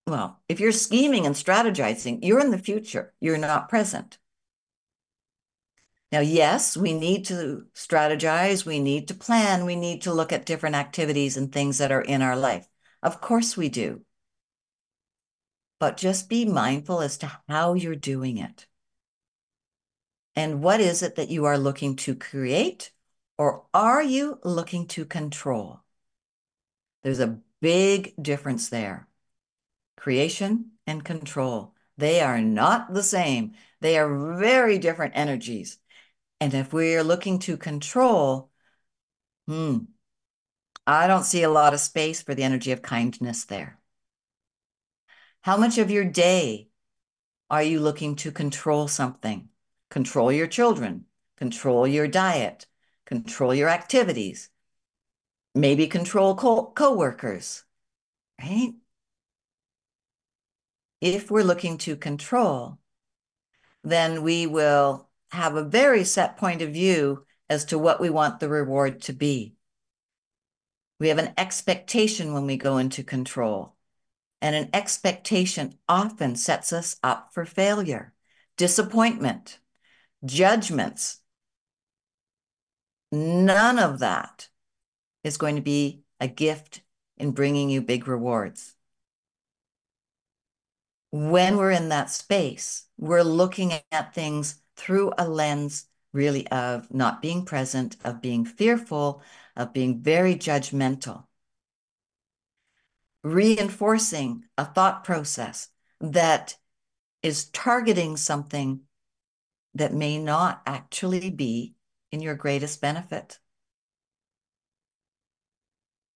well, 0.05 0.41
if 0.49 0.59
you're 0.59 0.73
scheming 0.73 1.25
and 1.25 1.33
strategizing, 1.33 2.19
you're 2.23 2.41
in 2.41 2.51
the 2.51 2.57
future, 2.57 3.13
you're 3.21 3.37
not 3.37 3.69
present. 3.69 4.17
Now, 6.11 6.19
yes, 6.21 6.77
we 6.77 6.93
need 6.93 7.25
to 7.25 7.65
strategize, 7.73 8.65
we 8.65 8.79
need 8.79 9.07
to 9.09 9.13
plan, 9.13 9.65
we 9.65 9.75
need 9.75 10.03
to 10.03 10.13
look 10.13 10.31
at 10.31 10.45
different 10.45 10.75
activities 10.75 11.35
and 11.35 11.51
things 11.51 11.79
that 11.79 11.91
are 11.91 12.01
in 12.01 12.21
our 12.21 12.37
life. 12.37 12.67
Of 13.03 13.21
course, 13.21 13.57
we 13.57 13.69
do. 13.69 14.01
But 15.79 15.97
just 15.97 16.29
be 16.29 16.45
mindful 16.45 17.01
as 17.01 17.17
to 17.17 17.31
how 17.49 17.73
you're 17.73 17.95
doing 17.95 18.37
it. 18.37 18.67
And 20.35 20.61
what 20.61 20.79
is 20.79 21.01
it 21.01 21.15
that 21.15 21.29
you 21.29 21.45
are 21.45 21.57
looking 21.57 21.95
to 21.97 22.15
create 22.15 22.91
or 23.37 23.65
are 23.73 24.03
you 24.03 24.39
looking 24.43 24.87
to 24.89 25.05
control? 25.05 25.81
There's 27.03 27.19
a 27.19 27.39
big 27.61 28.13
difference 28.21 28.69
there. 28.69 29.07
Creation 29.97 30.71
and 30.87 31.03
control, 31.03 31.73
they 31.97 32.21
are 32.21 32.41
not 32.41 32.93
the 32.93 33.03
same. 33.03 33.53
They 33.81 33.97
are 33.97 34.35
very 34.37 34.77
different 34.77 35.13
energies. 35.15 35.77
And 36.45 36.53
if 36.53 36.71
we 36.71 36.95
are 36.95 37.03
looking 37.03 37.39
to 37.39 37.57
control, 37.57 38.51
hmm, 39.47 39.79
I 40.85 41.07
don't 41.07 41.23
see 41.23 41.41
a 41.41 41.49
lot 41.49 41.73
of 41.73 41.79
space 41.79 42.21
for 42.21 42.35
the 42.35 42.43
energy 42.43 42.71
of 42.71 42.83
kindness 42.83 43.45
there. 43.45 43.79
How 45.41 45.57
much 45.57 45.79
of 45.79 45.89
your 45.89 46.05
day 46.05 46.69
are 47.49 47.63
you 47.63 47.79
looking 47.79 48.15
to 48.17 48.31
control 48.31 48.87
something? 48.87 49.49
Control 49.89 50.31
your 50.31 50.45
children, 50.45 51.07
control 51.35 51.87
your 51.87 52.07
diet, 52.07 52.67
control 53.05 53.55
your 53.55 53.69
activities, 53.69 54.51
maybe 55.55 55.87
control 55.87 56.35
co- 56.35 56.71
coworkers, 56.75 57.63
right? 58.39 58.75
If 61.01 61.31
we're 61.31 61.43
looking 61.43 61.79
to 61.79 61.95
control, 61.95 62.77
then 63.83 64.21
we 64.21 64.45
will 64.45 65.09
have 65.31 65.55
a 65.55 65.63
very 65.63 66.03
set 66.03 66.37
point 66.37 66.61
of 66.61 66.71
view 66.71 67.25
as 67.49 67.65
to 67.65 67.79
what 67.79 67.99
we 67.99 68.09
want 68.09 68.39
the 68.39 68.49
reward 68.49 69.01
to 69.03 69.13
be. 69.13 69.55
We 70.99 71.09
have 71.09 71.17
an 71.17 71.33
expectation 71.37 72.33
when 72.33 72.45
we 72.45 72.57
go 72.57 72.77
into 72.77 73.03
control, 73.03 73.75
and 74.41 74.55
an 74.55 74.69
expectation 74.73 75.77
often 75.89 76.35
sets 76.35 76.71
us 76.71 76.97
up 77.03 77.33
for 77.33 77.45
failure, 77.45 78.13
disappointment, 78.57 79.59
judgments, 80.23 81.19
None 83.15 83.79
of 83.79 83.99
that 83.99 84.49
is 85.23 85.37
going 85.37 85.55
to 85.55 85.61
be 85.61 86.03
a 86.19 86.27
gift 86.27 86.81
in 87.17 87.31
bringing 87.31 87.69
you 87.69 87.81
big 87.81 88.09
rewards. 88.09 88.75
When 91.11 91.55
we're 91.55 91.71
in 91.71 91.89
that 91.89 92.09
space, 92.09 92.87
we're 92.97 93.23
looking 93.23 93.71
at 93.91 94.13
things 94.13 94.61
through 94.75 95.13
a 95.17 95.27
lens 95.27 95.87
really 96.13 96.47
of 96.47 96.93
not 96.93 97.21
being 97.21 97.45
present, 97.45 97.97
of 98.03 98.21
being 98.21 98.45
fearful, 98.45 99.21
of 99.55 99.73
being 99.73 100.01
very 100.01 100.35
judgmental. 100.35 101.25
Reinforcing 103.23 104.43
a 104.57 104.65
thought 104.65 105.03
process 105.03 105.69
that 105.99 106.55
is 107.21 107.45
targeting 107.45 108.17
something 108.17 108.81
that 109.73 109.93
may 109.93 110.17
not 110.17 110.61
actually 110.65 111.29
be 111.29 111.75
in 112.11 112.21
your 112.21 112.35
greatest 112.35 112.79
benefit. 112.81 113.39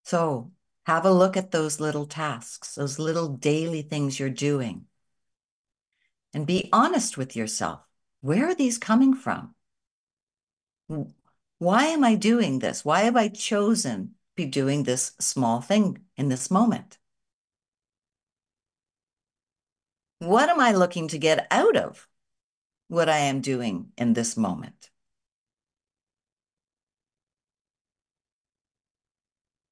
So 0.03 0.51
have 0.85 1.05
a 1.05 1.11
look 1.11 1.35
at 1.35 1.51
those 1.51 1.79
little 1.79 2.05
tasks, 2.05 2.75
those 2.75 2.99
little 2.99 3.27
daily 3.27 3.81
things 3.81 4.19
you're 4.19 4.29
doing, 4.29 4.85
and 6.33 6.47
be 6.47 6.69
honest 6.71 7.17
with 7.17 7.35
yourself. 7.35 7.81
Where 8.21 8.47
are 8.49 8.55
these 8.55 8.77
coming 8.77 9.13
from? 9.13 9.55
Why 11.59 11.85
am 11.85 12.03
I 12.03 12.15
doing 12.15 12.59
this? 12.59 12.83
Why 12.83 13.01
have 13.01 13.15
I 13.15 13.27
chosen 13.27 14.07
to 14.07 14.13
be 14.35 14.45
doing 14.45 14.83
this 14.83 15.11
small 15.19 15.61
thing 15.61 15.99
in 16.17 16.29
this 16.29 16.49
moment? 16.49 16.97
What 20.19 20.49
am 20.49 20.59
I 20.59 20.71
looking 20.71 21.07
to 21.09 21.17
get 21.17 21.47
out 21.49 21.77
of 21.77 22.07
what 22.87 23.07
I 23.07 23.19
am 23.19 23.39
doing 23.39 23.91
in 23.97 24.13
this 24.13 24.35
moment? 24.35 24.89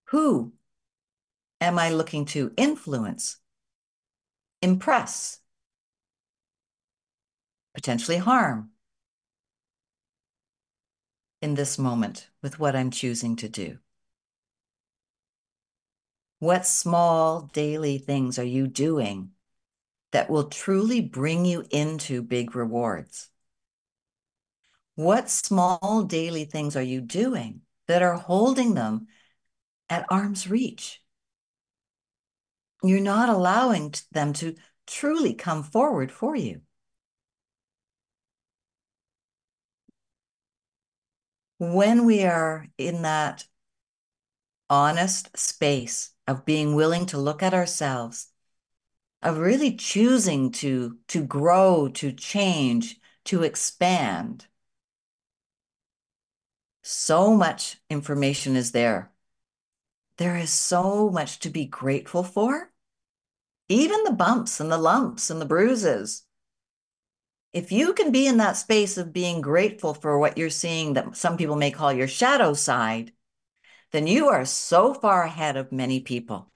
Who 0.06 0.54
am 1.60 1.78
I 1.78 1.90
looking 1.90 2.26
to 2.26 2.54
influence, 2.56 3.38
impress, 4.62 5.42
potentially 7.78 8.18
harm 8.18 8.72
in 11.42 11.54
this 11.54 11.78
moment 11.78 12.30
with 12.42 12.60
what 12.60 12.76
I'm 12.76 12.92
choosing 12.92 13.36
to 13.38 13.48
do? 13.48 13.78
What 16.40 16.66
small 16.66 17.44
daily 17.54 18.00
things 18.00 18.38
are 18.40 18.44
you 18.44 18.68
doing 18.68 19.30
that 20.12 20.30
will 20.30 20.50
truly 20.50 21.02
bring 21.02 21.46
you 21.46 21.64
into 21.70 22.22
big 22.22 22.56
rewards? 22.56 23.30
What 24.96 25.30
small 25.30 26.04
daily 26.04 26.46
things 26.46 26.76
are 26.76 26.82
you 26.82 27.00
doing 27.00 27.62
that 27.88 28.02
are 28.02 28.16
holding 28.16 28.74
them 28.74 29.08
at 29.90 30.06
arm's 30.10 30.50
reach. 30.50 31.02
You're 32.84 33.00
not 33.00 33.30
allowing 33.30 33.94
them 34.12 34.34
to 34.34 34.56
truly 34.86 35.34
come 35.34 35.64
forward 35.64 36.12
for 36.12 36.36
you. 36.36 36.62
When 41.60 42.06
we 42.06 42.24
are 42.24 42.68
in 42.78 43.02
that 43.02 43.46
honest 44.70 45.38
space 45.38 46.12
of 46.28 46.46
being 46.46 46.76
willing 46.76 47.06
to 47.08 47.18
look 47.18 47.42
at 47.42 47.54
ourselves, 47.54 48.28
of 49.22 49.38
really 49.38 49.76
choosing 49.76 50.52
to, 50.52 50.98
to 51.08 51.24
grow, 51.24 51.88
to 51.96 52.12
change, 52.12 53.00
to 53.26 53.44
expand, 53.44 54.48
so 56.84 57.36
much 57.36 57.78
information 57.90 58.56
is 58.56 58.72
there 58.72 59.12
there 60.18 60.36
is 60.36 60.52
so 60.52 61.10
much 61.10 61.40
to 61.40 61.50
be 61.50 61.66
grateful 61.66 62.24
for. 62.24 62.72
Even 63.70 64.04
the 64.04 64.12
bumps 64.12 64.60
and 64.60 64.72
the 64.72 64.78
lumps 64.78 65.30
and 65.30 65.40
the 65.40 65.46
bruises. 65.46 66.24
If 67.54 67.72
you 67.72 67.94
can 67.94 68.12
be 68.12 68.28
in 68.28 68.38
that 68.38 68.58
space 68.58 68.98
of 68.98 69.14
being 69.14 69.42
grateful 69.42 69.94
for 69.94 70.20
what 70.20 70.38
you're 70.38 70.50
seeing 70.50 70.94
that 70.94 71.16
some 71.16 71.38
people 71.38 71.56
may 71.56 71.72
call 71.72 71.92
your 71.94 72.08
shadow 72.08 72.54
side, 72.54 73.12
then 73.92 74.06
you 74.06 74.28
are 74.28 74.46
so 74.46 74.94
far 74.94 75.24
ahead 75.24 75.58
of 75.58 75.72
many 75.72 76.02
people. 76.02 76.52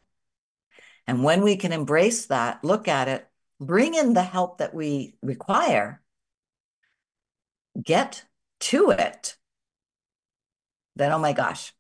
And 1.08 1.24
when 1.24 1.42
we 1.42 1.56
can 1.56 1.72
embrace 1.72 2.28
that, 2.28 2.64
look 2.64 2.88
at 2.88 3.08
it, 3.08 3.28
bring 3.60 3.96
in 3.96 4.14
the 4.14 4.24
help 4.24 4.60
that 4.60 4.74
we 4.74 5.16
require, 5.22 6.02
get 7.82 8.26
to 8.60 8.92
it, 8.92 9.38
then 10.96 11.12
oh 11.12 11.20
my 11.20 11.34
gosh, 11.34 11.74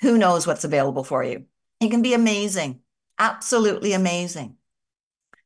who 0.00 0.16
knows 0.16 0.46
what's 0.46 0.64
available 0.64 1.04
for 1.04 1.22
you? 1.22 1.44
It 1.80 1.90
can 1.90 2.02
be 2.02 2.14
amazing, 2.14 2.80
absolutely 3.18 3.92
amazing. 3.92 4.56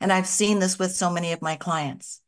And 0.01 0.13
I've 0.13 0.27
seen 0.27 0.59
this 0.59 0.79
with 0.79 0.95
so 0.95 1.11
many 1.11 1.33
of 1.33 1.43
my 1.43 1.57
clients. 1.57 2.21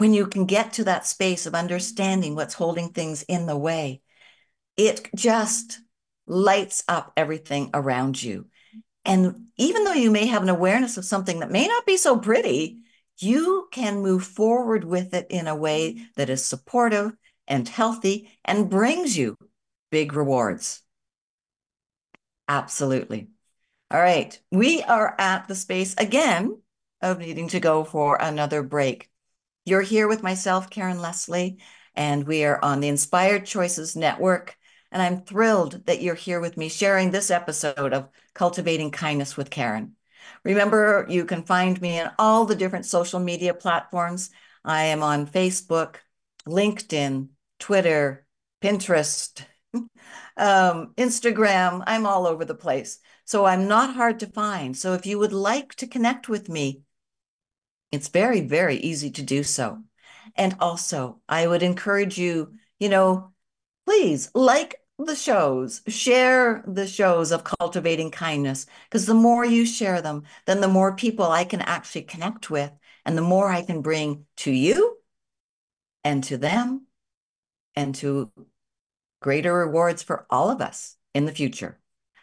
When 0.00 0.14
you 0.14 0.28
can 0.28 0.46
get 0.46 0.72
to 0.72 0.84
that 0.84 1.06
space 1.06 1.44
of 1.44 1.54
understanding 1.54 2.34
what's 2.34 2.54
holding 2.54 2.88
things 2.88 3.22
in 3.24 3.44
the 3.44 3.58
way, 3.58 4.00
it 4.74 5.10
just 5.14 5.78
lights 6.26 6.82
up 6.88 7.12
everything 7.18 7.68
around 7.74 8.22
you. 8.22 8.46
And 9.04 9.48
even 9.58 9.84
though 9.84 9.92
you 9.92 10.10
may 10.10 10.24
have 10.24 10.42
an 10.42 10.48
awareness 10.48 10.96
of 10.96 11.04
something 11.04 11.40
that 11.40 11.50
may 11.50 11.66
not 11.66 11.84
be 11.84 11.98
so 11.98 12.16
pretty, 12.16 12.78
you 13.18 13.68
can 13.72 14.00
move 14.00 14.24
forward 14.24 14.84
with 14.84 15.12
it 15.12 15.26
in 15.28 15.46
a 15.46 15.54
way 15.54 15.98
that 16.16 16.30
is 16.30 16.42
supportive 16.42 17.12
and 17.46 17.68
healthy 17.68 18.30
and 18.42 18.70
brings 18.70 19.18
you 19.18 19.36
big 19.90 20.14
rewards. 20.14 20.80
Absolutely. 22.48 23.28
All 23.90 24.00
right. 24.00 24.40
We 24.50 24.82
are 24.82 25.14
at 25.18 25.46
the 25.46 25.54
space 25.54 25.94
again 25.98 26.62
of 27.02 27.18
needing 27.18 27.48
to 27.48 27.60
go 27.60 27.84
for 27.84 28.16
another 28.16 28.62
break. 28.62 29.09
You're 29.66 29.82
here 29.82 30.08
with 30.08 30.22
myself, 30.22 30.70
Karen 30.70 31.00
Leslie, 31.00 31.58
and 31.94 32.26
we 32.26 32.44
are 32.44 32.58
on 32.64 32.80
the 32.80 32.88
Inspired 32.88 33.44
Choices 33.44 33.94
Network. 33.94 34.56
And 34.90 35.02
I'm 35.02 35.22
thrilled 35.22 35.86
that 35.86 36.00
you're 36.00 36.14
here 36.14 36.40
with 36.40 36.56
me 36.56 36.68
sharing 36.68 37.10
this 37.10 37.30
episode 37.30 37.92
of 37.92 38.08
Cultivating 38.34 38.90
Kindness 38.90 39.36
with 39.36 39.50
Karen. 39.50 39.96
Remember, 40.44 41.06
you 41.08 41.26
can 41.26 41.42
find 41.42 41.80
me 41.80 41.98
in 41.98 42.10
all 42.18 42.46
the 42.46 42.56
different 42.56 42.86
social 42.86 43.20
media 43.20 43.52
platforms. 43.52 44.30
I 44.64 44.84
am 44.84 45.02
on 45.02 45.26
Facebook, 45.26 45.96
LinkedIn, 46.48 47.28
Twitter, 47.58 48.26
Pinterest, 48.62 49.42
um, 49.74 50.94
Instagram. 50.96 51.84
I'm 51.86 52.06
all 52.06 52.26
over 52.26 52.46
the 52.46 52.54
place. 52.54 52.98
So 53.26 53.44
I'm 53.44 53.68
not 53.68 53.94
hard 53.94 54.20
to 54.20 54.26
find. 54.26 54.76
So 54.76 54.94
if 54.94 55.04
you 55.04 55.18
would 55.18 55.34
like 55.34 55.74
to 55.76 55.86
connect 55.86 56.28
with 56.28 56.48
me, 56.48 56.82
it's 57.92 58.08
very, 58.08 58.40
very 58.40 58.76
easy 58.76 59.10
to 59.12 59.22
do 59.22 59.42
so. 59.42 59.82
And 60.36 60.56
also, 60.60 61.20
I 61.28 61.46
would 61.46 61.62
encourage 61.62 62.18
you, 62.18 62.54
you 62.78 62.88
know, 62.88 63.32
please 63.86 64.30
like 64.34 64.76
the 64.98 65.16
shows, 65.16 65.82
share 65.88 66.62
the 66.66 66.86
shows 66.86 67.32
of 67.32 67.42
cultivating 67.42 68.10
kindness, 68.10 68.66
because 68.88 69.06
the 69.06 69.14
more 69.14 69.44
you 69.44 69.66
share 69.66 70.02
them, 70.02 70.24
then 70.46 70.60
the 70.60 70.68
more 70.68 70.94
people 70.94 71.26
I 71.26 71.44
can 71.44 71.62
actually 71.62 72.02
connect 72.02 72.50
with, 72.50 72.70
and 73.04 73.16
the 73.16 73.22
more 73.22 73.50
I 73.50 73.62
can 73.62 73.80
bring 73.80 74.26
to 74.38 74.52
you 74.52 74.98
and 76.04 76.22
to 76.24 76.36
them 76.36 76.86
and 77.74 77.94
to 77.96 78.30
greater 79.20 79.54
rewards 79.54 80.02
for 80.02 80.26
all 80.30 80.50
of 80.50 80.60
us 80.60 80.96
in 81.14 81.24
the 81.24 81.32
future. 81.32 81.79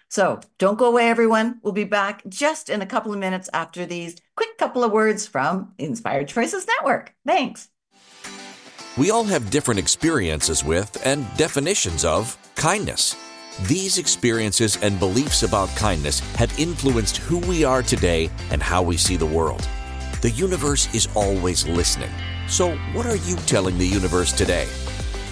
So 0.10 0.40
don't 0.58 0.78
go 0.78 0.86
away, 0.86 1.10
everyone. 1.10 1.60
We'll 1.62 1.74
be 1.74 1.84
back 1.84 2.24
just 2.28 2.70
in 2.70 2.82
a 2.82 2.86
couple 2.86 3.14
of 3.14 3.20
minutes 3.20 3.50
after 3.54 3.86
these 3.86 4.16
quick 4.36 4.58
couple 4.58 4.84
of 4.84 4.92
words 4.92 5.28
from 5.28 5.74
Inspired 5.78 6.28
Choices 6.28 6.66
Network. 6.66 7.14
Thanks. 7.26 7.70
We 8.98 9.12
all 9.12 9.26
have 9.26 9.52
different 9.52 9.80
experiences 9.80 10.64
with 10.64 11.06
and 11.06 11.26
definitions 11.38 12.04
of 12.04 12.38
kindness. 12.56 13.16
These 13.64 13.98
experiences 13.98 14.78
and 14.82 15.00
beliefs 15.00 15.44
about 15.44 15.70
kindness 15.76 16.20
have 16.36 16.58
influenced 16.60 17.18
who 17.18 17.40
we 17.40 17.64
are 17.64 17.84
today 17.84 18.30
and 18.52 18.62
how 18.62 18.82
we 18.82 18.98
see 18.98 19.16
the 19.16 19.26
world. 19.26 19.68
The 20.22 20.32
universe 20.32 20.94
is 20.96 21.08
always 21.16 21.68
listening. 21.68 22.12
So, 22.48 22.76
what 22.94 23.06
are 23.06 23.16
you 23.16 23.36
telling 23.46 23.78
the 23.78 23.86
universe 23.86 24.32
today? 24.32 24.68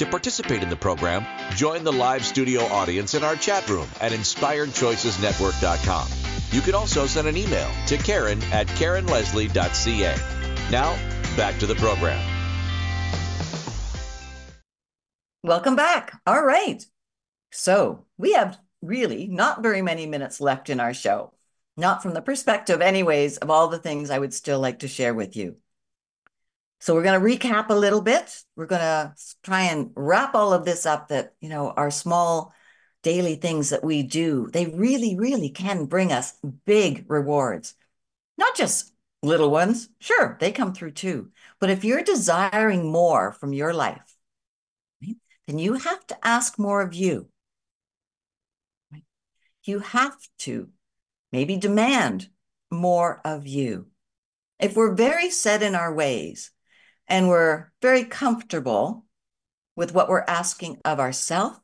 To 0.00 0.06
participate 0.06 0.62
in 0.62 0.70
the 0.70 0.76
program, 0.76 1.26
join 1.54 1.84
the 1.84 1.92
live 1.92 2.24
studio 2.24 2.62
audience 2.62 3.12
in 3.12 3.22
our 3.22 3.36
chat 3.36 3.68
room 3.68 3.86
at 4.00 4.12
InspiredChoicesNetwork.com. 4.12 6.08
You 6.52 6.62
can 6.62 6.74
also 6.74 7.06
send 7.06 7.28
an 7.28 7.36
email 7.36 7.70
to 7.86 7.98
Karen 7.98 8.42
at 8.44 8.66
KarenLeslie.ca. 8.68 10.16
Now, 10.70 10.96
back 11.36 11.58
to 11.58 11.66
the 11.66 11.74
program. 11.74 12.18
Welcome 15.42 15.76
back. 15.76 16.18
All 16.26 16.42
right. 16.42 16.82
So 17.52 18.06
we 18.16 18.32
have 18.32 18.58
really 18.80 19.26
not 19.26 19.62
very 19.62 19.82
many 19.82 20.06
minutes 20.06 20.40
left 20.40 20.70
in 20.70 20.80
our 20.80 20.94
show, 20.94 21.34
not 21.76 22.02
from 22.02 22.14
the 22.14 22.22
perspective, 22.22 22.80
anyways, 22.80 23.36
of 23.36 23.50
all 23.50 23.68
the 23.68 23.78
things 23.78 24.08
I 24.08 24.18
would 24.18 24.32
still 24.32 24.60
like 24.60 24.78
to 24.78 24.88
share 24.88 25.12
with 25.12 25.36
you. 25.36 25.58
So 26.80 26.94
we're 26.94 27.02
going 27.02 27.20
to 27.20 27.26
recap 27.26 27.68
a 27.68 27.74
little 27.74 28.00
bit. 28.00 28.42
We're 28.56 28.66
going 28.66 28.80
to 28.80 29.14
try 29.42 29.62
and 29.62 29.90
wrap 29.94 30.34
all 30.34 30.54
of 30.54 30.64
this 30.64 30.86
up 30.86 31.08
that, 31.08 31.34
you 31.40 31.50
know, 31.50 31.70
our 31.70 31.90
small 31.90 32.54
daily 33.02 33.36
things 33.36 33.70
that 33.70 33.84
we 33.84 34.02
do, 34.02 34.48
they 34.52 34.66
really, 34.66 35.16
really 35.16 35.50
can 35.50 35.84
bring 35.84 36.10
us 36.10 36.32
big 36.64 37.04
rewards. 37.08 37.74
Not 38.38 38.56
just 38.56 38.92
little 39.22 39.50
ones. 39.50 39.88
Sure, 39.98 40.38
they 40.40 40.52
come 40.52 40.72
through 40.72 40.92
too. 40.92 41.30
But 41.60 41.70
if 41.70 41.84
you're 41.84 42.02
desiring 42.02 42.90
more 42.90 43.32
from 43.32 43.52
your 43.52 43.74
life, 43.74 44.16
right, 45.02 45.16
then 45.46 45.58
you 45.58 45.74
have 45.74 46.06
to 46.06 46.26
ask 46.26 46.58
more 46.58 46.80
of 46.80 46.94
you. 46.94 47.28
Right? 48.90 49.04
You 49.64 49.80
have 49.80 50.16
to 50.40 50.70
maybe 51.32 51.56
demand 51.56 52.28
more 52.70 53.20
of 53.24 53.46
you. 53.46 53.88
If 54.58 54.76
we're 54.76 54.94
very 54.94 55.30
set 55.30 55.62
in 55.62 55.74
our 55.74 55.92
ways, 55.92 56.50
and 57.10 57.28
we're 57.28 57.70
very 57.82 58.04
comfortable 58.04 59.04
with 59.76 59.92
what 59.92 60.08
we're 60.08 60.24
asking 60.26 60.78
of 60.84 61.00
ourselves, 61.00 61.58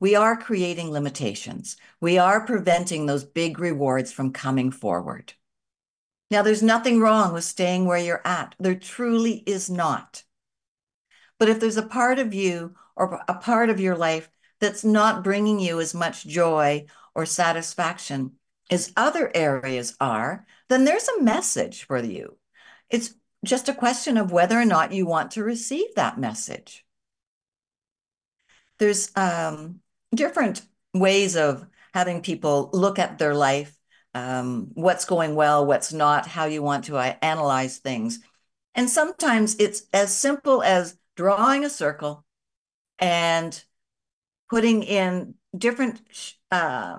we 0.00 0.14
are 0.14 0.36
creating 0.36 0.90
limitations. 0.90 1.76
We 2.00 2.18
are 2.18 2.44
preventing 2.44 3.06
those 3.06 3.24
big 3.24 3.58
rewards 3.58 4.12
from 4.12 4.32
coming 4.32 4.70
forward. 4.70 5.32
Now, 6.30 6.42
there's 6.42 6.62
nothing 6.62 7.00
wrong 7.00 7.32
with 7.32 7.44
staying 7.44 7.86
where 7.86 7.98
you're 7.98 8.26
at. 8.26 8.54
There 8.58 8.74
truly 8.74 9.42
is 9.46 9.70
not. 9.70 10.24
But 11.38 11.48
if 11.48 11.58
there's 11.58 11.76
a 11.76 11.82
part 11.82 12.18
of 12.18 12.34
you 12.34 12.74
or 12.96 13.22
a 13.28 13.34
part 13.34 13.70
of 13.70 13.80
your 13.80 13.96
life 13.96 14.28
that's 14.60 14.84
not 14.84 15.24
bringing 15.24 15.58
you 15.58 15.80
as 15.80 15.94
much 15.94 16.26
joy 16.26 16.86
or 17.14 17.24
satisfaction 17.24 18.32
as 18.70 18.92
other 18.96 19.30
areas 19.34 19.96
are, 20.00 20.44
then 20.68 20.84
there's 20.84 21.08
a 21.08 21.22
message 21.22 21.84
for 21.84 21.98
you. 22.02 22.36
It's 22.90 23.14
just 23.44 23.68
a 23.68 23.74
question 23.74 24.16
of 24.16 24.32
whether 24.32 24.58
or 24.58 24.64
not 24.64 24.92
you 24.92 25.06
want 25.06 25.32
to 25.32 25.44
receive 25.44 25.94
that 25.94 26.18
message. 26.18 26.84
There's 28.78 29.10
um, 29.16 29.80
different 30.14 30.62
ways 30.94 31.36
of 31.36 31.66
having 31.94 32.22
people 32.22 32.70
look 32.72 32.98
at 32.98 33.18
their 33.18 33.34
life, 33.34 33.76
um, 34.14 34.68
what's 34.74 35.04
going 35.04 35.34
well, 35.34 35.66
what's 35.66 35.92
not, 35.92 36.26
how 36.26 36.46
you 36.46 36.62
want 36.62 36.84
to 36.84 36.96
uh, 36.96 37.14
analyze 37.22 37.78
things. 37.78 38.20
And 38.74 38.88
sometimes 38.88 39.56
it's 39.56 39.82
as 39.92 40.16
simple 40.16 40.62
as 40.62 40.96
drawing 41.16 41.64
a 41.64 41.70
circle 41.70 42.24
and 42.98 43.62
putting 44.50 44.82
in 44.82 45.34
different 45.56 46.00
uh, 46.50 46.98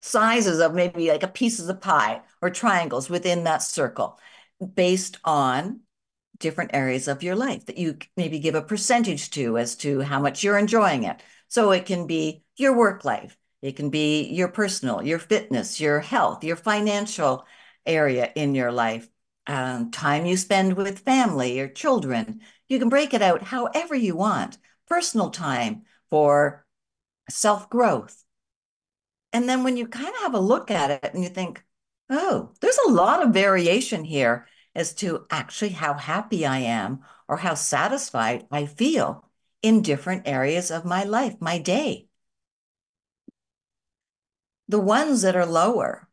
sizes 0.00 0.60
of 0.60 0.74
maybe 0.74 1.08
like 1.08 1.22
a 1.22 1.28
pieces 1.28 1.68
of 1.68 1.80
pie 1.80 2.22
or 2.40 2.50
triangles 2.50 3.08
within 3.08 3.44
that 3.44 3.62
circle 3.62 4.18
based 4.74 5.18
on 5.24 5.80
different 6.38 6.72
areas 6.74 7.08
of 7.08 7.22
your 7.22 7.36
life 7.36 7.66
that 7.66 7.78
you 7.78 7.96
maybe 8.16 8.38
give 8.38 8.54
a 8.54 8.62
percentage 8.62 9.30
to 9.30 9.56
as 9.56 9.76
to 9.76 10.00
how 10.00 10.20
much 10.20 10.42
you're 10.42 10.58
enjoying 10.58 11.04
it. 11.04 11.22
So 11.48 11.70
it 11.70 11.86
can 11.86 12.06
be 12.06 12.42
your 12.56 12.76
work 12.76 13.04
life, 13.04 13.36
it 13.62 13.76
can 13.76 13.90
be 13.90 14.24
your 14.24 14.48
personal, 14.48 15.02
your 15.02 15.18
fitness, 15.18 15.80
your 15.80 16.00
health, 16.00 16.42
your 16.44 16.56
financial 16.56 17.46
area 17.86 18.30
in 18.34 18.54
your 18.54 18.72
life, 18.72 19.08
um, 19.46 19.90
time 19.90 20.26
you 20.26 20.36
spend 20.36 20.76
with 20.76 21.00
family 21.00 21.60
or 21.60 21.68
children. 21.68 22.40
You 22.68 22.78
can 22.78 22.88
break 22.88 23.14
it 23.14 23.22
out 23.22 23.42
however 23.42 23.94
you 23.94 24.16
want. 24.16 24.58
Personal 24.88 25.30
time 25.30 25.82
for 26.10 26.66
self 27.30 27.70
growth. 27.70 28.22
And 29.32 29.48
then 29.48 29.64
when 29.64 29.76
you 29.76 29.86
kind 29.86 30.08
of 30.08 30.22
have 30.22 30.34
a 30.34 30.40
look 30.40 30.70
at 30.70 30.90
it 30.90 31.14
and 31.14 31.22
you 31.22 31.30
think, 31.30 31.64
oh, 32.10 32.50
there's 32.60 32.78
a 32.86 32.90
lot 32.90 33.22
of 33.22 33.32
variation 33.32 34.04
here 34.04 34.46
as 34.74 34.94
to 34.94 35.26
actually 35.30 35.70
how 35.70 35.94
happy 35.94 36.46
I 36.46 36.58
am 36.58 37.00
or 37.28 37.38
how 37.38 37.54
satisfied 37.54 38.46
I 38.50 38.66
feel 38.66 39.28
in 39.62 39.82
different 39.82 40.26
areas 40.26 40.70
of 40.70 40.84
my 40.84 41.04
life, 41.04 41.36
my 41.40 41.58
day. 41.58 42.08
The 44.68 44.80
ones 44.80 45.22
that 45.22 45.36
are 45.36 45.46
lower, 45.46 46.08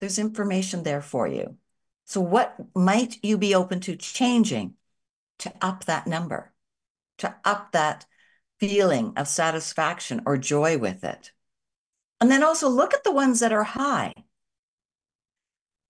there's 0.00 0.18
information 0.18 0.82
there 0.82 1.02
for 1.02 1.26
you. 1.26 1.56
So, 2.04 2.20
what 2.20 2.56
might 2.74 3.18
you 3.24 3.36
be 3.36 3.54
open 3.54 3.80
to 3.80 3.96
changing 3.96 4.74
to 5.40 5.52
up 5.60 5.84
that 5.86 6.06
number, 6.06 6.52
to 7.18 7.34
up 7.44 7.72
that 7.72 8.06
feeling 8.60 9.12
of 9.16 9.26
satisfaction 9.26 10.22
or 10.24 10.36
joy 10.36 10.78
with 10.78 11.02
it? 11.02 11.32
And 12.20 12.30
then 12.30 12.42
also 12.42 12.68
look 12.68 12.94
at 12.94 13.04
the 13.04 13.12
ones 13.12 13.40
that 13.40 13.52
are 13.52 13.64
high. 13.64 14.14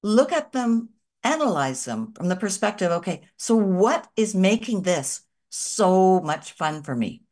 Look 0.02 0.32
at 0.32 0.52
them, 0.52 0.90
analyze 1.26 1.84
them 1.84 2.12
from 2.12 2.28
the 2.28 2.36
perspective 2.36 2.92
okay, 2.92 3.22
so 3.36 3.56
what 3.56 4.08
is 4.16 4.34
making 4.34 4.82
this 4.82 5.22
so 5.50 6.20
much 6.20 6.52
fun 6.52 6.82
for 6.82 6.94
me? 6.94 7.22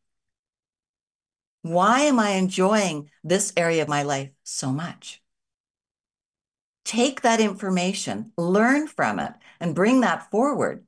Why 1.62 2.00
am 2.00 2.18
I 2.18 2.30
enjoying 2.30 3.10
this 3.22 3.52
area 3.56 3.82
of 3.82 3.88
my 3.88 4.02
life 4.02 4.30
so 4.42 4.70
much? 4.70 5.22
Take 6.84 7.22
that 7.22 7.40
information, 7.40 8.32
learn 8.36 8.86
from 8.88 9.18
it, 9.18 9.32
and 9.58 9.74
bring 9.74 10.02
that 10.02 10.30
forward 10.30 10.84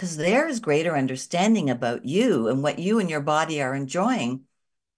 because 0.00 0.16
there 0.16 0.48
is 0.48 0.60
greater 0.60 0.96
understanding 0.96 1.68
about 1.68 2.06
you 2.06 2.48
and 2.48 2.62
what 2.62 2.78
you 2.78 2.98
and 2.98 3.10
your 3.10 3.20
body 3.20 3.60
are 3.60 3.74
enjoying. 3.74 4.44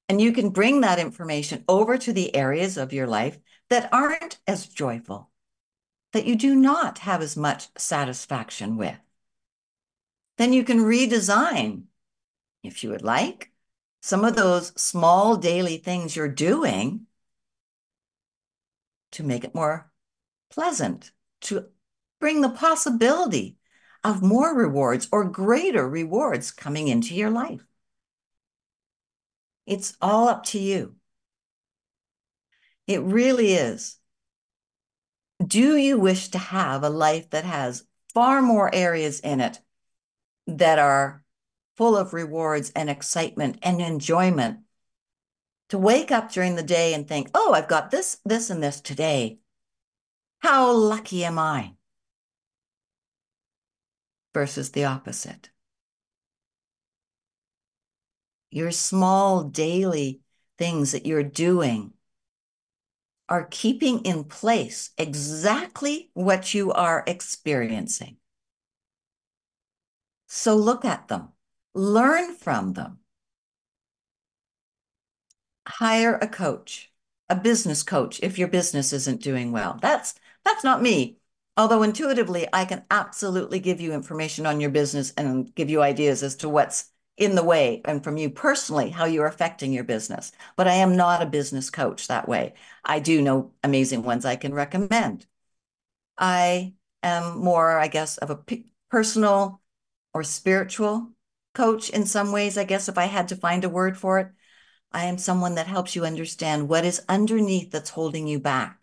And 0.08 0.20
you 0.20 0.30
can 0.32 0.50
bring 0.50 0.82
that 0.82 1.00
information 1.00 1.64
over 1.68 1.98
to 1.98 2.12
the 2.12 2.36
areas 2.36 2.76
of 2.76 2.92
your 2.92 3.08
life 3.08 3.36
that 3.68 3.92
aren't 3.92 4.38
as 4.46 4.68
joyful, 4.68 5.31
that 6.12 6.26
you 6.26 6.36
do 6.36 6.54
not 6.54 6.98
have 6.98 7.22
as 7.22 7.36
much 7.36 7.68
satisfaction 7.76 8.76
with. 8.76 8.98
Then 10.38 10.52
you 10.52 10.64
can 10.64 10.78
redesign, 10.78 11.84
if 12.62 12.82
you 12.82 12.90
would 12.90 13.02
like, 13.02 13.50
some 14.00 14.24
of 14.24 14.34
those 14.34 14.68
small 14.80 15.36
daily 15.36 15.76
things 15.76 16.16
you're 16.16 16.28
doing 16.28 17.06
to 19.12 19.22
make 19.22 19.44
it 19.44 19.54
more 19.54 19.90
pleasant, 20.50 21.12
to 21.42 21.66
bring 22.20 22.40
the 22.40 22.50
possibility 22.50 23.56
of 24.04 24.22
more 24.22 24.54
rewards 24.54 25.08
or 25.12 25.24
greater 25.24 25.88
rewards 25.88 26.50
coming 26.50 26.88
into 26.88 27.14
your 27.14 27.30
life. 27.30 27.64
It's 29.66 29.96
all 30.00 30.28
up 30.28 30.44
to 30.46 30.58
you. 30.58 30.96
It 32.86 33.00
really 33.02 33.52
is. 33.52 33.98
Do 35.44 35.76
you 35.76 35.98
wish 35.98 36.28
to 36.28 36.38
have 36.38 36.82
a 36.82 36.90
life 36.90 37.30
that 37.30 37.44
has 37.44 37.84
far 38.14 38.42
more 38.42 38.72
areas 38.74 39.20
in 39.20 39.40
it 39.40 39.60
that 40.46 40.78
are 40.78 41.24
full 41.76 41.96
of 41.96 42.12
rewards 42.12 42.70
and 42.76 42.88
excitement 42.90 43.58
and 43.62 43.80
enjoyment? 43.80 44.60
To 45.70 45.78
wake 45.78 46.12
up 46.12 46.30
during 46.30 46.56
the 46.56 46.62
day 46.62 46.92
and 46.92 47.08
think, 47.08 47.30
oh, 47.34 47.54
I've 47.54 47.68
got 47.68 47.90
this, 47.90 48.18
this, 48.26 48.50
and 48.50 48.62
this 48.62 48.80
today. 48.80 49.38
How 50.40 50.70
lucky 50.70 51.24
am 51.24 51.38
I? 51.38 51.74
versus 54.34 54.70
the 54.70 54.84
opposite. 54.84 55.50
Your 58.50 58.70
small 58.70 59.44
daily 59.44 60.20
things 60.58 60.92
that 60.92 61.06
you're 61.06 61.22
doing 61.22 61.92
are 63.32 63.48
keeping 63.50 64.00
in 64.00 64.24
place 64.24 64.90
exactly 64.98 66.10
what 66.12 66.52
you 66.52 66.70
are 66.70 67.02
experiencing. 67.06 68.18
So 70.28 70.54
look 70.54 70.84
at 70.84 71.08
them, 71.08 71.30
learn 71.72 72.34
from 72.34 72.74
them. 72.74 72.98
Hire 75.66 76.16
a 76.16 76.28
coach, 76.28 76.92
a 77.30 77.34
business 77.34 77.82
coach 77.82 78.20
if 78.22 78.38
your 78.38 78.48
business 78.48 78.92
isn't 78.92 79.22
doing 79.22 79.50
well. 79.50 79.78
That's 79.80 80.14
that's 80.44 80.62
not 80.62 80.82
me. 80.82 81.16
Although 81.56 81.82
intuitively, 81.82 82.46
I 82.52 82.66
can 82.66 82.84
absolutely 82.90 83.60
give 83.60 83.80
you 83.80 83.94
information 83.94 84.44
on 84.44 84.60
your 84.60 84.70
business 84.70 85.14
and 85.16 85.54
give 85.54 85.70
you 85.70 85.80
ideas 85.80 86.22
as 86.22 86.36
to 86.36 86.50
what's 86.50 86.91
in 87.16 87.34
the 87.34 87.44
way 87.44 87.82
and 87.84 88.02
from 88.02 88.16
you 88.16 88.30
personally, 88.30 88.90
how 88.90 89.04
you're 89.04 89.26
affecting 89.26 89.72
your 89.72 89.84
business. 89.84 90.32
But 90.56 90.68
I 90.68 90.74
am 90.74 90.96
not 90.96 91.22
a 91.22 91.26
business 91.26 91.70
coach 91.70 92.08
that 92.08 92.28
way. 92.28 92.54
I 92.84 93.00
do 93.00 93.22
know 93.22 93.52
amazing 93.62 94.02
ones 94.02 94.24
I 94.24 94.36
can 94.36 94.54
recommend. 94.54 95.26
I 96.18 96.74
am 97.02 97.38
more, 97.38 97.78
I 97.78 97.88
guess, 97.88 98.18
of 98.18 98.30
a 98.30 98.40
personal 98.90 99.60
or 100.14 100.24
spiritual 100.24 101.10
coach 101.54 101.90
in 101.90 102.06
some 102.06 102.32
ways, 102.32 102.56
I 102.56 102.64
guess, 102.64 102.88
if 102.88 102.98
I 102.98 103.04
had 103.06 103.28
to 103.28 103.36
find 103.36 103.64
a 103.64 103.68
word 103.68 103.96
for 103.98 104.18
it. 104.18 104.28
I 104.90 105.04
am 105.04 105.18
someone 105.18 105.54
that 105.56 105.66
helps 105.66 105.96
you 105.96 106.04
understand 106.04 106.68
what 106.68 106.84
is 106.84 107.02
underneath 107.08 107.70
that's 107.70 107.90
holding 107.90 108.26
you 108.26 108.38
back 108.38 108.82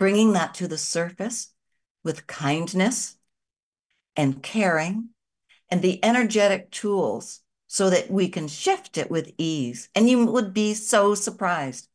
bringing 0.00 0.32
that 0.32 0.54
to 0.54 0.66
the 0.66 0.78
surface 0.78 1.52
with 2.02 2.26
kindness 2.26 3.16
and 4.16 4.42
caring 4.42 5.10
and 5.70 5.82
the 5.82 6.04
energetic 6.04 6.70
tools 6.70 7.40
so 7.66 7.90
that 7.90 8.10
we 8.10 8.28
can 8.28 8.48
shift 8.48 8.98
it 8.98 9.10
with 9.10 9.32
ease. 9.38 9.88
And 9.94 10.08
you 10.08 10.26
would 10.26 10.52
be 10.52 10.74
so 10.74 11.14
surprised 11.14 11.88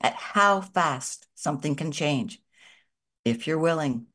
at 0.00 0.14
how 0.14 0.60
fast 0.60 1.26
something 1.34 1.74
can 1.74 1.92
change 1.92 2.40
if 3.24 3.46
you're 3.46 3.58
willing. 3.58 4.06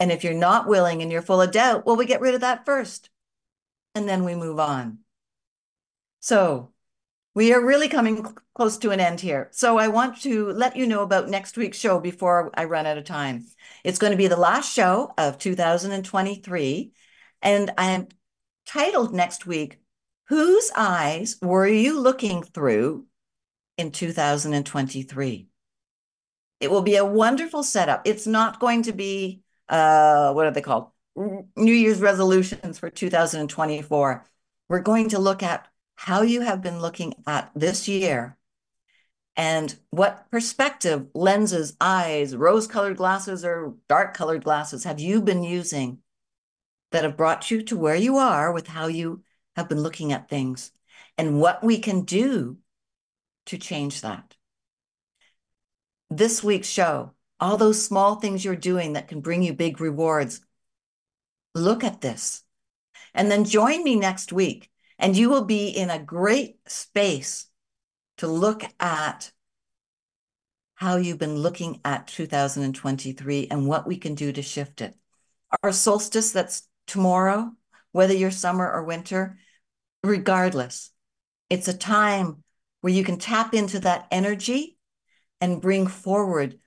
And 0.00 0.12
if 0.12 0.24
you're 0.24 0.34
not 0.34 0.68
willing 0.68 1.02
and 1.02 1.10
you're 1.10 1.22
full 1.22 1.40
of 1.40 1.52
doubt, 1.52 1.86
well, 1.86 1.96
we 1.96 2.04
get 2.04 2.20
rid 2.20 2.34
of 2.34 2.42
that 2.42 2.66
first 2.66 3.08
and 3.94 4.08
then 4.08 4.24
we 4.24 4.34
move 4.34 4.58
on. 4.58 4.98
So 6.20 6.72
we 7.34 7.52
are 7.52 7.64
really 7.64 7.88
coming 7.88 8.26
close 8.54 8.78
to 8.78 8.90
an 8.90 9.00
end 9.00 9.20
here. 9.20 9.48
So 9.52 9.78
I 9.78 9.88
want 9.88 10.20
to 10.22 10.50
let 10.50 10.76
you 10.76 10.86
know 10.86 11.02
about 11.02 11.28
next 11.28 11.56
week's 11.56 11.78
show 11.78 11.98
before 12.00 12.50
I 12.54 12.64
run 12.64 12.86
out 12.86 12.98
of 12.98 13.04
time. 13.04 13.46
It's 13.82 13.98
going 13.98 14.12
to 14.12 14.16
be 14.16 14.28
the 14.28 14.36
last 14.36 14.72
show 14.72 15.12
of 15.18 15.38
2023. 15.38 16.92
And 17.44 17.70
I'm 17.76 18.08
titled 18.66 19.12
next 19.12 19.46
week, 19.46 19.78
Whose 20.28 20.70
Eyes 20.74 21.36
Were 21.42 21.66
You 21.66 22.00
Looking 22.00 22.42
Through 22.42 23.04
in 23.76 23.92
2023? 23.92 25.48
It 26.60 26.70
will 26.70 26.80
be 26.80 26.96
a 26.96 27.04
wonderful 27.04 27.62
setup. 27.62 28.00
It's 28.06 28.26
not 28.26 28.60
going 28.60 28.84
to 28.84 28.92
be, 28.92 29.42
uh, 29.68 30.32
what 30.32 30.46
are 30.46 30.52
they 30.52 30.62
called? 30.62 30.88
New 31.14 31.72
Year's 31.72 32.00
resolutions 32.00 32.78
for 32.78 32.88
2024. 32.88 34.24
We're 34.70 34.80
going 34.80 35.10
to 35.10 35.18
look 35.18 35.42
at 35.42 35.68
how 35.96 36.22
you 36.22 36.40
have 36.40 36.62
been 36.62 36.80
looking 36.80 37.12
at 37.26 37.50
this 37.54 37.86
year 37.86 38.38
and 39.36 39.76
what 39.90 40.30
perspective, 40.30 41.08
lenses, 41.14 41.76
eyes, 41.78 42.34
rose 42.34 42.66
colored 42.66 42.96
glasses, 42.96 43.44
or 43.44 43.74
dark 43.86 44.14
colored 44.14 44.44
glasses 44.44 44.84
have 44.84 44.98
you 44.98 45.20
been 45.20 45.42
using 45.42 45.98
that 46.92 47.04
have 47.04 47.16
brought 47.16 47.50
you 47.50 47.62
to 47.62 47.76
where 47.76 47.96
you 47.96 48.18
are 48.18 48.52
with 48.52 48.66
how 48.66 48.86
you 48.86 49.22
have 49.56 49.68
been 49.68 49.80
looking 49.80 50.12
at 50.12 50.28
things 50.28 50.70
and 51.18 51.40
what 51.40 51.62
we 51.62 51.78
can 51.78 52.02
do 52.02 52.58
to 53.46 53.58
change 53.58 54.00
that. 54.00 54.36
This 56.10 56.42
week's 56.42 56.68
show, 56.68 57.12
all 57.40 57.56
those 57.56 57.84
small 57.84 58.16
things 58.16 58.44
you're 58.44 58.56
doing 58.56 58.92
that 58.94 59.08
can 59.08 59.20
bring 59.20 59.42
you 59.42 59.52
big 59.52 59.80
rewards, 59.80 60.40
look 61.54 61.84
at 61.84 62.00
this. 62.00 62.42
And 63.12 63.30
then 63.30 63.44
join 63.44 63.84
me 63.84 63.96
next 63.96 64.32
week 64.32 64.70
and 64.98 65.16
you 65.16 65.28
will 65.28 65.44
be 65.44 65.68
in 65.68 65.90
a 65.90 65.98
great 65.98 66.58
space 66.66 67.46
to 68.18 68.26
look 68.26 68.64
at 68.80 69.32
how 70.76 70.96
you've 70.96 71.18
been 71.18 71.36
looking 71.36 71.80
at 71.84 72.06
2023 72.08 73.48
and 73.50 73.66
what 73.66 73.86
we 73.86 73.96
can 73.96 74.14
do 74.14 74.32
to 74.32 74.42
shift 74.42 74.80
it. 74.80 74.94
Our 75.62 75.72
solstice, 75.72 76.32
that's 76.32 76.68
tomorrow, 76.86 77.52
whether 77.92 78.14
you're 78.14 78.30
summer 78.30 78.70
or 78.70 78.84
winter, 78.84 79.38
regardless, 80.02 80.90
it's 81.50 81.68
a 81.68 81.76
time 81.76 82.42
where 82.80 82.92
you 82.92 83.04
can 83.04 83.18
tap 83.18 83.54
into 83.54 83.80
that 83.80 84.06
energy 84.10 84.76
and 85.40 85.62
bring 85.62 85.86
forward 85.86 86.58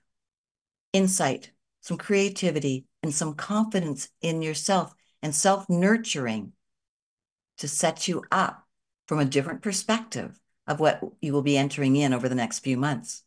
insight, 0.92 1.52
some 1.80 1.98
creativity, 1.98 2.86
and 3.02 3.14
some 3.14 3.34
confidence 3.34 4.08
in 4.20 4.42
yourself 4.42 4.94
and 5.22 5.34
self 5.34 5.68
nurturing 5.68 6.52
to 7.58 7.68
set 7.68 8.08
you 8.08 8.24
up 8.30 8.66
from 9.06 9.18
a 9.18 9.24
different 9.24 9.62
perspective 9.62 10.38
of 10.66 10.80
what 10.80 11.00
you 11.20 11.32
will 11.32 11.42
be 11.42 11.56
entering 11.56 11.96
in 11.96 12.12
over 12.12 12.28
the 12.28 12.34
next 12.34 12.60
few 12.60 12.76
months. 12.76 13.24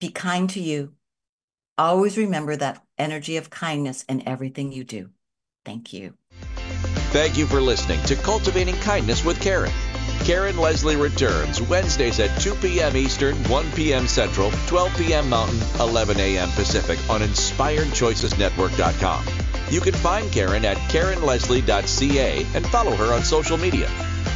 Be 0.00 0.08
kind 0.08 0.48
to 0.50 0.60
you. 0.60 0.94
Always 1.80 2.16
remember 2.18 2.54
that 2.56 2.84
energy 2.98 3.38
of 3.38 3.48
kindness 3.48 4.04
in 4.06 4.28
everything 4.28 4.70
you 4.70 4.84
do. 4.84 5.08
Thank 5.64 5.94
you. 5.94 6.12
Thank 7.10 7.38
you 7.38 7.46
for 7.46 7.62
listening 7.62 8.02
to 8.02 8.16
Cultivating 8.16 8.76
Kindness 8.76 9.24
with 9.24 9.40
Karen. 9.40 9.72
Karen 10.24 10.58
Leslie 10.58 10.96
returns 10.96 11.62
Wednesdays 11.62 12.20
at 12.20 12.38
2 12.42 12.56
p.m. 12.56 12.98
Eastern, 12.98 13.34
1 13.44 13.72
p.m. 13.72 14.06
Central, 14.06 14.50
12 14.66 14.94
p.m. 14.98 15.30
Mountain, 15.30 15.58
11 15.80 16.20
a.m. 16.20 16.50
Pacific 16.50 16.98
on 17.08 17.22
InspiredChoicesNetwork.com. 17.22 19.24
You 19.70 19.80
can 19.80 19.94
find 19.94 20.30
Karen 20.30 20.66
at 20.66 20.76
KarenLeslie.ca 20.76 22.46
and 22.54 22.66
follow 22.66 22.94
her 22.94 23.14
on 23.14 23.24
social 23.24 23.56
media. 23.56 23.88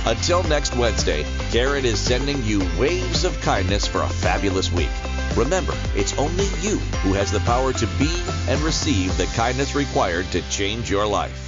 Until 0.06 0.42
next 0.44 0.76
Wednesday, 0.76 1.24
Karen 1.50 1.84
is 1.84 1.98
sending 1.98 2.42
you 2.44 2.60
waves 2.78 3.24
of 3.24 3.40
kindness 3.40 3.86
for 3.86 4.02
a 4.02 4.08
fabulous 4.08 4.70
week. 4.72 4.90
Remember, 5.36 5.74
it's 5.94 6.16
only 6.18 6.46
you 6.60 6.78
who 7.02 7.12
has 7.14 7.30
the 7.30 7.40
power 7.40 7.72
to 7.72 7.86
be 7.98 8.22
and 8.48 8.60
receive 8.60 9.16
the 9.16 9.26
kindness 9.34 9.74
required 9.74 10.26
to 10.32 10.42
change 10.50 10.90
your 10.90 11.06
life. 11.06 11.43